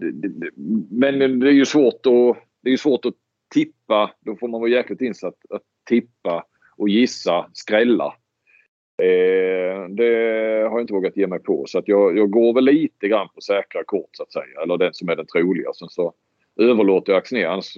det, 0.00 0.10
det, 0.10 0.50
men 0.90 1.40
det 1.40 1.48
är 1.48 1.52
ju 1.52 1.66
svårt 1.66 2.06
att, 2.06 2.44
det 2.60 2.70
är 2.70 2.76
svårt 2.76 3.04
att 3.04 3.14
tippa. 3.54 4.10
Då 4.20 4.36
får 4.36 4.48
man 4.48 4.60
vara 4.60 4.70
jäkligt 4.70 5.00
insatt 5.00 5.34
att 5.50 5.62
tippa 5.88 6.44
och 6.76 6.88
gissa, 6.88 7.50
skrälla. 7.52 8.14
Eh, 9.02 9.88
det 9.88 10.12
har 10.68 10.70
jag 10.70 10.80
inte 10.80 10.92
vågat 10.92 11.16
ge 11.16 11.26
mig 11.26 11.38
på 11.38 11.64
så 11.66 11.78
att 11.78 11.88
jag, 11.88 12.18
jag 12.18 12.30
går 12.30 12.54
väl 12.54 12.64
lite 12.64 13.08
grann 13.08 13.28
på 13.34 13.40
säkra 13.40 13.84
kort 13.84 14.10
så 14.12 14.22
att 14.22 14.32
säga. 14.32 14.62
Eller 14.62 14.76
den 14.76 14.94
som 14.94 15.08
är 15.08 15.16
den 15.16 15.26
troliga. 15.26 15.72
Sen 15.74 15.88
så 15.88 16.12
överlåter 16.60 17.12
jag 17.12 17.18
Axnér. 17.18 17.46
Annars 17.46 17.76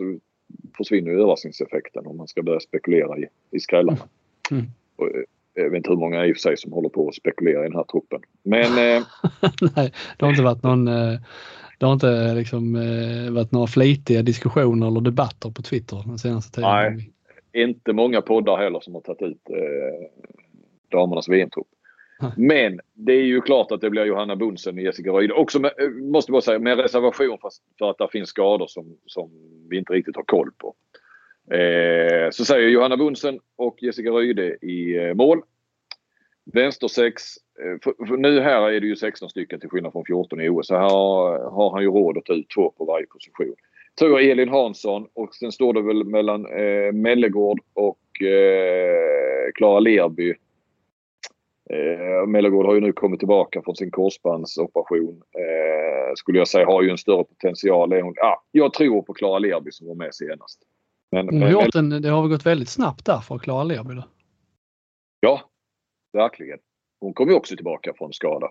försvinner 0.76 1.10
ju 1.10 1.20
överraskningseffekten 1.20 2.06
om 2.06 2.16
man 2.16 2.28
ska 2.28 2.42
börja 2.42 2.60
spekulera 2.60 3.18
i, 3.18 3.26
i 3.50 3.60
skrällarna. 3.60 4.08
Mm. 4.50 4.64
Och, 4.96 5.06
eh, 5.06 5.22
jag 5.54 5.70
vet 5.70 5.76
inte 5.76 5.90
hur 5.90 5.96
många 5.96 6.26
i 6.26 6.32
och 6.32 6.36
för 6.36 6.40
sig 6.40 6.56
som 6.56 6.72
håller 6.72 6.88
på 6.88 7.08
att 7.08 7.14
spekulera 7.14 7.60
i 7.60 7.68
den 7.68 7.76
här 7.76 7.84
truppen. 7.84 8.20
Men... 8.42 8.62
Eh, 8.62 9.02
Nej, 9.76 9.92
det 10.18 10.24
har 10.24 10.30
inte 10.30 10.42
varit 10.42 10.62
någon... 10.62 10.88
Eh, 10.88 11.18
det 11.78 11.86
har 11.86 11.92
inte 11.92 12.34
liksom 12.34 12.76
eh, 12.76 13.32
varit 13.32 13.52
några 13.52 13.66
flitiga 13.66 14.22
diskussioner 14.22 14.86
eller 14.86 15.00
debatter 15.00 15.50
på 15.50 15.62
Twitter 15.62 16.02
den 16.06 16.18
senaste 16.18 16.52
tiden. 16.52 16.70
Nej, 16.70 17.10
inte 17.52 17.92
många 17.92 18.20
poddar 18.20 18.56
heller 18.56 18.80
som 18.80 18.94
har 18.94 19.00
tagit 19.00 19.22
ut 19.22 19.50
eh, 19.50 20.08
damernas 20.92 21.28
VM-trupp. 21.28 21.68
Men 22.36 22.80
det 22.94 23.12
är 23.12 23.22
ju 23.22 23.40
klart 23.40 23.72
att 23.72 23.80
det 23.80 23.90
blir 23.90 24.04
Johanna 24.04 24.36
Bunsen 24.36 24.74
och 24.74 24.82
Jessica 24.82 25.10
Ryd. 25.10 25.32
Också 25.32 25.60
med, 25.60 25.72
eh, 25.78 25.88
måste 25.88 26.32
bara 26.32 26.42
säga 26.42 26.58
med 26.58 26.78
reservation 26.78 27.38
för, 27.78 27.90
att 27.90 27.98
det 27.98 28.08
finns 28.12 28.28
skador 28.28 28.66
som, 28.66 28.96
som 29.06 29.30
vi 29.70 29.78
inte 29.78 29.92
riktigt 29.92 30.16
har 30.16 30.22
koll 30.22 30.50
på. 30.58 30.74
Eh, 31.54 32.30
så 32.30 32.44
säger 32.44 32.68
Johanna 32.68 32.96
Bunsen 32.96 33.40
och 33.56 33.82
Jessica 33.82 34.10
Ryde 34.10 34.56
i 34.62 34.96
eh, 34.96 35.14
mål. 35.14 35.42
Vänster 36.52 36.88
6. 36.88 37.22
Eh, 37.60 37.78
för, 37.82 38.06
för 38.06 38.16
nu 38.16 38.40
här 38.40 38.70
är 38.70 38.80
det 38.80 38.86
ju 38.86 38.96
16 38.96 39.30
stycken 39.30 39.60
till 39.60 39.68
skillnad 39.68 39.92
från 39.92 40.04
14 40.04 40.40
i 40.40 40.48
OS. 40.48 40.66
Så 40.66 40.74
här 40.74 40.88
har, 41.50 41.70
han 41.70 41.82
ju 41.82 41.88
råd 41.88 42.18
att 42.18 42.24
ta 42.24 42.32
ut 42.32 42.50
två 42.54 42.70
på 42.70 42.84
varje 42.84 43.06
position. 43.06 43.54
Tror 43.98 44.20
Elin 44.20 44.48
Hansson 44.48 45.06
och 45.14 45.34
sen 45.34 45.52
står 45.52 45.72
det 45.72 45.82
väl 45.82 46.04
mellan 46.04 46.46
eh, 46.46 46.92
Mellegård 46.92 47.60
och 47.74 47.98
Klara 49.54 49.76
eh, 49.76 49.82
Lerby. 49.82 50.34
Eh, 51.72 52.26
Mellegård 52.26 52.66
har 52.66 52.74
ju 52.74 52.80
nu 52.80 52.92
kommit 52.92 53.18
tillbaka 53.18 53.62
från 53.62 53.76
sin 53.76 53.90
korsbandsoperation. 53.90 55.22
Eh, 55.38 56.14
skulle 56.16 56.38
jag 56.38 56.48
säga 56.48 56.66
har 56.66 56.82
ju 56.82 56.90
en 56.90 56.98
större 56.98 57.24
potential. 57.24 57.92
Ah, 58.22 58.42
jag 58.50 58.72
tror 58.72 59.02
på 59.02 59.14
Klara 59.14 59.38
Lerby 59.38 59.72
som 59.72 59.88
var 59.88 59.94
med 59.94 60.14
senast. 60.14 60.62
Men, 61.10 61.26
men, 61.26 61.38
men, 61.74 62.02
det 62.02 62.08
har 62.08 62.22
väl 62.22 62.30
gått 62.30 62.46
väldigt 62.46 62.68
snabbt 62.68 63.06
där 63.06 63.18
för 63.18 63.38
Klara 63.38 63.64
Lerby? 63.64 63.94
Då? 63.94 64.04
Ja, 65.20 65.40
verkligen. 66.12 66.58
Hon 67.00 67.14
kom 67.14 67.28
ju 67.28 67.34
också 67.34 67.56
tillbaka 67.56 67.92
från 67.98 68.12
skada. 68.12 68.50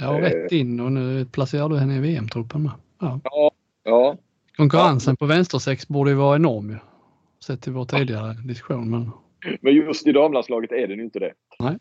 Ja, 0.00 0.20
rätt 0.20 0.52
eh. 0.52 0.60
in 0.60 0.80
och 0.80 0.92
nu 0.92 1.26
placerar 1.26 1.68
du 1.68 1.78
henne 1.78 1.96
i 1.96 2.00
VM-truppen 2.00 2.62
med. 2.62 2.72
Ja. 3.00 3.20
ja, 3.24 3.50
ja. 3.84 4.16
Konkurrensen 4.56 5.16
ja. 5.20 5.26
på 5.26 5.26
vänstersex 5.26 5.88
borde 5.88 6.10
ju 6.10 6.16
vara 6.16 6.36
enorm 6.36 6.70
ju. 6.70 6.76
Sett 7.46 7.62
till 7.62 7.72
vår 7.72 7.84
tidigare 7.84 8.32
diskussion. 8.32 8.90
Men... 8.90 9.10
men 9.60 9.74
just 9.74 10.06
i 10.06 10.12
damlandslaget 10.12 10.72
är 10.72 10.86
den 10.86 10.98
ju 10.98 11.04
inte 11.04 11.18
det. 11.18 11.32
Nej. 11.58 11.78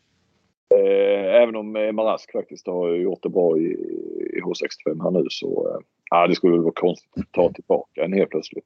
Eh, 0.73 1.41
även 1.41 1.55
om 1.55 1.75
eh, 1.75 1.87
Emma 1.87 2.03
Rask 2.03 2.31
faktiskt 2.31 2.67
har 2.67 2.89
gjort 2.89 3.23
det 3.23 3.29
bra 3.29 3.57
i, 3.57 3.65
i 4.37 4.41
H65 4.41 5.03
här 5.03 5.11
nu 5.11 5.25
så 5.29 5.69
eh, 5.69 5.85
ja, 6.09 6.27
det 6.27 6.35
skulle 6.35 6.53
väl 6.53 6.61
vara 6.61 6.73
konstigt 6.73 7.11
att 7.17 7.31
ta 7.31 7.53
tillbaka 7.53 8.03
en 8.03 8.13
helt 8.13 8.29
plötsligt. 8.29 8.65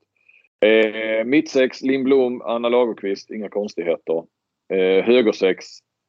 Eh, 0.65 1.25
mittsex 1.25 1.81
Lindblom, 1.81 2.41
Anna 2.41 2.69
Lagerqvist, 2.69 3.31
inga 3.31 3.49
konstigheter. 3.49 4.23
Eh, 4.73 5.05
högersex, 5.05 5.65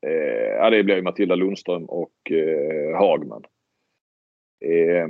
eh, 0.07 0.57
ja, 0.57 0.71
det 0.71 0.85
blir 0.85 1.03
Matilda 1.03 1.35
Lundström 1.35 1.85
och 1.85 2.31
eh, 2.31 2.99
Hagman. 2.99 3.45
Eh, 4.65 5.09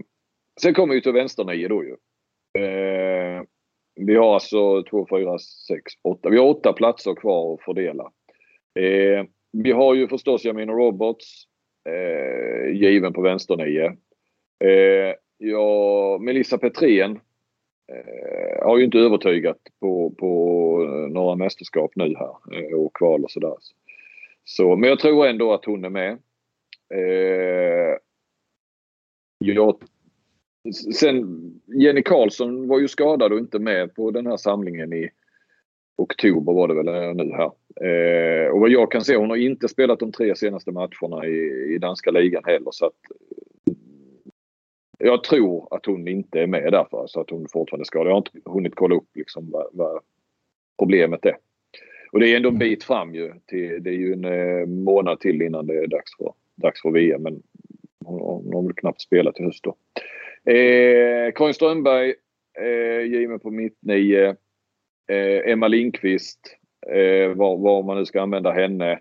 sen 0.60 0.74
kommer 0.74 0.94
vi 0.94 1.02
till 1.02 1.12
vänsternio 1.12 1.68
då 1.68 1.84
ju. 1.84 1.96
Eh, 2.62 3.42
vi 3.94 4.14
har 4.14 4.34
alltså 4.34 4.82
2, 4.82 5.06
4, 5.10 5.38
6, 5.38 5.92
8. 6.02 6.30
Vi 6.30 6.38
har 6.38 6.46
åtta 6.46 6.72
platser 6.72 7.14
kvar 7.14 7.54
att 7.54 7.62
fördela. 7.62 8.12
Eh, 8.78 9.24
vi 9.52 9.72
har 9.72 9.94
ju 9.94 10.08
förstås 10.08 10.44
Jamina 10.44 10.72
Roberts 10.72 11.44
eh, 11.88 12.76
given 12.76 13.12
på 13.12 13.22
vänsternio. 13.22 13.96
Eh, 14.64 15.14
ja, 15.38 16.18
Melissa 16.20 16.58
Petrén 16.58 17.20
eh, 17.92 18.66
har 18.66 18.78
ju 18.78 18.84
inte 18.84 18.98
övertygat 18.98 19.58
på, 19.80 20.10
på 20.10 20.82
eh, 20.84 21.12
några 21.12 21.36
mästerskap 21.36 21.92
nu 21.94 22.14
här 22.16 22.34
eh, 22.52 22.78
och 22.78 22.96
kval 22.96 23.24
och 23.24 23.30
sådär. 23.30 23.54
Så, 24.44 24.76
men 24.76 24.88
jag 24.88 24.98
tror 24.98 25.26
ändå 25.26 25.52
att 25.52 25.64
hon 25.64 25.84
är 25.84 25.90
med. 25.90 26.18
Eh, 26.94 27.98
jag, 29.38 29.82
sen 30.94 31.24
Jenny 31.66 32.02
Karlsson 32.02 32.68
var 32.68 32.80
ju 32.80 32.88
skadad 32.88 33.32
och 33.32 33.38
inte 33.38 33.58
med 33.58 33.94
på 33.94 34.10
den 34.10 34.26
här 34.26 34.36
samlingen 34.36 34.92
i 34.92 35.10
oktober 35.98 36.52
var 36.52 36.68
det 36.68 36.74
väl 36.74 36.88
eh, 36.88 37.14
nu 37.14 37.32
här. 37.32 37.50
Eh, 37.80 38.50
och 38.50 38.60
vad 38.60 38.70
jag 38.70 38.92
kan 38.92 39.04
se, 39.04 39.16
hon 39.16 39.30
har 39.30 39.36
inte 39.36 39.68
spelat 39.68 39.98
de 39.98 40.12
tre 40.12 40.36
senaste 40.36 40.72
matcherna 40.72 41.26
i, 41.26 41.74
i 41.74 41.78
danska 41.78 42.10
ligan 42.10 42.42
heller 42.46 42.70
så 42.70 42.86
att 42.86 42.92
eh, 43.66 43.74
jag 44.98 45.24
tror 45.24 45.68
att 45.70 45.86
hon 45.86 46.08
inte 46.08 46.40
är 46.40 46.46
med 46.46 46.72
därför, 46.72 47.06
så 47.06 47.20
att 47.20 47.30
hon 47.30 47.46
fortfarande 47.52 47.82
är 47.82 47.84
skadad. 47.84 48.06
Jag 48.06 48.12
har 48.12 48.18
inte 48.18 48.50
hunnit 48.50 48.74
kolla 48.74 48.94
upp 48.96 49.08
liksom 49.14 49.50
vad, 49.50 49.66
vad 49.72 50.00
problemet 50.78 51.26
är. 51.26 51.36
Och 52.12 52.20
det 52.20 52.32
är 52.32 52.36
ändå 52.36 52.48
en 52.48 52.58
bit 52.58 52.84
fram 52.84 53.14
ju. 53.14 53.32
Till, 53.46 53.82
det 53.82 53.90
är 53.90 53.94
ju 53.94 54.12
en 54.12 54.24
eh, 54.24 54.66
månad 54.66 55.20
till 55.20 55.42
innan 55.42 55.66
det 55.66 55.74
är 55.74 55.86
dags 55.86 56.16
för, 56.16 56.32
dags 56.54 56.82
för 56.82 56.90
VM. 56.90 57.22
Men 57.22 57.42
hon, 58.04 58.20
hon 58.20 58.54
har 58.54 58.62
väl 58.62 58.72
knappt 58.72 59.00
spelat 59.00 59.40
i 59.40 59.42
höst 59.42 59.64
då. 59.64 59.76
Eh, 60.52 61.32
Karin 61.32 61.54
Strömberg, 61.54 62.14
eh, 62.60 63.00
given 63.00 63.40
på 63.40 63.50
mitt 63.50 63.78
nio. 63.80 64.36
Eh, 65.08 65.52
Emma 65.52 65.68
Lindqvist, 65.68 66.56
eh, 66.86 67.28
var, 67.28 67.56
var 67.56 67.82
man 67.82 67.96
nu 67.96 68.06
ska 68.06 68.22
använda 68.22 68.52
henne 68.52 69.00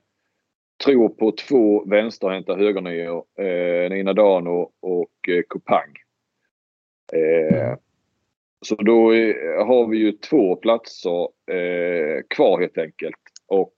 tror 0.84 1.10
på 1.10 1.32
två 1.32 1.86
vänsterhänta 1.86 2.55
högernior. 2.55 3.26
Eh, 3.39 3.89
Nina 3.89 4.14
Dano 4.14 4.72
och 4.80 5.30
eh, 5.30 5.43
Kupang. 5.49 5.93
Eh, 7.14 7.74
så 8.62 8.76
då 8.76 9.14
eh, 9.14 9.66
har 9.66 9.88
vi 9.88 9.97
ju 9.97 10.12
två 10.12 10.55
platser 10.55 11.28
eh, 11.51 12.22
kvar 12.28 12.60
helt 12.60 12.78
enkelt. 12.78 13.20
Och 13.47 13.74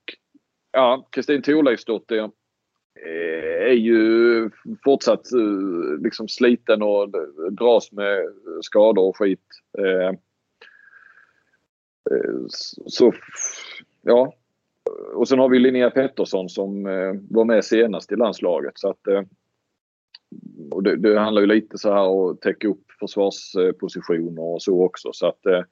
ja, 0.72 1.08
Kristin 1.10 1.42
Thorleifsdotter 1.42 2.30
eh, 3.04 3.68
är 3.68 3.76
ju 3.76 4.50
fortsatt 4.84 5.32
eh, 5.32 6.02
liksom 6.02 6.28
sliten 6.28 6.82
och 6.82 7.08
dras 7.52 7.92
med 7.92 8.24
skador 8.62 9.08
och 9.08 9.16
skit. 9.16 9.46
Eh, 12.10 12.34
så 12.86 13.12
ja, 14.02 14.34
och 15.14 15.28
sen 15.28 15.38
har 15.38 15.48
vi 15.48 15.58
Linnea 15.58 15.90
Pettersson 15.90 16.48
som 16.48 16.86
eh, 16.86 17.14
var 17.30 17.44
med 17.44 17.64
senast 17.64 18.12
i 18.12 18.16
landslaget. 18.16 18.72
Så 18.74 18.90
att, 18.90 19.06
eh, 19.06 19.22
och 20.70 20.82
det, 20.82 20.96
det, 20.96 21.18
handlar 21.18 21.42
ju 21.42 21.46
lite 21.46 21.78
så 21.78 21.92
här 21.92 22.30
att 22.30 22.40
täcka 22.40 22.68
upp 22.68 22.84
försvarspositioner 23.00 24.42
och 24.42 24.62
så 24.62 24.84
också. 24.84 25.12
Så 25.12 25.26
att, 25.26 25.46
eh, 25.46 25.62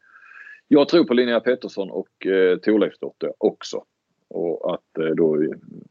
jag 0.69 0.89
tror 0.89 1.05
på 1.05 1.15
Linnea 1.15 1.41
Pettersson 1.41 1.91
och 1.91 2.27
eh, 2.27 2.59
Thorleifsdotter 2.59 3.33
också. 3.39 3.85
Och 4.29 4.75
att 4.75 4.99
eh, 4.99 5.15
då 5.15 5.45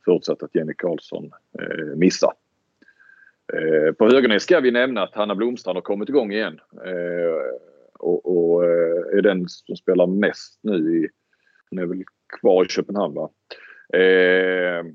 förutsatt 0.06 0.44
att 0.44 0.56
Jenny 0.56 0.74
Karlsson 0.74 1.32
eh, 1.60 1.96
missar. 1.96 2.34
Eh, 3.54 3.94
på 3.94 4.06
Höganäs 4.06 4.44
ska 4.44 4.60
vi 4.60 4.72
nämna 4.72 5.04
att 5.04 5.16
Hanna 5.16 5.36
Blomstrand 5.36 5.78
har 5.78 5.82
kommit 5.82 6.10
igång 6.10 6.32
igen. 6.32 6.60
Eh, 6.86 7.67
och, 8.00 8.54
och 8.56 8.64
är 9.14 9.22
den 9.22 9.50
som 9.50 9.76
spelar 9.76 10.08
mest 10.08 10.60
nu 10.62 10.98
i, 10.98 11.10
hon 11.70 11.80
är 11.80 11.86
väl 11.86 12.04
kvar 12.40 12.66
i 12.66 12.68
Köpenhamn. 12.68 13.16
Va? 13.16 13.30
Eh, 14.00 14.86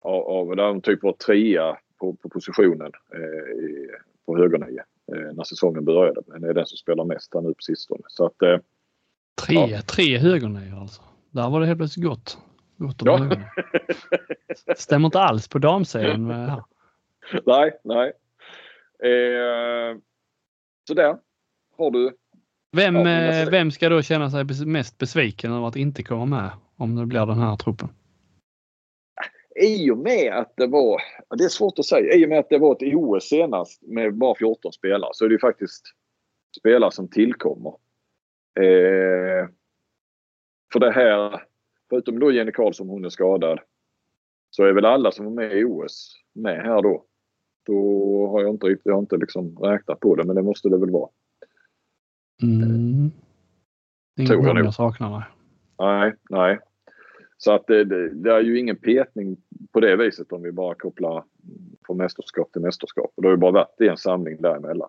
av, 0.00 0.56
där 0.56 0.68
hon 0.68 0.80
typ 0.80 1.02
var 1.02 1.12
trea 1.12 1.78
på, 2.00 2.14
på 2.14 2.28
positionen 2.28 2.92
eh, 3.14 4.00
på 4.26 4.36
högernio 4.36 4.82
eh, 5.12 5.32
när 5.34 5.44
säsongen 5.44 5.84
började. 5.84 6.22
Men 6.26 6.44
är 6.44 6.54
den 6.54 6.66
som 6.66 6.76
spelar 6.76 7.04
mest 7.04 7.34
här 7.34 7.40
nu 7.40 7.48
på 7.48 7.62
sistone. 7.62 8.02
Så 8.08 8.26
att, 8.26 8.42
eh, 8.42 8.58
tre, 9.46 9.54
ja. 9.54 9.82
tre 9.82 10.18
högernior 10.18 10.80
alltså. 10.80 11.02
Där 11.30 11.50
var 11.50 11.60
det 11.60 11.66
helt 11.66 11.78
plötsligt 11.78 12.06
gott. 12.06 12.38
gott 12.76 13.02
ja. 13.04 13.30
Stämmer 14.76 15.06
inte 15.06 15.20
alls 15.20 15.48
på 15.48 15.58
damsidan. 15.58 16.26
nej, 17.46 17.80
nej. 17.84 18.12
Eh, 19.12 19.96
så 20.88 20.94
där 20.94 21.18
har 21.76 21.90
du. 21.90 22.16
Vem, 22.74 22.96
ja, 22.96 23.48
vem 23.50 23.70
ska 23.70 23.88
då 23.88 24.02
känna 24.02 24.30
sig 24.30 24.66
mest 24.66 24.98
besviken 24.98 25.52
över 25.52 25.68
att 25.68 25.76
inte 25.76 26.02
komma 26.02 26.26
med? 26.26 26.50
om 26.76 26.96
det 26.96 27.06
blir 27.06 27.26
den 27.26 27.38
här 27.38 27.56
truppen? 27.56 27.88
I 29.62 29.90
och 29.90 29.98
med 29.98 30.32
att 30.32 30.52
det 30.56 30.66
var, 30.66 31.02
det 31.38 31.44
är 31.44 31.48
svårt 31.48 31.78
att 31.78 31.84
säga, 31.84 32.14
i 32.14 32.24
och 32.24 32.28
med 32.28 32.38
att 32.38 32.48
det 32.48 32.58
var 32.58 32.72
ett 32.72 32.94
OS 32.94 33.24
senast 33.24 33.82
med 33.82 34.14
bara 34.14 34.34
14 34.34 34.72
spelare 34.72 35.10
så 35.12 35.24
är 35.24 35.28
det 35.28 35.38
faktiskt 35.38 35.86
spelare 36.60 36.90
som 36.90 37.08
tillkommer. 37.08 37.70
Eh, 38.60 39.48
för 40.72 40.80
det 40.80 40.90
här, 40.90 41.42
förutom 41.90 42.18
då 42.18 42.32
Jenny 42.32 42.52
Karlsson, 42.52 42.88
hon 42.88 43.04
är 43.04 43.08
skadad, 43.08 43.60
så 44.50 44.64
är 44.64 44.72
väl 44.72 44.84
alla 44.84 45.12
som 45.12 45.24
var 45.24 45.32
med 45.32 45.58
i 45.58 45.64
OS 45.64 46.22
med 46.32 46.62
här 46.62 46.82
då. 46.82 47.04
Då 47.66 48.28
har 48.28 48.42
jag 48.42 48.50
inte 48.50 48.66
riktigt, 48.66 48.86
jag 48.86 48.94
har 48.94 49.00
inte 49.00 49.16
liksom 49.16 49.58
räknat 49.58 50.00
på 50.00 50.14
det 50.14 50.24
men 50.24 50.36
det 50.36 50.42
måste 50.42 50.68
det 50.68 50.78
väl 50.78 50.90
vara. 50.90 51.10
Mm. 52.42 53.10
Inget 54.16 54.30
Tror 54.30 54.46
jag, 54.46 54.58
jag 54.58 54.74
saknar. 54.74 55.34
Nej, 55.78 56.14
nej. 56.30 56.58
Så 57.36 57.52
att 57.52 57.66
det, 57.66 57.84
det, 57.84 58.08
det, 58.08 58.32
är 58.32 58.40
ju 58.40 58.58
ingen 58.58 58.76
petning 58.76 59.36
på 59.72 59.80
det 59.80 59.96
viset 59.96 60.32
om 60.32 60.42
vi 60.42 60.52
bara 60.52 60.74
kopplar 60.74 61.24
från 61.86 61.96
mästerskap 61.96 62.52
till 62.52 62.62
mästerskap. 62.62 63.12
Och 63.14 63.22
det 63.22 63.28
har 63.28 63.32
ju 63.32 63.40
bara 63.40 63.50
varit 63.50 63.80
en 63.80 63.96
samling 63.96 64.42
däremellan. 64.42 64.88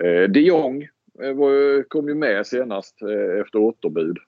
Eh, 0.00 0.30
de 0.30 0.40
Jong 0.40 0.82
eh, 1.22 1.34
var, 1.34 1.82
kom 1.88 2.08
ju 2.08 2.14
med 2.14 2.46
senast 2.46 3.02
eh, 3.02 3.40
efter 3.40 3.58
återbud. 3.58 4.18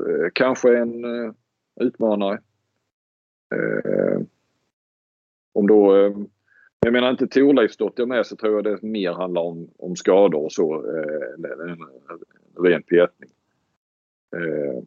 Eh, 0.00 0.28
kanske 0.32 0.78
en 0.78 1.04
eh, 1.04 1.32
utmanare. 1.80 2.40
Eh, 3.54 4.20
om 5.52 5.66
då 5.66 5.96
eh, 5.96 6.12
jag 6.84 6.92
menar 6.92 7.10
inte 7.10 7.26
Thorleifsdotter 7.26 8.06
med 8.06 8.26
så 8.26 8.36
tror 8.36 8.54
jag 8.54 8.64
det 8.64 8.82
mer 8.82 9.12
handlar 9.12 9.42
om, 9.42 9.70
om 9.78 9.96
skador 9.96 10.44
och 10.44 10.52
så 10.52 10.74
eh, 10.74 11.70
än 11.70 11.78
ren 12.64 12.82
petning. 12.82 13.30
Eh, 14.36 14.82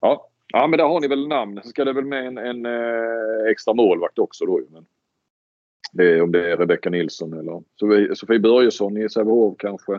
ja. 0.00 0.30
ja, 0.52 0.66
men 0.66 0.78
där 0.78 0.84
har 0.84 1.00
ni 1.00 1.08
väl 1.08 1.28
namn. 1.28 1.60
Så 1.62 1.68
ska 1.68 1.84
det 1.84 1.92
väl 1.92 2.04
med 2.04 2.26
en, 2.26 2.38
en 2.38 2.66
eh, 2.66 3.50
extra 3.50 3.74
målvakt 3.74 4.18
också 4.18 4.46
då. 4.46 4.60
Men 4.70 4.86
det 5.92 6.04
är, 6.04 6.22
om 6.22 6.32
det 6.32 6.50
är 6.50 6.56
Rebecka 6.56 6.90
Nilsson 6.90 7.32
eller 7.32 8.14
Sofie 8.14 8.40
Börjesson 8.40 8.96
i 8.96 9.08
Sävehof 9.08 9.54
kanske. 9.58 9.94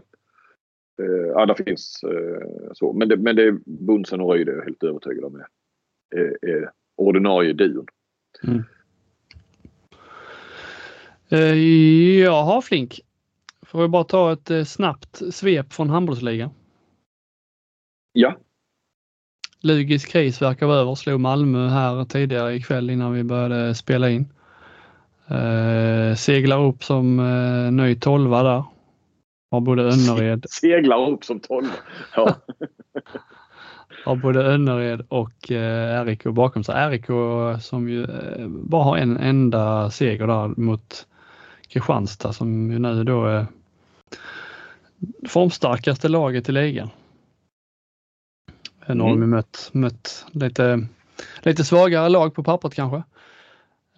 Eh, 1.01 1.27
ja, 1.33 1.45
det 1.45 1.63
finns 1.63 2.03
eh, 2.03 2.71
så. 2.73 2.93
Men 2.93 3.09
det, 3.09 3.17
men 3.17 3.35
det 3.35 3.43
är 3.43 3.57
Bunsen 3.65 4.21
och 4.21 4.33
Ryd 4.33 4.49
är 4.49 4.53
jag 4.53 4.63
helt 4.63 4.83
övertygad 4.83 5.23
om 5.23 5.43
är, 6.15 6.37
är 6.41 6.71
ordinarie 6.95 7.53
duon. 7.53 7.85
Mm. 8.43 8.63
Eh, 11.31 11.55
jaha 12.19 12.61
Flink. 12.61 12.99
Får 13.65 13.81
jag 13.81 13.91
bara 13.91 14.03
ta 14.03 14.33
ett 14.33 14.51
eh, 14.51 14.63
snabbt 14.63 15.21
svep 15.31 15.73
från 15.73 15.89
handbollsligan? 15.89 16.49
Ja. 18.13 18.35
Lugis 19.61 20.05
kris 20.05 20.41
verkar 20.41 20.65
vara 20.65 20.77
över. 20.77 20.95
Slog 20.95 21.19
Malmö 21.19 21.67
här 21.67 22.05
tidigare 22.05 22.55
ikväll 22.55 22.89
innan 22.89 23.13
vi 23.13 23.23
började 23.23 23.75
spela 23.75 24.09
in. 24.09 24.33
Eh, 25.27 26.15
seglar 26.15 26.65
upp 26.65 26.83
som 26.83 27.19
eh, 27.19 27.71
ny 27.71 27.95
tolva 27.95 28.43
där. 28.43 28.63
Har 29.51 29.61
både 29.61 29.83
Önnered... 29.83 30.45
Seglar 30.49 31.09
upp 31.09 31.23
som 31.25 31.39
tolva. 31.39 31.73
Ja. 32.15 32.35
har 34.05 34.15
både 34.15 34.43
Önnered 34.43 35.05
och 35.09 35.51
eh, 35.51 36.05
RIK 36.05 36.23
bakom 36.23 36.63
sig. 36.63 36.89
RIK 36.89 37.05
som 37.61 37.89
ju 37.89 38.03
eh, 38.03 38.47
bara 38.47 38.83
har 38.83 38.97
en 38.97 39.17
enda 39.17 39.89
seger 39.89 40.27
där 40.27 40.47
mot 40.47 41.07
Kristianstad 41.71 42.33
som 42.33 42.71
ju 42.71 42.79
nu 42.79 43.03
då 43.03 43.25
är 43.25 43.45
formstarkaste 45.27 46.07
laget 46.07 46.49
i 46.49 46.51
ligan. 46.51 46.89
Nu 48.87 49.01
har 49.01 49.09
de 49.09 49.17
mm. 49.17 49.29
mött, 49.29 49.69
mött 49.73 50.25
lite, 50.31 50.87
lite 51.39 51.63
svagare 51.63 52.09
lag 52.09 52.35
på 52.35 52.43
pappret 52.43 52.73
kanske. 52.73 53.03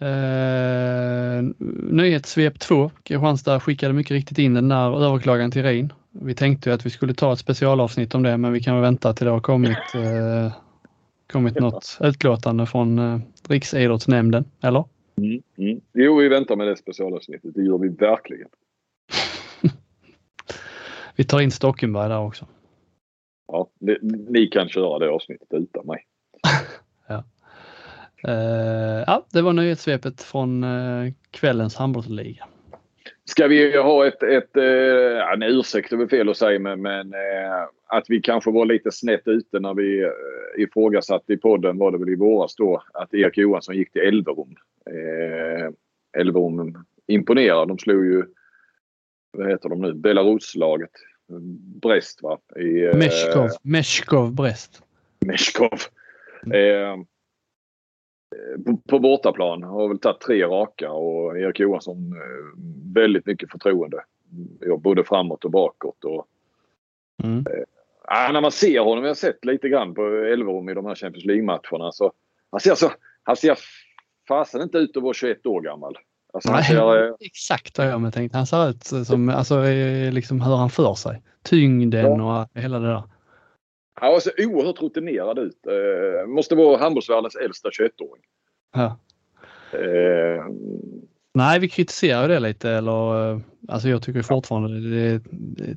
Eh, 0.06 1.42
nyhetssvep 1.90 2.58
2. 2.58 2.90
Kristianstad 3.02 3.60
skickade 3.60 3.94
mycket 3.94 4.12
riktigt 4.12 4.38
in 4.38 4.54
den 4.54 4.68
där 4.68 5.04
överklagan 5.04 5.50
till 5.50 5.62
RIN. 5.62 5.92
Vi 6.10 6.34
tänkte 6.34 6.70
ju 6.70 6.74
att 6.74 6.86
vi 6.86 6.90
skulle 6.90 7.14
ta 7.14 7.32
ett 7.32 7.38
specialavsnitt 7.38 8.14
om 8.14 8.22
det 8.22 8.36
men 8.36 8.52
vi 8.52 8.60
kan 8.60 8.74
väl 8.74 8.82
vänta 8.82 9.12
till 9.12 9.26
det 9.26 9.32
har 9.32 9.40
kommit, 9.40 9.94
eh, 9.94 10.52
kommit 11.32 11.60
något 11.60 11.98
utlåtande 12.00 12.66
från 12.66 12.98
eh, 12.98 13.20
Riksidrottsnämnden, 13.48 14.44
eller? 14.60 14.84
Mm, 15.16 15.42
mm. 15.56 15.80
Jo, 15.92 16.16
vi 16.16 16.28
väntar 16.28 16.56
med 16.56 16.66
det 16.66 16.76
specialavsnittet. 16.76 17.54
Det 17.54 17.62
gör 17.62 17.78
vi 17.78 17.88
verkligen. 17.88 18.48
vi 21.16 21.24
tar 21.24 21.40
in 21.40 21.50
Stockenberg 21.50 22.08
där 22.08 22.20
också. 22.20 22.46
Ja, 23.46 23.70
det, 23.78 23.98
ni 24.28 24.46
kan 24.46 24.68
köra 24.68 24.98
det 24.98 25.10
avsnittet 25.10 25.48
utan 25.50 25.86
mig. 25.86 26.06
ja. 27.08 27.24
Uh, 28.28 29.04
ja, 29.06 29.26
det 29.32 29.42
var 29.42 29.52
nyhetssvepet 29.52 30.22
från 30.22 30.64
uh, 30.64 31.12
kvällens 31.30 31.76
handbollsliga. 31.76 32.48
Ska 33.24 33.46
vi 33.46 33.76
ha 33.76 34.06
ett, 34.06 34.22
ett 34.22 34.56
uh, 34.56 35.32
en 35.32 35.42
ursäkt 35.42 35.92
är 35.92 35.96
väl 35.96 36.08
fel 36.08 36.28
att 36.28 36.36
säga 36.36 36.58
men, 36.58 36.82
men 36.82 37.14
att 37.86 38.04
vi 38.08 38.20
kanske 38.20 38.50
var 38.50 38.66
lite 38.66 38.92
snett 38.92 39.22
ute 39.28 39.60
när 39.60 39.74
vi 39.74 40.04
uh, 40.04 40.10
ifrågasatte 40.58 41.32
i 41.32 41.36
podden 41.36 41.78
var 41.78 41.92
det 41.92 41.98
väl 41.98 42.08
i 42.08 42.16
våras 42.16 42.56
då 42.56 42.82
att 42.94 43.14
Erik 43.14 43.38
Johansson 43.38 43.76
gick 43.76 43.92
till 43.92 44.02
Elverum. 44.02 44.56
Uh, 44.90 45.70
Elverum 46.20 46.84
imponerar. 47.06 47.66
De 47.66 47.78
slog 47.78 48.04
ju, 48.04 48.24
vad 49.32 49.48
heter 49.48 49.68
de 49.68 49.80
nu, 49.80 49.94
Belaruslaget 49.94 50.90
Brest 51.82 52.22
va? 52.22 52.38
I, 52.56 52.96
Meshkov, 52.96 53.48
Meshkov 53.62 54.34
Brest. 54.34 54.82
Meshkov. 55.26 55.78
Mm. 56.46 57.06
På, 58.66 58.76
på 58.88 58.98
bortaplan 58.98 59.62
har 59.62 59.88
väl 59.88 59.98
tagit 59.98 60.20
tre 60.20 60.44
raka 60.44 60.92
och 60.92 61.38
Erik 61.38 61.60
Johansson 61.60 62.12
eh, 62.12 62.60
väldigt 62.94 63.26
mycket 63.26 63.50
förtroende. 63.50 64.04
Både 64.78 65.04
framåt 65.04 65.44
och 65.44 65.50
bakåt. 65.50 66.04
Och, 66.04 66.26
mm. 67.22 67.38
eh, 67.38 68.32
när 68.32 68.40
man 68.40 68.52
ser 68.52 68.80
honom, 68.80 69.04
jag 69.04 69.10
har 69.10 69.14
sett 69.14 69.44
lite 69.44 69.68
grann 69.68 69.94
på 69.94 70.02
Elverum 70.06 70.68
i 70.68 70.74
de 70.74 70.86
här 70.86 70.94
Champions 70.94 71.24
League-matcherna. 71.24 71.92
Så, 71.92 72.12
han 72.50 72.60
ser, 72.60 72.74
så, 72.74 72.90
han 73.22 73.36
ser 73.36 73.58
fasen 74.28 74.62
inte 74.62 74.78
ut 74.78 74.96
att 74.96 75.02
vara 75.02 75.14
21 75.14 75.46
år 75.46 75.60
gammal. 75.60 75.98
Alltså, 76.32 76.52
Nej, 76.52 76.64
ser, 76.64 77.06
eh, 77.06 77.14
exakt 77.20 77.78
vad 77.78 77.86
jag 77.86 78.00
med 78.00 78.14
tänkt. 78.14 78.34
Han 78.34 78.46
ser 78.46 78.70
ut 78.70 78.84
som, 79.06 79.28
alltså 79.28 79.62
liksom 80.12 80.40
hur 80.40 80.56
han 80.56 80.70
för 80.70 80.94
sig. 80.94 81.22
Tyngden 81.42 82.18
ja. 82.18 82.40
och 82.40 82.62
hela 82.62 82.78
det 82.78 82.86
där. 82.86 83.02
Han 83.94 84.20
ser 84.20 84.46
oerhört 84.46 84.82
rutinerad 84.82 85.38
ut. 85.38 85.66
Eh, 85.66 86.26
måste 86.26 86.54
vara 86.54 86.78
handbollsvärldens 86.78 87.36
äldsta 87.36 87.68
21-åring. 87.68 88.22
Ja. 88.74 88.98
Eh, 89.78 90.44
Nej, 91.36 91.58
vi 91.58 91.68
kritiserar 91.68 92.28
det 92.28 92.40
lite. 92.40 92.70
Eller, 92.70 93.30
eh, 93.30 93.38
alltså 93.68 93.88
jag 93.88 94.02
tycker 94.02 94.22
fortfarande 94.22 94.90
det 94.90 95.00
är, 95.00 95.20
det 95.30 95.64
är 95.64 95.76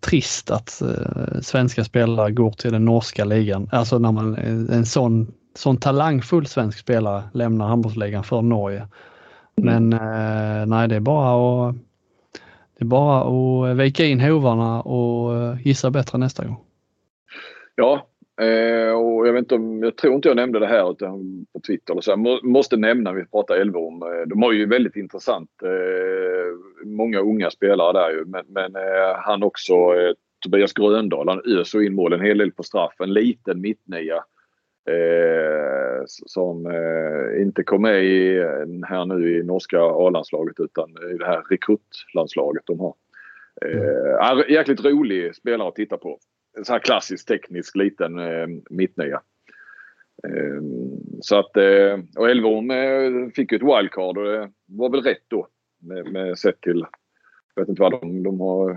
trist 0.00 0.50
att 0.50 0.82
uh, 0.84 1.40
svenska 1.40 1.84
spelare 1.84 2.30
går 2.30 2.50
till 2.50 2.72
den 2.72 2.84
norska 2.84 3.24
ligan. 3.24 3.68
Alltså 3.72 3.98
när 3.98 4.12
man 4.12 4.34
en 4.70 4.86
sån, 4.86 5.32
sån 5.54 5.76
talangfull 5.76 6.46
svensk 6.46 6.78
spelare 6.78 7.22
lämnar 7.32 7.68
handbollsligan 7.68 8.24
för 8.24 8.42
Norge. 8.42 8.88
Men 9.56 9.92
eh, 9.92 10.66
nej, 10.66 10.88
det 10.88 10.96
är 10.96 11.00
bara 11.00 11.68
att 11.68 11.74
det 12.78 12.84
är 12.84 12.86
bara 12.86 13.70
att 13.70 13.76
vika 13.76 14.04
in 14.04 14.20
hovarna 14.20 14.82
och 14.82 15.36
eh, 15.36 15.66
gissa 15.66 15.90
bättre 15.90 16.18
nästa 16.18 16.44
gång. 16.44 16.67
Ja, 17.80 18.06
eh, 18.40 18.92
och 18.92 19.28
jag 19.28 19.32
vet 19.32 19.42
inte 19.42 19.54
om, 19.54 19.82
jag 19.82 19.96
tror 19.96 20.14
inte 20.14 20.28
jag 20.28 20.36
nämnde 20.36 20.58
det 20.58 20.66
här 20.66 20.90
utan 20.90 21.46
på 21.52 21.60
Twitter 21.60 21.92
eller 21.92 22.00
så. 22.00 22.16
måste 22.42 22.76
nämna, 22.76 23.12
vi 23.12 23.24
pratar 23.24 23.54
Elverum, 23.54 24.02
eh, 24.02 24.26
de 24.26 24.42
har 24.42 24.52
ju 24.52 24.66
väldigt 24.66 24.96
intressant, 24.96 25.50
många 26.84 27.20
unga 27.20 27.50
spelare 27.50 27.92
där 27.92 28.10
ju. 28.10 28.24
Men, 28.24 28.44
men 28.48 28.72
han 29.16 29.42
också, 29.42 29.74
Tobias 30.40 30.72
Gröndahl, 30.72 31.28
han 31.28 31.58
öser 31.58 31.82
in 31.82 31.94
mål 31.94 32.12
en 32.12 32.20
hel 32.20 32.38
del 32.38 32.52
på 32.52 32.62
straff. 32.62 32.94
En 33.00 33.12
liten 33.12 33.60
mittnia 33.60 34.24
Eh, 34.88 36.02
som 36.06 36.66
eh, 36.66 37.42
inte 37.42 37.62
kom 37.62 37.82
med 37.82 38.04
i, 38.04 38.38
här 38.88 39.04
nu 39.04 39.38
i 39.38 39.42
norska 39.42 39.80
A-landslaget 39.80 40.60
utan 40.60 40.90
i 40.90 41.18
det 41.18 41.26
här 41.26 41.42
rekruttlandslaget 41.50 42.62
de 42.66 42.80
har. 42.80 42.94
Eh, 43.66 44.30
mm. 44.30 44.44
jäkligt 44.48 44.84
rolig 44.84 45.34
spelare 45.34 45.68
att 45.68 45.74
titta 45.74 45.96
på. 45.96 46.18
En 46.58 46.64
sån 46.64 46.72
här 46.72 46.80
klassisk 46.80 47.26
teknisk 47.28 47.76
liten 47.76 48.18
eh, 48.18 48.46
mittnia. 48.70 49.20
Eh, 50.24 50.62
så 51.20 51.38
att, 51.38 51.56
eh, 51.56 51.98
och 52.16 52.30
Elverum 52.30 52.70
eh, 52.70 53.30
fick 53.30 53.52
ju 53.52 53.56
ett 53.56 53.62
wildcard 53.62 54.18
och 54.18 54.24
det 54.24 54.52
var 54.66 54.90
väl 54.90 55.02
rätt 55.02 55.24
då 55.28 55.48
med, 55.80 56.12
med 56.12 56.38
sett 56.38 56.60
till 56.60 56.86
jag 57.58 57.62
vet 57.62 57.68
inte 57.68 57.82
vad 57.82 58.00
de, 58.00 58.22
de 58.22 58.40
har. 58.40 58.70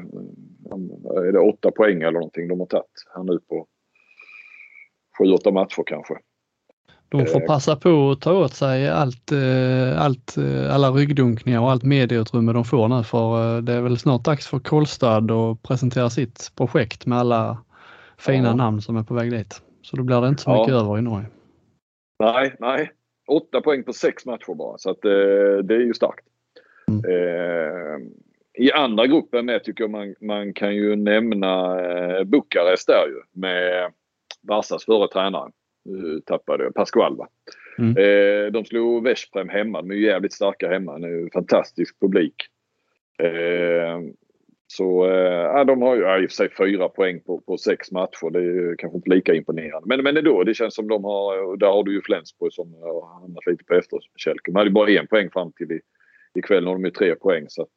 Är 1.28 1.32
det 1.32 1.40
åtta 1.40 1.72
poäng 1.72 2.02
eller 2.02 2.12
någonting 2.12 2.48
de 2.48 2.60
har 2.60 2.68
tagit 2.68 2.86
här 3.16 3.24
nu 3.24 3.40
på 3.50 3.68
sju, 5.18 5.32
åtta 5.32 5.52
matcher 5.52 5.84
kanske. 5.86 6.14
De 7.10 7.26
får 7.26 7.42
eh. 7.42 7.48
passa 7.48 7.76
på 7.76 8.12
att 8.12 8.22
ta 8.22 8.34
åt 8.34 8.54
sig 8.54 8.90
allt, 8.90 9.32
eh, 9.32 10.02
allt, 10.02 10.38
eh, 10.38 10.76
alla 10.76 10.92
ryggdunkningar 10.92 11.60
och 11.60 11.72
allt 11.72 11.84
medieutrymme 11.84 12.54
de 12.54 12.66
får 12.66 12.88
nu 12.88 13.04
för 13.04 13.62
det 13.62 13.74
är 13.74 13.82
väl 13.82 14.00
snart 14.00 14.24
dags 14.24 14.48
för 14.48 14.60
Kolstad 14.60 15.32
att 15.32 15.64
presentera 15.64 16.10
sitt 16.10 16.52
projekt 16.56 17.06
med 17.06 17.20
alla 17.20 17.58
fina 18.22 18.48
ja. 18.48 18.56
namn 18.56 18.82
som 18.82 18.98
är 18.98 19.04
på 19.04 19.14
väg 19.14 19.32
dit. 19.32 19.62
Så 19.82 19.98
då 19.98 20.04
blir 20.04 20.22
det 20.22 20.28
inte 20.28 20.42
så 20.42 20.60
mycket 20.60 20.74
över 20.74 20.98
i 20.98 21.02
Norge. 21.02 21.28
Nej, 22.20 22.56
nej. 22.60 22.92
Åtta 23.28 23.62
poäng 23.62 23.84
på 23.84 23.94
sex 23.94 24.26
matcher 24.26 24.56
bara 24.56 24.78
så 24.78 24.90
att 24.90 25.02
det 25.64 25.76
är 25.76 25.80
ju 25.80 25.94
starkt. 25.94 26.28
Mm. 26.88 28.12
I 28.54 28.72
andra 28.72 29.08
gruppen 29.08 29.46
med 29.46 29.64
tycker 29.64 29.84
jag 29.84 29.92
man, 29.92 30.16
man 30.22 30.54
kan 30.54 30.76
ju 30.76 30.96
nämna 30.96 31.78
Bukarest 32.24 32.88
där 32.88 33.08
ju 33.08 33.22
med 33.32 33.92
Varsas 34.42 34.86
förre 34.86 35.08
tränare. 35.08 35.52
Nu 35.86 36.22
tappade 36.26 36.64
jag 36.64 36.74
Pascual 36.74 37.18
va. 37.18 37.28
Mm. 37.78 37.98
Eh, 37.98 38.52
de 38.52 38.66
slog 38.66 39.04
Veszprem 39.04 39.50
hemma. 39.50 39.82
De 39.82 39.92
är 39.92 39.96
ju 39.96 40.06
jävligt 40.06 40.34
starka 40.34 40.70
hemma. 40.70 40.96
En 40.96 41.30
fantastisk 41.34 42.00
publik. 42.00 42.36
Eh, 44.72 44.76
så 44.76 45.06
eh, 45.58 45.66
de 45.66 45.82
har 45.82 45.96
ju 45.96 46.02
ja, 46.02 46.20
i 46.20 46.26
och 46.26 46.30
för 46.30 46.36
sig 46.36 46.50
fyra 46.58 46.90
poäng 46.90 47.20
på, 47.20 47.42
på 47.42 47.58
sex 47.58 47.92
matcher. 47.92 48.30
Det 48.30 48.40
är 48.40 48.76
kanske 48.76 48.98
inte 48.98 49.10
lika 49.10 49.34
imponerande. 49.34 49.88
Men, 49.88 50.04
men 50.04 50.18
ändå, 50.18 50.44
det 50.44 50.54
känns 50.54 50.76
som 50.76 50.88
de 50.88 51.04
har, 51.04 51.58
där 51.58 51.68
har 51.68 51.84
du 51.84 51.94
ju 51.94 52.02
Flensburg 52.02 52.54
som 52.54 52.74
har 52.74 53.22
hamnat 53.22 53.46
lite 53.46 53.64
på 53.64 53.74
efterkälken. 53.74 54.54
De 54.54 54.56
hade 54.56 54.72
bara 54.72 54.92
en 54.92 55.08
poäng 55.08 55.30
fram 55.30 55.52
till 55.52 55.72
i, 55.72 55.82
ikväll. 56.40 56.64
Nu 56.64 56.70
har 56.70 56.76
de 56.76 56.86
ju 56.86 56.92
tre 56.92 57.16
poäng. 57.16 57.46
Så 57.50 57.62
att 57.62 57.70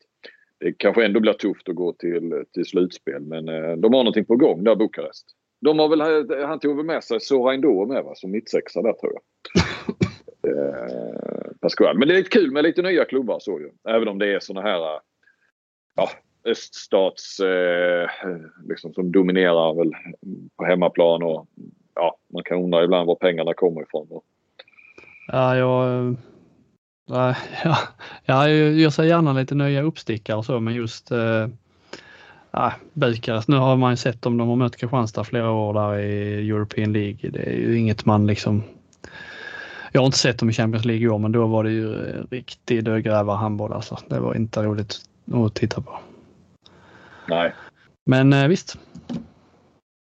det 0.60 0.72
kanske 0.72 1.04
ändå 1.04 1.20
blir 1.20 1.32
tufft 1.32 1.68
att 1.68 1.74
gå 1.74 1.92
till, 1.92 2.44
till 2.52 2.64
slutspel. 2.64 3.22
Men 3.22 3.48
eh, 3.48 3.72
de 3.72 3.94
har 3.94 4.00
någonting 4.00 4.24
på 4.24 4.36
gång 4.36 4.64
där, 4.64 4.76
Bukarest. 4.76 5.26
De 5.60 5.78
har 5.78 5.88
väl, 5.88 6.44
han 6.46 6.58
tog 6.58 6.76
väl 6.76 6.86
med 6.86 7.04
sig 7.04 7.20
Sorain 7.20 7.60
Doe 7.60 7.86
med 7.86 8.04
va, 8.04 8.12
som 8.14 8.30
mittsexa 8.30 8.82
där 8.82 8.92
tror 8.92 9.12
jag. 9.12 9.22
eh, 10.50 11.50
Pascual. 11.60 11.98
Men 11.98 12.08
det 12.08 12.18
är 12.18 12.22
kul 12.22 12.50
med 12.50 12.62
lite 12.62 12.82
nya 12.82 13.04
klubbar 13.04 13.38
så 13.40 13.60
ju. 13.60 13.70
Även 13.88 14.08
om 14.08 14.18
det 14.18 14.34
är 14.34 14.40
såna 14.40 14.60
här 14.60 15.00
ja, 15.96 16.10
öststats 16.44 17.40
eh, 17.40 18.10
liksom 18.68 18.94
som 18.94 19.12
dominerar 19.12 19.74
väl 19.74 19.92
på 20.56 20.64
hemmaplan 20.64 21.22
och 21.22 21.46
ja, 21.94 22.16
man 22.32 22.42
kan 22.44 22.62
undra 22.62 22.84
ibland 22.84 23.06
var 23.06 23.14
pengarna 23.14 23.54
kommer 23.54 23.82
ifrån. 23.82 24.20
Ja, 25.26 25.56
jag, 25.56 25.98
eh, 25.98 26.12
ja, 27.06 27.34
ja, 28.26 28.48
jag 28.48 28.72
gör 28.72 28.90
sig 28.90 29.08
gärna 29.08 29.32
lite 29.32 29.54
nya 29.54 29.82
uppstickare 29.82 30.36
och 30.36 30.44
så 30.44 30.60
men 30.60 30.74
just 30.74 31.10
eh, 31.10 31.48
ja, 32.50 32.72
Bukarest, 32.92 33.48
nu 33.48 33.56
har 33.56 33.76
man 33.76 33.92
ju 33.92 33.96
sett 33.96 34.26
om 34.26 34.36
de 34.36 34.48
har 34.48 34.56
mött 34.56 34.76
Kristianstad 34.76 35.24
flera 35.24 35.50
år 35.50 35.74
där 35.74 35.98
i 35.98 36.50
European 36.50 36.92
League. 36.92 37.30
Det 37.30 37.42
är 37.42 37.56
ju 37.56 37.78
inget 37.78 38.04
man 38.04 38.26
liksom 38.26 38.62
jag 39.92 40.00
har 40.00 40.06
inte 40.06 40.18
sett 40.18 40.38
dem 40.38 40.50
i 40.50 40.52
Champions 40.52 40.84
League 40.84 41.04
i 41.04 41.08
år 41.08 41.18
men 41.18 41.32
då 41.32 41.46
var 41.46 41.64
det 41.64 41.70
ju 41.70 41.94
riktig 42.30 42.84
dödgrävarhandboll 42.84 43.72
alltså. 43.72 43.98
Det 44.08 44.20
var 44.20 44.34
inte 44.34 44.62
roligt 44.62 44.96
att 45.32 45.54
titta 45.54 45.80
på. 45.80 45.98
Nej. 47.28 47.54
Men 48.06 48.32
eh, 48.32 48.48
visst. 48.48 48.78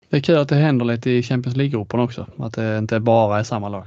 Det 0.08 0.16
är 0.16 0.20
kul 0.20 0.36
att 0.36 0.48
det 0.48 0.54
händer 0.54 0.84
lite 0.84 1.10
i 1.10 1.22
Champions 1.22 1.56
League-gruppen 1.56 2.00
också. 2.00 2.26
Att 2.38 2.52
det 2.52 2.78
inte 2.78 3.00
bara 3.00 3.38
är 3.38 3.42
samma 3.42 3.68
lag. 3.68 3.86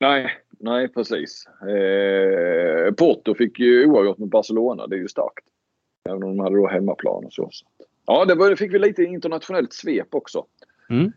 Nej, 0.00 0.30
nej 0.58 0.88
precis. 0.88 1.46
Eh, 1.62 2.92
Porto 2.92 3.34
fick 3.34 3.58
ju 3.58 3.86
oavgjort 3.86 4.18
med 4.18 4.28
Barcelona. 4.28 4.86
Det 4.86 4.96
är 4.96 5.00
ju 5.00 5.08
starkt. 5.08 5.44
Även 6.08 6.22
om 6.22 6.36
de 6.36 6.40
hade 6.40 6.56
då 6.56 6.68
hemmaplan 6.68 7.24
och 7.24 7.32
så. 7.32 7.50
Ja, 8.06 8.24
det, 8.24 8.34
var, 8.34 8.50
det 8.50 8.56
fick 8.56 8.74
vi 8.74 8.78
lite 8.78 9.02
internationellt 9.02 9.72
svep 9.72 10.14
också. 10.14 10.46
Mm. 10.90 11.12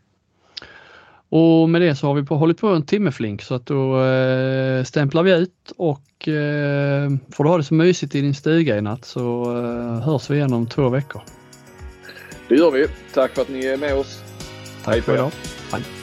Och 1.36 1.70
med 1.70 1.82
det 1.82 1.96
så 1.96 2.08
har 2.08 2.14
vi 2.14 2.24
på, 2.24 2.36
hållit 2.36 2.58
på 2.58 2.68
en 2.68 2.86
timme 2.86 3.12
flink 3.12 3.42
så 3.42 3.56
att 3.56 3.66
då 3.66 4.04
eh, 4.04 4.84
stämplar 4.84 5.24
vi 5.24 5.32
ut 5.32 5.74
och 5.78 6.28
eh, 6.28 7.10
får 7.32 7.44
du 7.44 7.50
ha 7.50 7.58
det 7.58 7.64
så 7.64 7.74
mysigt 7.74 8.16
i 8.16 8.22
din 8.22 8.36
stuga 8.36 8.78
i 8.78 8.82
natt 8.82 9.06
så 9.06 9.44
eh, 9.58 10.02
hörs 10.02 10.30
vi 10.30 10.36
igen 10.36 10.54
om 10.54 10.68
två 10.68 10.90
veckor. 10.90 11.22
Det 12.48 12.56
gör 12.56 12.72
vi. 12.72 12.88
Tack 13.14 13.32
för 13.32 13.42
att 13.42 13.50
ni 13.50 13.66
är 13.66 13.78
med 13.78 13.96
oss. 13.96 14.24
Tack 14.84 15.04
för 15.04 15.14
idag. 15.14 15.32
Hej. 15.72 16.03